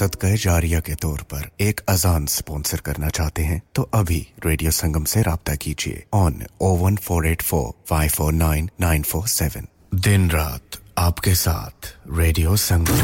सदका 0.00 0.34
जारिया 0.44 0.80
के 0.88 0.94
तौर 1.04 1.20
पर 1.32 1.42
एक 1.68 1.76
अजान 1.88 2.22
स्पॉन्सर 2.34 2.78
करना 2.90 3.08
चाहते 3.20 3.42
हैं 3.52 3.60
तो 3.74 3.82
अभी 3.94 4.20
रेडियो 4.46 4.70
संगम 4.82 5.04
से 5.14 5.18
राब्ता 5.22 5.54
कीजिए। 5.64 5.96
On 6.14 6.34
O 6.60 6.62
one 6.84 6.96
four 7.08 7.22
eight 7.28 7.42
four 7.42 7.72
five 7.90 8.10
four 8.14 8.32
nine 8.32 8.70
nine 8.80 9.02
four 9.12 9.26
seven 9.28 9.66
दिन 10.06 10.30
रात 10.30 10.62
आपके 10.98 11.34
साथ 11.34 11.86
Radio 12.18 12.56
Sangam. 12.62 12.94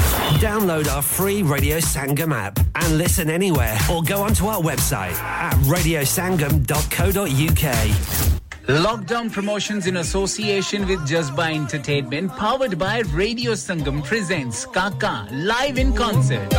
Download 0.42 0.88
our 0.94 1.04
free 1.10 1.38
Radio 1.52 1.78
Sangam 1.86 2.34
app 2.38 2.60
and 2.82 2.90
listen 3.02 3.32
anywhere, 3.36 3.78
or 3.94 4.00
go 4.10 4.18
onto 4.28 4.50
our 4.54 4.62
website 4.68 5.22
at 5.48 5.56
radiosangam.co.uk. 5.74 7.64
Lockdown 8.66 9.30
Promotions 9.30 9.86
in 9.86 9.98
association 9.98 10.88
with 10.88 10.98
Jazba 11.06 11.54
Entertainment, 11.54 12.32
powered 12.32 12.76
by 12.76 12.98
Radio 13.12 13.52
Sangam, 13.52 14.02
presents 14.02 14.66
Kaka 14.66 15.28
live 15.30 15.78
in 15.78 15.94
concert. 15.94 16.50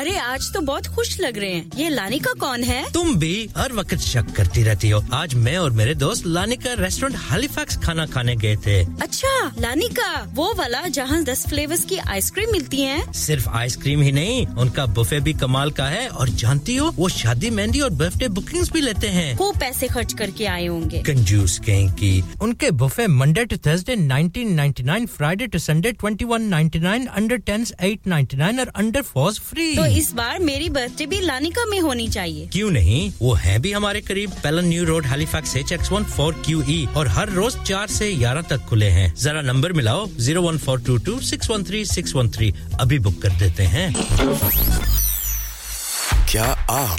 अरे 0.01 0.19
आज 0.19 0.55
तो 0.55 0.61
बहुत 0.61 0.87
खुश 0.87 1.21
लग 1.21 1.39
रहे 1.39 1.55
हैं। 1.55 1.71
ये 1.77 1.89
Lanika 1.89 2.33
कौन 2.41 2.65
है? 2.65 2.93
तुम 2.93 3.17
भी 3.17 3.51
हर 3.57 3.73
वक्त 3.73 3.97
शक 3.97 4.27
करती 4.37 4.63
रहती 4.63 4.91
हो। 4.91 5.05
आज 5.13 5.35
मैं 5.35 5.59
और 5.59 5.71
मेरे 5.71 5.95
दोस्त 5.95 6.27
लानिका 6.27 6.75
रेस्टोरेंट 6.75 7.21
हालीफैक्स 7.21 7.77
खाना 7.77 8.07
खाने 8.07 8.37
गए 8.37 8.57
थे। 8.57 8.87
अच्छा 9.03 9.53
लानिका 9.59 10.31
वो 10.35 10.55
वाला 10.55 10.89
जहाँ 10.89 11.25
दस 11.25 11.49
फ्लेवर्स 11.49 11.85
की 11.85 11.97
आइसक्रीम 11.97 12.53
मिलती 12.53 12.81
है? 12.81 13.13
सिर्फ़ 13.13 13.49
आइसक्रीम 13.49 14.03
ही 14.03 14.13
नहीं 14.13 14.47
उनका 14.47 14.87
बुफे 14.87 15.21
भी 15.21 15.33
कमाल 15.33 15.71
का 15.71 15.87
है। 15.87 16.09
और 16.09 16.29
जानती 16.29 16.77
हो 16.77 16.93
वो 16.97 17.09
शादी 17.09 17.51
मेहंदी 17.75 17.81
और 17.81 17.91
बर्थडे 17.99 18.29
बुकिंग्स 18.29 18.71
भी 18.73 18.81
लेते 18.81 19.09
हैं। 19.09 19.37
खूब 19.37 19.57
पैसे 19.61 19.87
खर्च 19.89 20.13
करके 20.13 20.47
आए 20.47 20.67
होंगे। 20.67 21.03
कंजूस 21.03 21.59
कहीं 21.67 21.89
की 21.93 22.23
उनके 22.43 22.71
buffet 22.73 23.07
Monday 23.09 23.45
to 23.45 23.57
Thursday 23.67 23.97
1999 23.99 25.07
Friday 25.07 25.47
to 25.47 25.59
Sunday 25.59 25.93
2199 25.95 27.07
under 27.11 27.39
10s 27.49 27.73
899 27.81 28.61
और 28.61 28.69
अंडर 28.77 29.03
4s 29.09 29.41
फ्री 29.41 29.75
तो 29.77 29.87
इस 29.99 30.13
बार 30.15 30.39
मेरी 30.41 30.69
बर्थडे 30.71 31.07
भी 31.07 31.21
लानिका 31.21 31.65
में 31.67 31.79
होनी 31.81 32.09
चाहिए। 32.09 32.47
क्यों 32.53 32.71
नहीं? 32.71 33.11
वो 33.21 33.35
है 33.37 33.59
भी 33.59 33.73
हमारे 33.73 34.01
करीब। 34.03 34.31
Pellon 34.43 34.69
New 34.69 34.85
Road 34.85 35.07
Halifax 35.07 35.57
H 35.57 35.73
X 35.73 35.93
one 35.93 36.05
four 36.17 36.43
Q 36.47 36.63
E 36.71 36.85
और 36.97 37.09
हर 37.09 37.31
रोज 37.33 37.57
चार 37.63 37.89
से 37.91 38.13
ग्यारह 38.17 38.43
तक 38.51 38.67
खुले 38.69 38.91
हैं। 38.99 39.13
जरा 39.17 39.41
नंबर 39.43 39.73
मिलाओ। 39.73 40.07
Zero 40.19 40.43
one 40.43 40.59
four 40.59 40.81
two 40.87 40.99
two 41.07 41.19
six 41.23 41.51
one 41.51 41.65
three 41.65 41.85
six 41.87 42.15
one 42.15 42.31
three 42.37 42.55
अभी 42.81 42.99
बुक 42.99 43.21
कर 43.23 43.39
देते 43.41 43.63
हैं 43.75 43.93
क्या 46.31 46.45
आप 46.45 46.99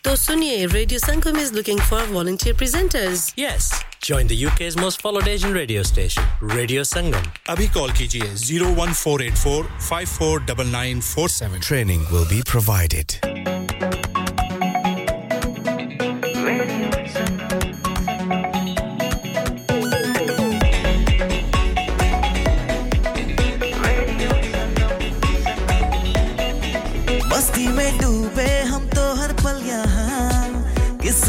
तो 0.04 0.14
सुनिए 0.16 0.64
radio 0.66 0.98
Sangam 1.00 1.38
is 1.40 1.52
looking 1.54 1.80
for 1.90 2.02
volunteer 2.16 2.54
presenters 2.56 3.26
Yes, 3.42 3.68
join 4.08 4.30
the 4.32 4.38
UK's 4.48 4.76
most 4.82 5.02
followed 5.06 5.28
Asian 5.34 5.56
radio 5.58 5.82
station, 5.90 6.28
Radio 6.56 6.84
Sangam. 6.92 7.26
अभी 7.54 7.68
कॉल 7.78 7.92
कीजिए 8.00 8.30
01484 8.44 9.64
549947 9.90 11.60
Training 11.70 12.06
will 12.14 12.28
be 12.34 12.42
provided. 12.54 13.18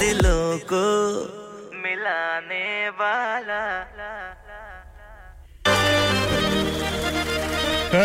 दिलों 0.00 0.58
को 0.72 0.84
मिलाने 1.76 2.88
वाला। 2.98 3.62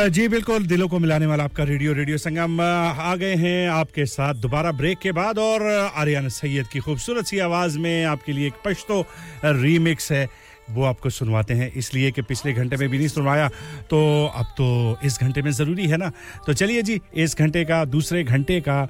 जी, 0.07 0.27
बिल्कुल, 0.27 0.65
दिलों 0.67 0.87
को 0.87 0.99
मिलाने 0.99 1.25
वाला 1.25 1.43
आपका 1.43 1.63
रेडियो 1.63 1.93
रेडियो 1.93 2.17
संगम 2.17 2.61
आ 2.61 3.15
गए 3.15 3.35
हैं 3.35 3.69
आपके 3.69 4.05
साथ 4.05 4.33
दोबारा 4.35 4.71
ब्रेक 4.71 4.99
के 4.99 5.11
बाद 5.11 5.39
और 5.39 5.67
आर्यन 5.95 6.29
सैयद 6.29 6.67
की 6.67 6.79
खूबसूरत 6.79 7.25
सी 7.25 7.39
आवाज़ 7.39 7.77
में 7.79 8.05
आपके 8.05 8.31
लिए 8.33 8.47
एक 8.47 8.53
पश्तो 8.65 9.01
रीमिक्स 9.45 10.11
है। 10.11 10.27
वो 10.69 10.83
आपको 10.85 11.09
सुनवाते 11.09 11.53
हैं, 11.53 11.71
इसलिए 11.73 12.11
कि 12.11 12.21
पिछले 12.23 12.53
घंटे 12.53 12.77
में 12.77 12.89
भी 12.89 12.97
नहीं 12.97 13.07
सुनवाया 13.09 13.47
तो 13.89 13.99
अब 14.27 14.45
तो 14.57 14.97
इस 15.05 15.19
घंटे 15.21 15.41
में 15.41 15.51
ज़रूरी 15.51 15.87
है 15.87 15.97
ना। 15.97 16.11
तो 16.45 16.53
चलिए 16.53 16.81
जी, 16.81 16.99
इस 17.15 17.37
घंटे 17.39 17.65
का, 17.65 17.83
दूसरे 17.85 18.23
घंटे 18.23 18.59
का 18.61 18.87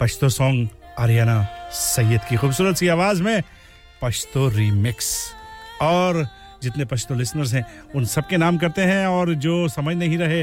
पश्तो 0.00 0.28
सॉन्ग 0.28 0.68
आर्याना 0.98 1.42
सैयद 1.72 2.20
की 2.28 2.36
खूबसूरत 2.36 2.76
सी 2.76 2.88
आवाज़ 2.88 3.22
में 3.22 3.42
पश्तो 4.02 4.48
रीमिक्स 4.48 5.12
और 5.82 6.26
जितने 6.62 6.84
पश्तो 6.84 7.14
लिसनर्स 7.14 7.54
हैं, 7.54 7.64
उन 7.94 8.04
सब 8.04 8.26
के 8.28 8.36
नाम 8.36 8.58
करते 8.58 8.82
हैं 8.82 9.06
और 9.06 9.34
जो 9.34 9.68
समझ 9.68 9.96
नहीं 9.96 10.18
रहे 10.18 10.40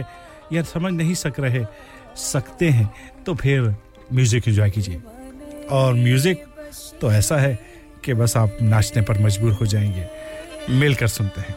या 0.54 0.62
समझ 0.64 0.94
नहीं 0.94 1.14
सक 1.14 1.40
रहे, 1.40 1.66
सकते 2.18 2.70
हैं 2.70 2.90
तो 3.26 3.36
फिर 3.36 3.62
म्यूज़िक 4.14 4.48
एंजॉय 4.48 4.70
कीजिए। 4.70 5.02
और 5.72 5.94
म्यूज़िक 5.94 6.46
तो 7.02 7.12
ऐसा 7.12 7.38
है 7.38 7.58
कि 8.06 8.14
बस 8.14 8.38
आप 8.38 8.58
नाचने 8.62 9.02
पर 9.02 9.20
मजबूर 9.20 9.54
हो 9.54 9.66
जाएँगे, 9.66 10.08
मिलकर 10.70 11.08
सुनते 11.08 11.42
हैं। 11.42 11.56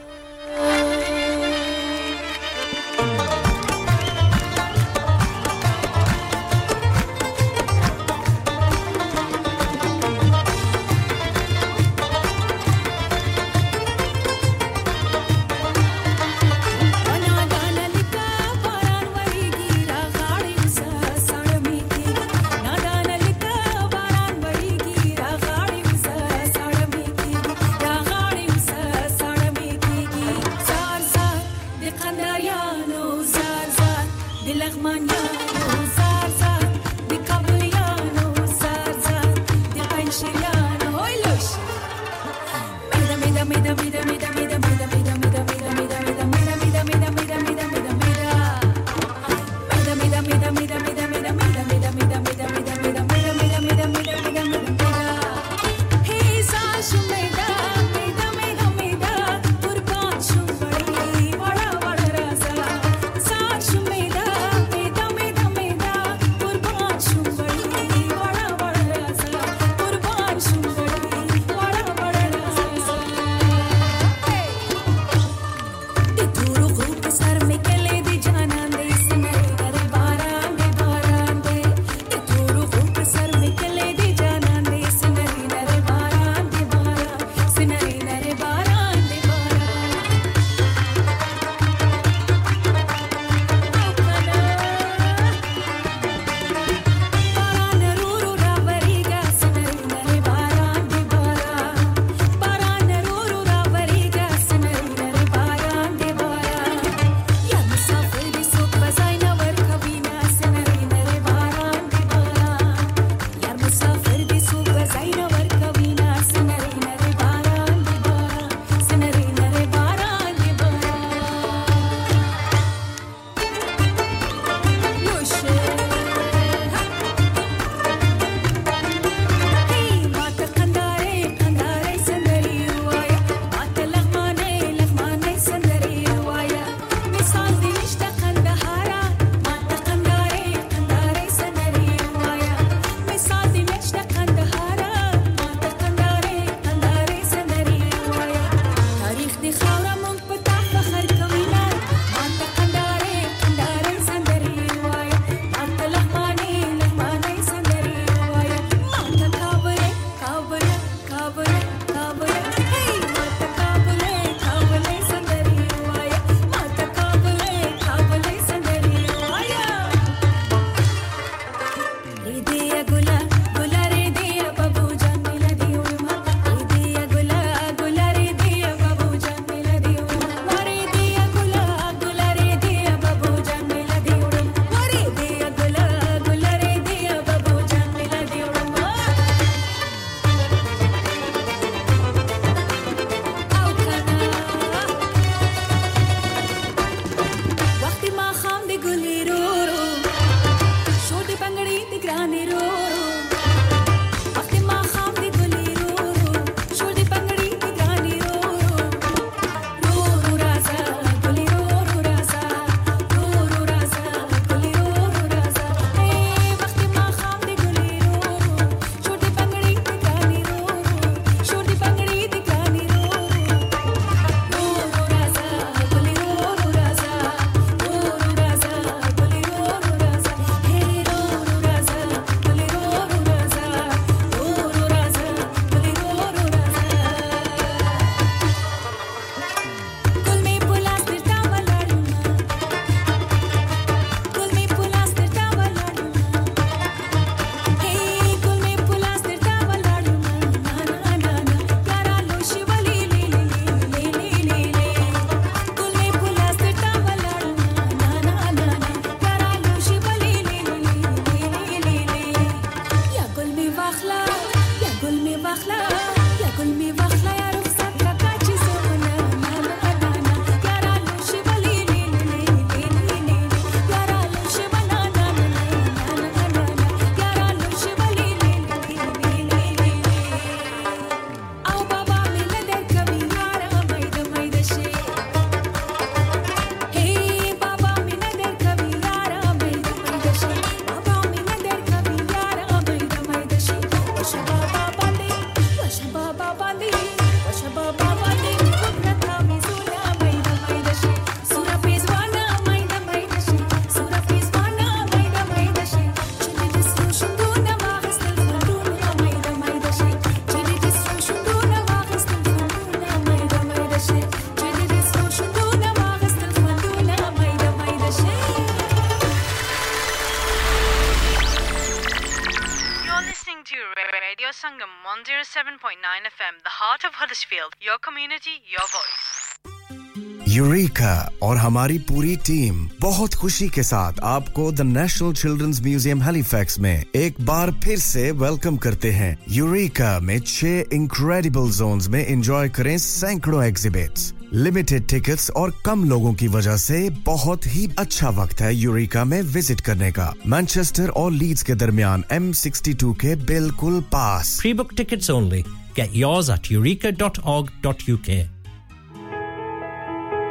यूरेका 330.92 331.46
और 331.46 331.56
हमारी 331.56 331.98
पूरी 332.08 332.34
टीम 332.46 332.88
बहुत 333.00 333.34
खुशी 333.34 333.68
के 333.68 333.82
साथ 333.82 334.20
आपको 334.24 334.70
the 334.72 334.80
National 334.82 335.32
Children's 335.32 335.80
Museum 335.82 336.22
Halifax 336.22 336.78
में 336.80 337.04
एक 337.16 337.40
बार 337.46 337.70
फिर 337.84 337.98
से 337.98 338.30
वेलकम 338.32 338.76
करते 338.76 339.10
हैं 339.12 339.36
यूरेका 339.50 340.18
में 340.20 340.38
छह 340.40 340.94
इनक्रेडिबल 340.94 341.70
जोन्स 341.70 342.08
में 342.08 342.24
एंजॉय 342.26 342.68
करें 342.68 342.96
सैकड़ों 342.98 343.64
एग्जिबिट्स 343.64 344.32
लिमिटेड 344.54 345.06
टिकट्स 345.08 345.50
और 345.56 345.72
कम 345.86 346.04
लोगों 346.08 346.32
की 346.34 346.48
वजह 346.50 346.76
से 346.76 347.08
बहुत 347.26 347.66
ही 347.66 347.88
अच्छा 347.98 348.30
वक्त 348.40 348.60
है 348.60 348.74
यूरेका 348.74 349.24
में 349.24 349.40
विज़िट 349.42 349.80
करने 349.80 350.10
का 350.12 350.32
मैनचेस्टर 350.46 351.08
और 351.16 351.32
लीड्स 351.32 351.62
के 351.62 351.74
दरमियान 351.74 352.24
M62 352.32 353.14
के 353.20 353.34
बिल्कुल 353.46 354.00
पास 354.12 354.58
Pre-book 354.62 354.96
tickets 354.96 355.30
only. 355.30 355.64
Get 355.94 356.14
yours 356.16 356.50
at 356.50 356.70
eureka.org.uk. 356.70 358.42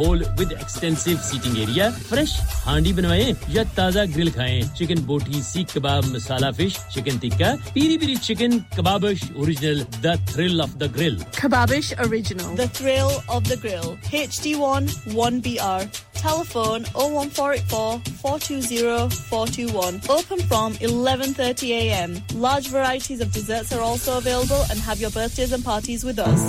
With 0.00 0.52
extensive 0.52 1.18
seating 1.28 1.58
area 1.62 1.90
fresh 2.08 2.32
handi 2.64 2.92
बनवाएं 2.92 3.34
या 3.54 3.64
ताज़ा 3.76 4.04
ग्रिल 4.14 4.30
खाएं 4.32 4.68
chicken 4.78 5.04
boti 5.06 5.42
seekh 5.42 5.76
kebab 5.76 6.04
masala 6.14 6.50
fish 6.58 6.78
chicken 6.94 7.18
tikka 7.24 7.54
peri 7.74 7.96
peri 7.98 8.16
chicken 8.26 8.58
Kebabish 8.76 9.22
original 9.36 9.82
the 10.02 10.16
thrill 10.32 10.60
of 10.60 10.74
the 10.82 10.92
grill 10.96 11.18
Kebabish 11.36 11.88
Original. 12.04 12.54
The 12.56 12.66
thrill 12.68 13.10
of 13.28 13.48
the 13.48 13.56
grill. 13.56 13.96
HD1 14.20 14.88
1BR. 15.14 15.88
Telephone 16.14 16.84
01484 16.94 18.00
420 18.22 19.10
421. 19.28 20.00
Open 20.16 20.40
from 20.52 20.74
11:30 20.90 21.70
a.m. 21.80 22.16
Large 22.46 22.68
varieties 22.68 23.20
of 23.20 23.32
desserts 23.32 23.72
are 23.72 23.80
also 23.80 24.18
available 24.18 24.64
and 24.70 24.80
have 24.80 25.00
your 25.00 25.10
birthdays 25.10 25.52
and 25.52 25.64
parties 25.64 26.04
with 26.04 26.18
us. 26.18 26.48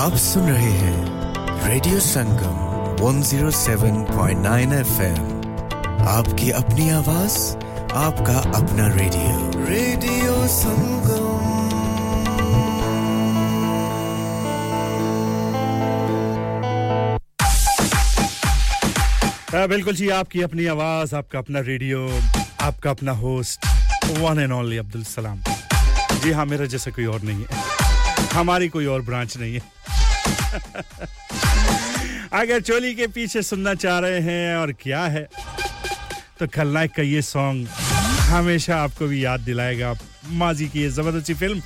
आप 0.00 0.14
सुन 0.16 0.48
रहे 0.48 0.70
हैं 0.72 1.68
radio 1.68 1.98
Sangam 2.00 2.60
107.9 3.00 4.72
FM 4.72 5.24
आपकी 6.08 6.50
अपनी 6.60 6.88
आवाज़ 6.90 7.36
आपका 8.02 8.36
अपना 8.58 8.86
radio. 8.94 9.64
Radio 9.64 10.46
संगम। 10.46 11.40
हाँ, 19.52 19.66
बिल्कुल 19.68 19.94
जी 19.94 20.08
आपकी 20.20 20.42
अपनी 20.42 20.66
आवाज़ 20.66 21.14
आपका 21.16 21.38
अपना 21.38 21.60
रेडियो 21.68 22.06
आपका 22.60 22.90
अपना 22.90 23.12
host 23.20 23.66
one 24.18 24.40
and 24.40 24.52
only 24.52 24.76
Abdul 24.76 25.04
Salam. 25.04 25.42
जी 26.22 26.30
हाँ 26.30 26.46
मेरा 26.46 26.66
जैसा 26.66 26.90
कोई 26.90 27.06
और 27.06 27.20
नहीं 27.22 27.44
है। 27.44 27.68
हमारी 28.32 28.68
कोई 28.68 28.86
और 28.86 29.02
ब्रांच 29.02 29.36
नहीं 29.36 29.54
है। 29.54 29.79
अगर 32.32 32.60
चोली 32.60 32.94
के 32.94 33.06
पीछे 33.14 33.42
सुनना 33.42 33.74
चाह 33.74 33.98
रहे 33.98 34.20
हैं 34.22 34.56
और 34.56 34.72
क्या 34.82 35.02
है 35.14 35.28
तो 36.38 36.46
खलनायक 36.54 36.92
का 36.96 37.02
ये 37.02 37.22
सॉन्ग 37.22 37.66
हमेशा 38.30 38.76
आपको 38.82 39.06
भी 39.06 39.24
याद 39.24 39.40
दिलाएगा। 39.40 39.94
माजी 40.40 40.68
की 40.68 40.82
ये 40.82 40.88
ज़बरदस्ती 40.90 41.34
फ़िल्म 41.34 41.58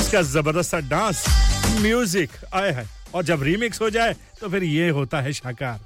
इसका 0.00 0.22
ज़बरदस्त 0.22 0.74
डांस 0.90 1.24
म्यूज़िक 1.80 2.30
आया 2.54 2.72
है 2.78 2.86
और 3.14 3.24
जब 3.24 3.42
रीमिक्स 3.42 3.80
हो 3.80 3.90
जाए 3.90 4.14
तो 4.40 4.48
फिर 4.50 4.64
ये 4.64 4.88
होता 4.90 5.20
है 5.20 5.32
शाकार। 5.32 5.78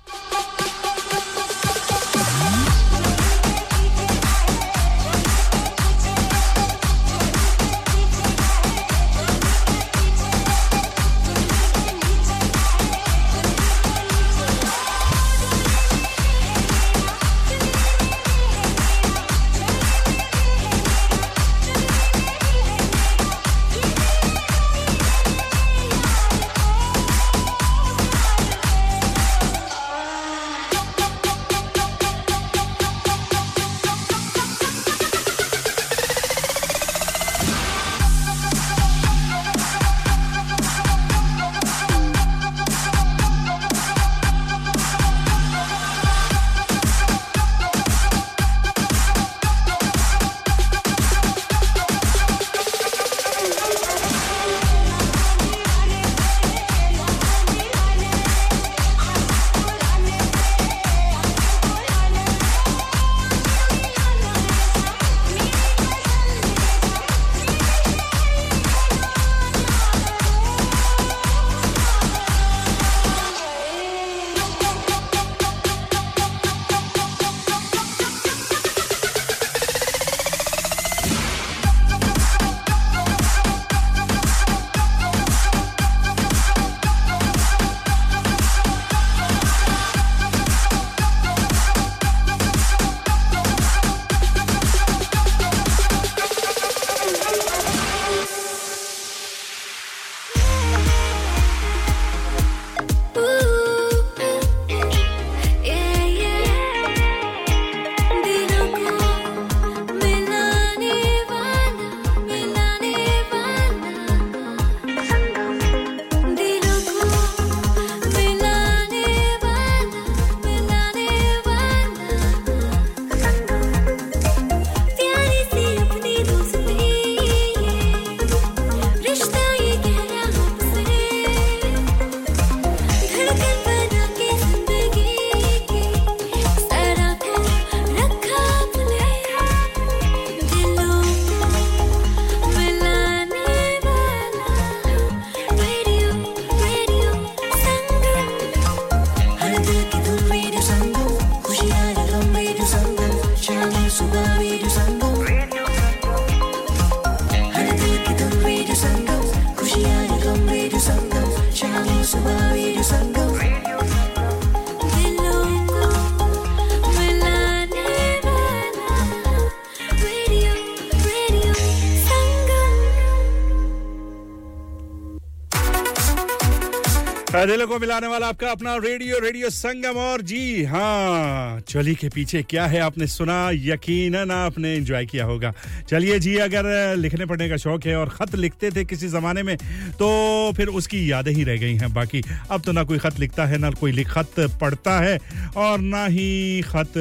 दिलों 177.53 177.67
को 177.69 177.79
मिलाने 177.79 178.07
वाला 178.07 178.27
आपका 178.29 178.51
अपना 178.51 178.75
रेडियो 178.77 179.19
रेडियो 179.21 179.49
संगम 179.51 179.97
और 180.01 180.23
जी 180.23 180.65
हाँ 180.65 181.61
चोली 181.61 181.95
के 181.95 182.09
पीछे 182.09 182.43
क्या 182.43 182.65
है 182.67 182.79
आपने 182.81 183.07
सुना? 183.07 183.51
यकीनन 183.53 184.31
आपने 184.31 184.73
एंजॉय 184.77 185.07
किया 185.07 185.25
होगा। 185.25 185.53
चलिए 185.89 186.19
जी, 186.19 186.37
अगर 186.39 186.97
लिखने 186.97 187.27
पढ़ने 187.27 187.49
का 187.49 187.57
शौक 187.57 187.87
है 187.87 187.97
और 187.97 188.09
खत 188.09 188.35
लिखते 188.35 188.71
थे 188.71 188.85
किसी 188.85 189.09
जमाने 189.09 189.43
में 189.43 189.57
तो 190.01 190.09
फिर 190.57 190.69
उसकी 190.73 191.11
यादें 191.11 191.33
ही 191.33 191.45
रह 191.45 191.57
गई 191.57 191.75
हैं 191.77 191.93
बाकी। 191.95 192.23
अब 192.51 192.63
तो 192.63 192.73
ना 192.73 192.85
कोई 192.85 192.99
खत 192.99 193.21
लिखता 193.21 193.47
है, 193.47 193.59
ना 193.59 193.71
कोई 193.71 193.93
लिख 193.93 194.11
खत 194.11 194.41
पढ़ता 194.61 194.99
है 195.01 195.19
और 195.57 195.79
ना 195.79 196.07
ही 196.07 196.63
खत 196.63 196.99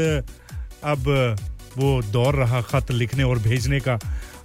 अब 0.84 1.04
वो 1.78 2.02
दौर 2.04 2.36
रहा, 2.36 2.62
खत 2.64 2.92
लिखने 2.92 3.24
और 3.24 3.40
भेजने 3.40 3.80
का। 3.80 4.00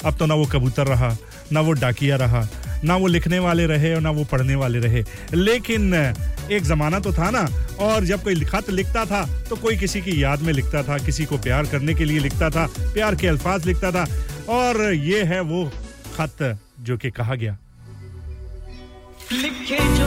अब 0.04 0.16
तो 0.16 0.26
ना 0.26 0.34
वो 0.34 0.44
कबूतर 0.46 0.86
रहा, 0.86 1.16
ना 1.52 1.60
वो 1.60 1.72
डाकिया 1.74 2.16
रहा, 2.16 2.46
ना 2.84 2.96
वो 2.96 3.06
लिखने 3.06 3.38
वाले 3.38 3.66
रहे 3.66 3.94
और 3.94 4.00
ना 4.00 4.10
वो 4.10 4.24
पढ़ने 4.24 4.54
वाले 4.54 4.78
रहे। 4.78 5.04
लेकिन 5.34 5.94
एक 6.52 6.62
ज़माना 6.62 6.98
तो 7.00 7.12
था 7.12 7.30
ना, 7.30 7.46
और 7.80 8.04
जब 8.04 8.22
कोई 8.22 8.44
खत 8.44 8.70
लिखता 8.70 9.04
था 9.04 9.24
तो 9.48 9.56
कोई 9.56 9.76
किसी 9.76 10.00
की 10.00 10.22
याद 10.22 10.42
में 10.42 10.52
लिखता 10.52 10.82
था, 10.82 10.98
किसी 10.98 11.24
को 11.24 11.38
प्यार 11.38 11.66
करने 11.66 11.94
के 11.94 12.04
लिए 12.04 12.18
लिखता 12.18 12.50
था, 12.50 12.66
प्यार 12.78 13.14
के 13.14 13.26
अल्फाज 13.26 13.66
लिखता 13.66 13.90
था, 13.92 14.06
और 14.48 14.82
ये 14.94 15.22
है 15.24 15.40
वो 15.42 15.64
खत 16.16 16.58
जो 16.80 16.96
कि 16.96 17.10
कहा 17.10 17.34
गया। 17.34 17.56
लिखे 19.32 19.78
जो 19.96 20.06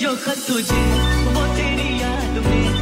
जो 0.00 0.14
खत 0.16 0.38
तुझे 0.46 0.80
वो 1.34 1.46
तेरी 1.56 1.90
याद 2.00 2.38
में 2.46 2.73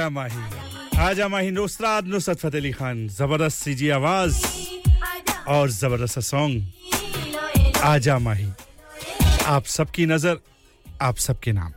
आजा 0.00 0.08
माही 0.08 0.96
आजा 0.96 1.26
माही 1.28 1.50
नुसरात 1.52 2.04
नुसरत 2.08 2.38
फतेह 2.40 2.60
अली 2.60 2.72
खान। 2.72 2.96
ज़बरदस्त 3.12 3.56
सीजी 3.64 3.88
आवाज़ 4.00 4.36
और 5.44 5.70
ज़बरदस्त 5.70 6.18
सॉन्ग 6.24 6.56
आजा 7.84 8.18
माही 8.18 8.48
आप 9.44 9.64
सबकी 9.66 10.06
नज़र, 10.06 10.36
आप 11.02 11.16
सबके 11.16 11.52
नाम। 11.52 11.72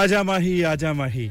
आजा 0.00 0.22
माही 0.22 0.62
आजा 0.62 0.92
माही। 0.92 1.30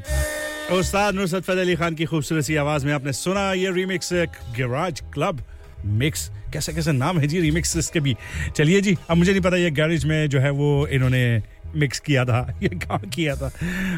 उस्ताद 0.71 1.15
नुसरत 1.15 1.43
फतेह 1.43 1.61
अली 1.61 1.75
खान 1.75 1.95
की 1.95 2.05
खूबसूरत 2.05 2.43
सी 2.43 2.55
आवाज़ 2.55 2.85
में 2.85 2.93
आपने 2.93 3.13
सुना 3.13 3.53
ये 3.53 3.71
रीमिक्स 3.71 4.09
गैराज 4.57 5.01
क्लब 5.13 5.43
मिक्स 5.85 6.29
कैसे 6.53 6.73
कैसे 6.73 6.91
नाम 6.91 7.19
है 7.19 7.27
जी 7.27 7.41
रीमिक्स 7.41 7.77
इसके 7.77 7.99
भी? 7.99 8.15
चलिए 8.55 8.81
जी, 8.81 8.97
अब 9.09 9.17
मुझे 9.17 9.31
नहीं 9.31 9.41
पता 9.41 9.57
ये 9.57 9.71
गैरेज 9.71 10.05
में 10.05 10.29
जो 10.29 10.39
है 10.39 10.49
वो 10.49 10.87
इन्होंने 10.87 11.43
मिक्स 11.75 11.99
किया 11.99 12.25
था, 12.25 12.59
ये 12.63 12.69
कहाँ 12.69 12.99
किया 12.99 13.35
था। 13.35 13.51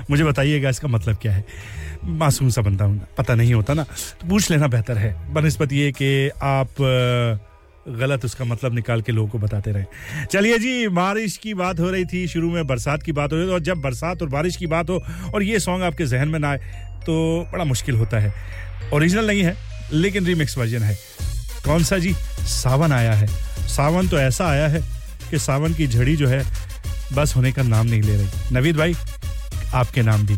मुझे 0.10 0.24
बताइएगा 0.24 0.70
इसका 0.70 0.88
मतलब 0.88 1.18
क्या 1.18 1.34
है। 1.34 1.46
मासूम 2.04 2.50
सा 2.50 2.62
बनता 2.62 2.86
हूँ 2.86 3.08
पता 3.18 3.36
नहीं 3.36 3.54
होता 3.54 3.74
ना। 3.74 3.84
तो 4.22 4.30
पूछ 4.30 4.52
लेना 4.52 4.68
बेहतर 4.68 4.98
है। 4.98 5.34
बनस्पत 5.34 5.74
ये 5.74 5.92
कि 5.92 6.30
आप 6.30 6.68
गलत, 7.90 8.26
उसका 8.26 8.46
मतलब 8.46 8.74
निकाल 8.74 9.02
के 9.02 9.12
लोगों 9.12 9.30
को 9.30 9.38
बताते 9.38 9.72
रहे। 9.72 9.84
चलिए 10.32 10.58
जी, 10.58 10.88
बारिश 10.88 11.38
की 11.38 11.54
बात 11.54 11.80
हो 11.80 11.90
रही 11.90 12.06
थी, 12.06 12.28
शुरू 12.28 12.52
में 12.52 12.68
बरसात 12.68 13.04
की 13.04 13.12
बात 13.12 13.32
हो 13.32 13.38
रही 13.38 13.48
थी, 13.48 13.52
और 13.52 13.60
जब 13.60 13.78
बरसात 13.78 14.22
और 14.22 14.30
बारिश 14.30 14.56
की 14.56 14.68
बात 14.68 14.90
हो, 14.90 15.04
और 15.36 15.44
ये 15.44 15.60
सॉन्ग 15.60 15.84
आपके 15.84 16.06
जहन 16.06 16.28
में 16.28 16.40
ना 16.40 16.50
आए 16.50 16.58
तो 17.02 17.46
बड़ा 17.52 17.64
मुश्किल 17.64 17.96
होता 17.96 18.20
है। 18.20 18.34
ओरिजिनल 18.94 19.28
नहीं 19.28 19.44
है, 19.44 19.58
लेकिन 19.94 20.26
रीमिक्स 20.26 20.58
वर्जन 20.58 20.84
है। 20.84 20.98
कौन 21.66 21.84
सा 21.84 21.98
जी? 21.98 22.14
सावन 22.40 22.92
आया 22.92 23.14
है। 23.14 23.28
सावन 23.68 24.08
तो 24.08 24.20
ऐसा 24.20 24.48
आया 24.48 24.68
है 24.68 24.82
कि 25.32 25.40
सावन 25.40 25.74
की 25.74 25.88
झड़ी 25.88 26.16
जो 26.16 26.28
है, 26.28 26.46
बस 27.14 27.36
होने 27.36 27.52
का 27.52 27.64
नाम 27.64 27.88
नहीं 27.88 28.02
ले 28.02 28.16
रही। 28.16 28.28
नवीद 28.52 28.78
भाई, 28.78 28.96
आपके 29.74 30.02
नाम 30.02 30.26
भी। 30.26 30.38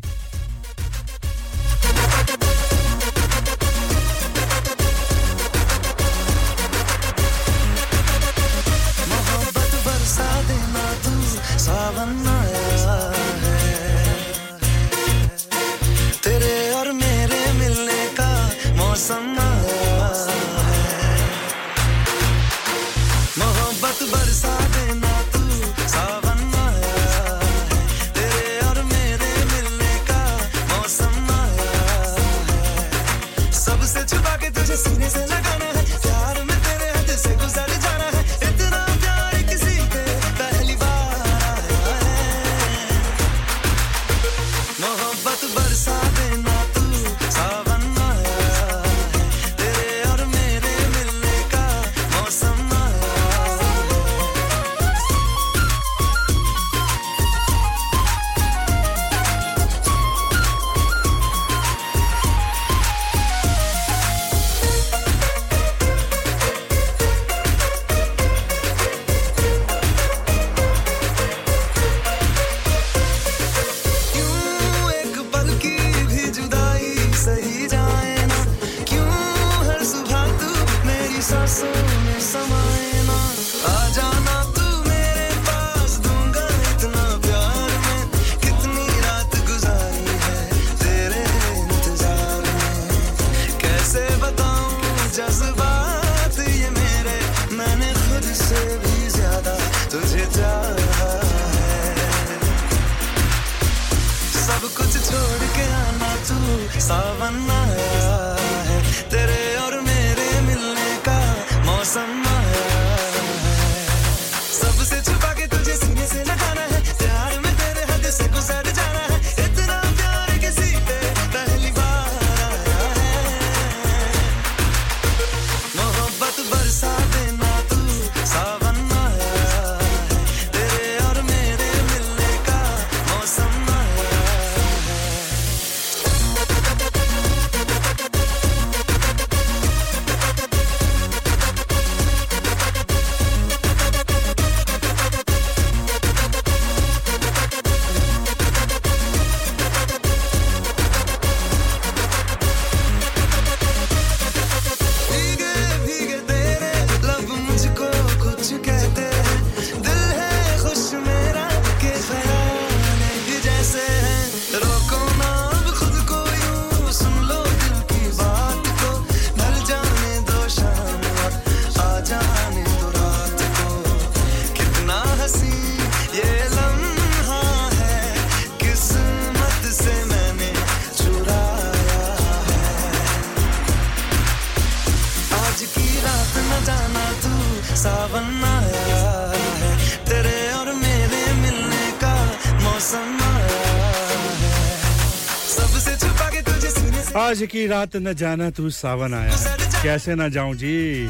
आज 197.34 197.42
की 197.50 197.66
रात 197.68 197.96
न 197.98 198.14
जाना 198.14 198.50
तू 198.54 198.70
सावन 198.70 199.14
आया। 199.14 199.36
कैसे 199.82 200.16
ना 200.16 200.28
जाऊँ 200.30 200.54
जी? 200.56 201.10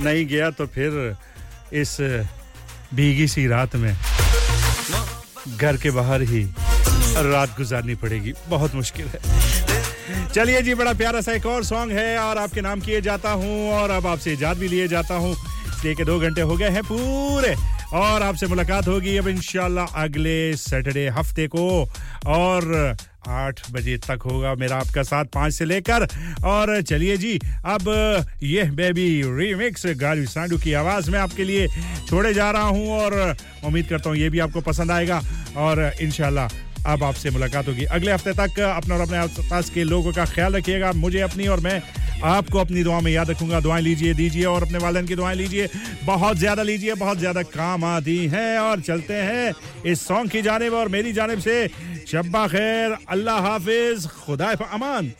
नहीं 0.00 0.24
गया 0.26 0.48
तो 0.56 0.66
फिर 0.66 0.94
इस 1.76 1.96
भीगी 2.94 3.26
सी 3.28 3.46
रात 3.46 3.76
में 3.76 3.92
घर 5.56 5.76
के 5.76 5.90
बाहर 5.90 6.22
ही 6.32 6.42
रात 7.28 7.56
गुजारनी 7.58 7.94
पड़ेगी। 8.00 8.32
बहुत 8.48 8.74
मुश्किल 8.74 9.06
है। 9.06 9.20
चलिए 10.32 10.62
जी, 10.62 10.74
बड़ा 10.74 10.92
प्यारा 10.94 11.20
सा 11.20 11.32
एक 11.32 11.46
और 11.46 11.64
सॉन्ग 11.64 11.92
है 11.92 12.18
और 12.18 12.38
आपके 12.38 12.60
नाम 12.60 12.80
किए 12.80 13.00
जाता 13.04 13.30
हूँ 13.36 13.72
और 13.74 13.90
अब 13.90 14.06
आपसे 14.06 14.32
इजाद 14.32 14.56
भी 14.56 14.68
लिए 14.68 14.88
जाता 14.88 15.14
हूँ। 15.14 15.32
इसलिए 15.32 15.94
कि 15.94 16.04
दो 16.04 16.18
घंटे 16.18 16.40
हो 16.40 16.56
गए 16.56 16.70
हैं 16.70 16.82
पूरे 16.88 17.54
और 17.92 18.22
आपसे 18.22 18.46
मुलाकात 18.48 18.88
होगी 18.88 19.16
अब 19.18 19.28
इंशाल्लाह 19.28 20.02
अगले 20.04 20.56
सैटरडे 20.56 21.08
हफ़्ते 21.18 21.46
को। 21.56 21.68
और 22.26 22.96
आठ 23.28 23.60
बजे 23.72 23.96
तक 23.98 24.22
होगा 24.24 24.54
मेरा 24.54 24.76
आपका 24.76 25.02
साथ 25.02 25.24
पाँच 25.34 25.52
से 25.52 25.64
लेकर। 25.64 26.06
और 26.44 26.80
चलिए 26.82 27.16
जी, 27.16 27.38
अब 27.64 27.88
ये 28.42 28.64
बेबी 28.72 29.06
रीमिक्स 29.38 29.86
गाली 29.96 30.26
सांडू 30.26 30.58
की 30.58 30.72
आवाज़ 30.72 31.10
में 31.10 31.18
आपके 31.18 31.44
लिए 31.44 31.68
छोड़े 32.08 32.34
जा 32.34 32.50
रहा 32.50 32.62
हूँ 32.62 32.90
और 32.98 33.36
उम्मीद 33.64 33.88
करता 33.88 34.10
हूँ 34.10 34.18
ये 34.18 34.28
भी 34.30 34.38
आपको 34.38 34.60
पसंद 34.60 34.90
आएगा। 34.90 35.22
और 35.56 35.90
इंशाल्लाह 36.00 36.48
अब 36.87 37.03
आपसे 37.03 37.29
मुलाकात 37.29 37.67
होगी 37.67 37.85
अगले 37.91 38.11
हफ्ते 38.11 38.33
तक 38.33 38.59
अपना 38.61 38.95
और 38.95 39.01
अपने 39.01 39.17
आसपास 39.17 39.69
के 39.69 39.83
लोगों 39.83 40.11
का 40.13 40.25
ख्याल 40.27 40.53
रखिएगा 40.55 40.91
मुझे 40.95 41.19
अपनी 41.21 41.47
और 41.47 41.59
मैं 41.59 41.81
आपको 42.25 42.59
अपनी 42.59 42.83
दुआ 42.83 42.99
में 42.99 43.11
याद 43.11 43.29
रखूंगा 43.29 43.59
दुआएं 43.59 43.81
लीजिए 43.81 44.13
दीजिए 44.13 44.45
और 44.45 44.63
अपने 44.63 44.79
वालन 44.79 45.05
की 45.07 45.15
दुआएं 45.15 45.35
लीजिए 45.35 45.67
बहुत 46.05 46.37
ज्यादा 46.37 46.63
लीजिए 46.63 46.93
बहुत 46.95 47.19
ज्यादा 47.19 47.41
काम 47.49 47.83
आती 47.85 48.17
हैं 48.27 48.57
और 48.59 48.81
चलते 48.81 49.13
हैं 49.29 49.53
इस 49.85 50.07
सॉन्ग 50.07 50.31
की 50.31 50.41
जानेब 50.41 50.73
और 50.73 50.87
मेरी 50.89 51.13
जानेब 51.13 51.39
से 51.41 51.57
शब्बा 52.11 52.47
खैर 52.47 52.97
अल्लाह 53.09 53.41
हाफिज 53.41 54.07
खुदा 54.15 54.51
अमान 54.71 55.11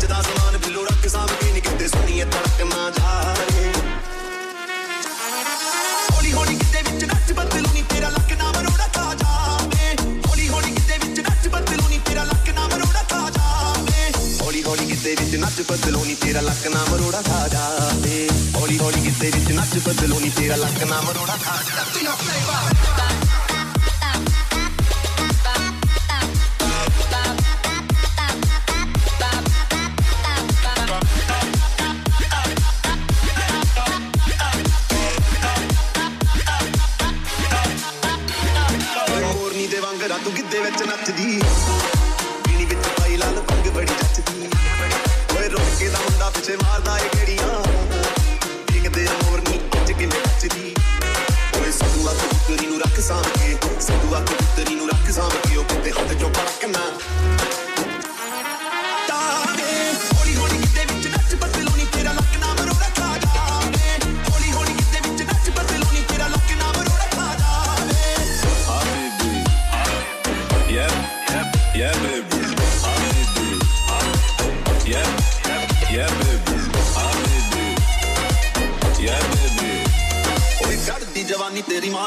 जदा 0.00 0.22
समान 0.22 0.60
बिल्लो 0.60 0.84
रख 0.84 1.06
सामने 1.08 1.50
नहीं 1.50 1.62
किते 1.62 1.88
सुनिए 1.88 2.24
तड़क 2.26 2.66
ना 2.66 2.88
जाए 2.98 3.64
ਹੌਲੀ 6.16 6.32
ਹੌਲੀ 6.32 6.54
ਕਿਤੇ 6.56 6.82
ਵਿੱਚ 6.82 7.04
ਨੱਚ 7.04 7.32
ਬਦਲੂ 7.32 7.69
ਹੌਲੀ 14.70 14.70
ਹੌਲੀ 14.70 14.84
ਕਿਤੇ 14.86 15.14
ਵਿੱਚ 15.14 15.34
ਨੱਚ 15.36 15.60
ਬਦਲੂ 15.70 16.04
ਨਹੀਂ 16.04 16.16
ਤੇਰਾ 16.16 16.40
ਲੱਕ 16.40 16.66
ਨਾ 16.66 16.84
ਮਰੋੜਾ 16.90 17.22
ਖਾ 17.22 17.46
ਜਾਵੇ 17.48 18.28
ਹੌਲੀ 18.56 18.78
ਹੌਲੀ 18.78 19.00
ਕਿਤੇ 19.00 19.30
ਵਿੱਚ 19.30 19.50
ਨੱਚ 19.52 19.76
ਬਦਲੂ 19.86 20.18
ਨਹੀਂ 20.20 20.30
ਤੇਰਾ 20.30 20.56
ਲੱਕ 20.56 20.82
ਨਾ 20.84 21.00
ਮਰੋੜਾ 21.00 21.36
ਖਾ 21.36 21.56
ਜਾਵੇ 21.66 22.06
ਹੋਰ 39.24 39.52
ਨਹੀਂ 39.52 39.68
ਦੇ 39.68 39.80
ਵਾਂਗ 39.80 40.02
ਰਾਤੂ 40.02 40.30
ਗਿੱਦੇ 40.30 40.60
ਵਿੱਚ 40.60 40.82
ਨੱਚਦੀ 40.82 41.40
ਪਿੱਛੇ 46.33 46.55
ਮਾਰਦਾ 46.55 46.97
ਏ 46.99 47.07
ਕਿਹੜੀਆਂ? 47.09 47.63
ਦੇਖਦੇ 48.73 49.07
ਹੋਰ 49.07 49.41
ਨਹੀਂ 49.41 49.59
ਅੱਜ 49.81 49.91
ਕਿਵੇਂ 49.91 50.19
ਨੱਚਦੀ? 50.19 50.73
ਓਏ 51.61 51.71
ਸਦੂਆ 51.71 52.13
ਕੁੱਤਰੀ 52.13 52.65
ਨੂੰ 52.67 52.79
ਰੱਖ 52.79 52.99
ਸਾਂਭ 52.99 53.25
ਕੇ 53.39 53.57
ਸਦੂਆ 53.81 54.19
ਕੁੱਤਰੀ 54.19 54.75
ਨੂੰ 54.75 54.89
ਰੱਖ 54.89 55.11
ਸਾਂਭ 55.11 55.31
ਕੇ, 55.49 55.55
ਉਹ 55.55 55.63
ਕਿਤੇ 55.63 55.91
ਹੱਥ 55.91 56.13
ਚੋਂ 56.13 56.29
ਪੜਕ 56.29 56.65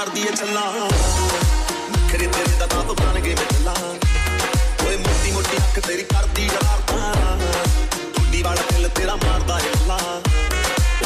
ਮਾਰਦੀ 0.05 0.23
ਏ 0.23 0.35
ਛੱਲਾਂ 0.37 0.89
ਨਖਰੇ 1.91 2.27
ਤੇਰੇ 2.27 2.57
ਦਾ 2.59 2.67
ਤਾਂ 2.67 2.83
ਬਣ 2.85 3.21
ਗਏ 3.21 3.35
ਮਿੱਲਾਂ 3.35 3.75
ਓਏ 4.87 4.97
ਮੋਟੀ 4.97 5.31
ਮੋਟੀ 5.33 5.57
ਅੱਖ 5.57 5.79
ਤੇਰੀ 5.87 6.03
ਕਰਦੀ 6.03 6.49
ਜਵਾਰਤਾਂ 6.49 7.39
ਟੁੱਡੀ 8.17 8.43
ਵਾਲਾ 8.43 8.63
ਦਿਲ 8.73 8.89
ਤੇਰਾ 8.89 9.15
ਮਾਰਦਾ 9.17 9.59
ਏ 9.59 9.71
ਅੱਲਾ। 9.73 9.99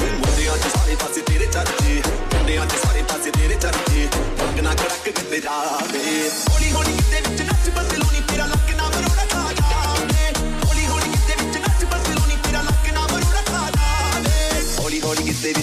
ਓਏ 0.01 0.11
ਮੁੰਡਿਆਂ 0.11 0.57
'ਚ 0.57 0.77
ਸਾਰੇ 0.77 0.95
ਪਾਸੇ 0.95 1.21
ਤੇਰੇ 1.21 1.47
ਚਰਚੇ। 1.47 2.03
ਮੁੰਡਿਆਂ 2.35 2.67
'ਚ 2.67 2.73
ਸਾਰੇ 2.85 3.03
ਪਾਸੇ 3.03 3.31
ਤੇਰੇ 3.31 3.55
ਚਰਚੇ। 3.55 4.09
ਅੱਗ 4.43 4.61
ਨਾ 4.61 4.75
ਕੜਕ 4.75 5.05
ਕਿਤੇ 5.05 5.41
ਜਾਵੇ। 5.41 6.31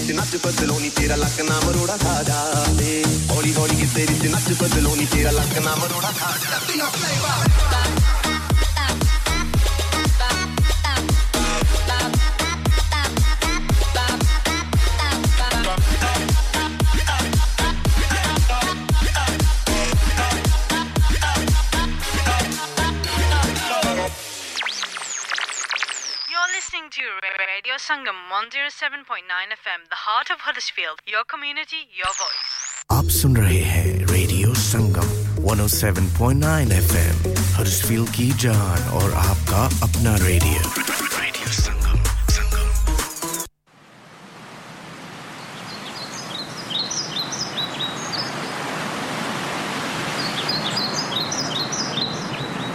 तेरी 0.06 0.18
नच 0.18 0.34
बदलो 0.45 0.77
नी 0.80 0.90
तेरा 0.94 1.15
लक 1.18 1.38
ना 1.49 1.56
मरोड़ा 1.65 1.95
खा 1.98 2.14
जाते 2.30 2.90
हौली 3.34 3.53
हौली 3.57 3.76
के 3.82 3.88
तेरी 3.95 4.30
नच 4.30 4.49
बदलो 4.61 4.94
नी 4.95 5.06
तेरा 5.10 5.32
लक 5.34 5.57
ना 5.65 5.73
Radio 27.76 27.84
Sangam 27.84 28.15
107.9 28.31 29.52
FM, 29.53 29.81
the 29.89 29.95
heart 29.95 30.30
of 30.31 30.39
Huddersfield, 30.39 30.99
your 31.06 31.23
community, 31.26 31.81
your 31.97 32.11
voice. 32.19 32.53
आप 32.91 33.10
सुन 33.15 33.35
रहे 33.38 33.60
हैं 33.72 34.06
रेडियो 34.11 34.53
संगम 34.61 35.10
107.9 35.53 36.72
FM, 36.80 37.19
हडर्सफील्ड 37.57 38.10
की 38.15 38.30
जान 38.45 38.88
और 38.99 39.14
आपका 39.23 39.65
अपना 39.89 40.15
रेडियो 40.26 40.61
रेडियो 41.19 41.52
संगम 41.60 42.03
संगम 42.38 42.72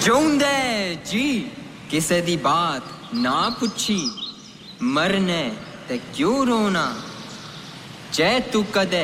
जोंदे 0.05 0.59
जी 1.11 1.27
किसे 1.91 2.21
दी 2.27 2.37
बात 2.47 2.85
ना 3.25 3.39
पुछी 3.61 3.99
मरने 4.83 5.43
ते 5.89 5.97
क्यों 6.17 6.47
रोना? 6.47 6.85
जै 8.15 8.29
तू 8.53 8.63
कद 8.75 8.95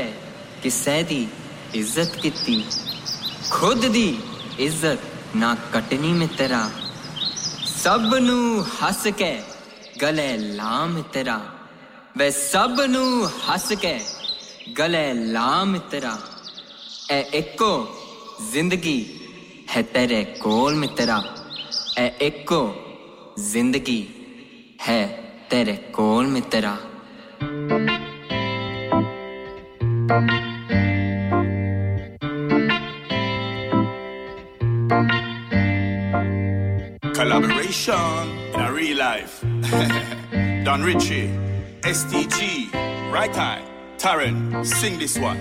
किसै 0.63 1.03
दी 1.11 1.23
इज़्ज़त 1.75 2.13
की 2.23 2.31
खुद 3.51 3.85
दी 3.97 4.09
इज़्ज़त 4.67 5.37
ना 5.37 5.55
कटनी 5.75 6.13
मित्रा 6.21 6.61
सब 7.67 8.15
नू 8.23 8.39
हस 8.81 9.03
के 9.21 9.33
गले 10.01 10.31
ला 10.57 11.03
तेरा। 11.13 11.37
वे 12.17 12.31
सब 12.31 12.81
नू 12.91 13.05
हस 13.43 13.69
के 13.85 13.95
गले 14.81 15.05
ला 15.33 15.51
तेरा। 15.91 16.17
ए 17.11 17.21
एको 17.41 17.71
ज़िंदगी 18.53 18.99
है 19.71 19.83
तेरे 19.93 20.25
कोल 20.41 20.75
मित्रा 20.75 21.23
ए 21.99 22.07
एको 22.23 22.63
ज़िंदगी 23.53 24.01
है 24.87 25.03
तेरे 25.51 25.77
कोल 25.95 26.27
में 26.27 26.43
तेरा 26.51 26.77
Collaboration 37.17 38.29
in 38.55 38.61
a 38.61 38.73
real 38.73 38.99
life. 38.99 39.41
Don 40.65 40.83
Ritchie, 40.83 41.31
SDG, 41.81 42.73
Right 43.13 43.37
Eye, 43.37 43.63
Taren, 43.99 44.65
sing 44.65 44.99
this 44.99 45.19
one. 45.19 45.39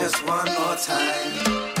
Just 0.00 0.26
one 0.26 0.46
more 0.54 0.76
time. 0.76 1.79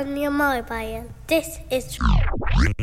On 0.00 0.16
your 0.16 0.30
mobile. 0.30 1.04
This 1.26 1.58
is 1.70 1.98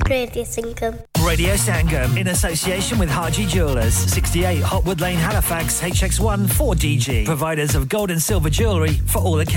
Radio 0.07 0.43
Singam. 0.43 1.03
Radio 1.25 1.55
Sangam 1.55 2.15
in 2.15 2.27
association 2.27 2.99
with 2.99 3.09
Haji 3.09 3.47
Jewelers, 3.47 3.95
68 3.95 4.61
Hotwood 4.61 5.01
Lane, 5.01 5.17
Halifax, 5.17 5.81
HX1 5.81 6.45
4DG. 6.45 7.25
Providers 7.25 7.73
of 7.73 7.89
gold 7.89 8.11
and 8.11 8.21
silver 8.21 8.51
jewellery 8.51 8.93
for 9.07 9.17
all 9.19 9.39
occasions. 9.39 9.55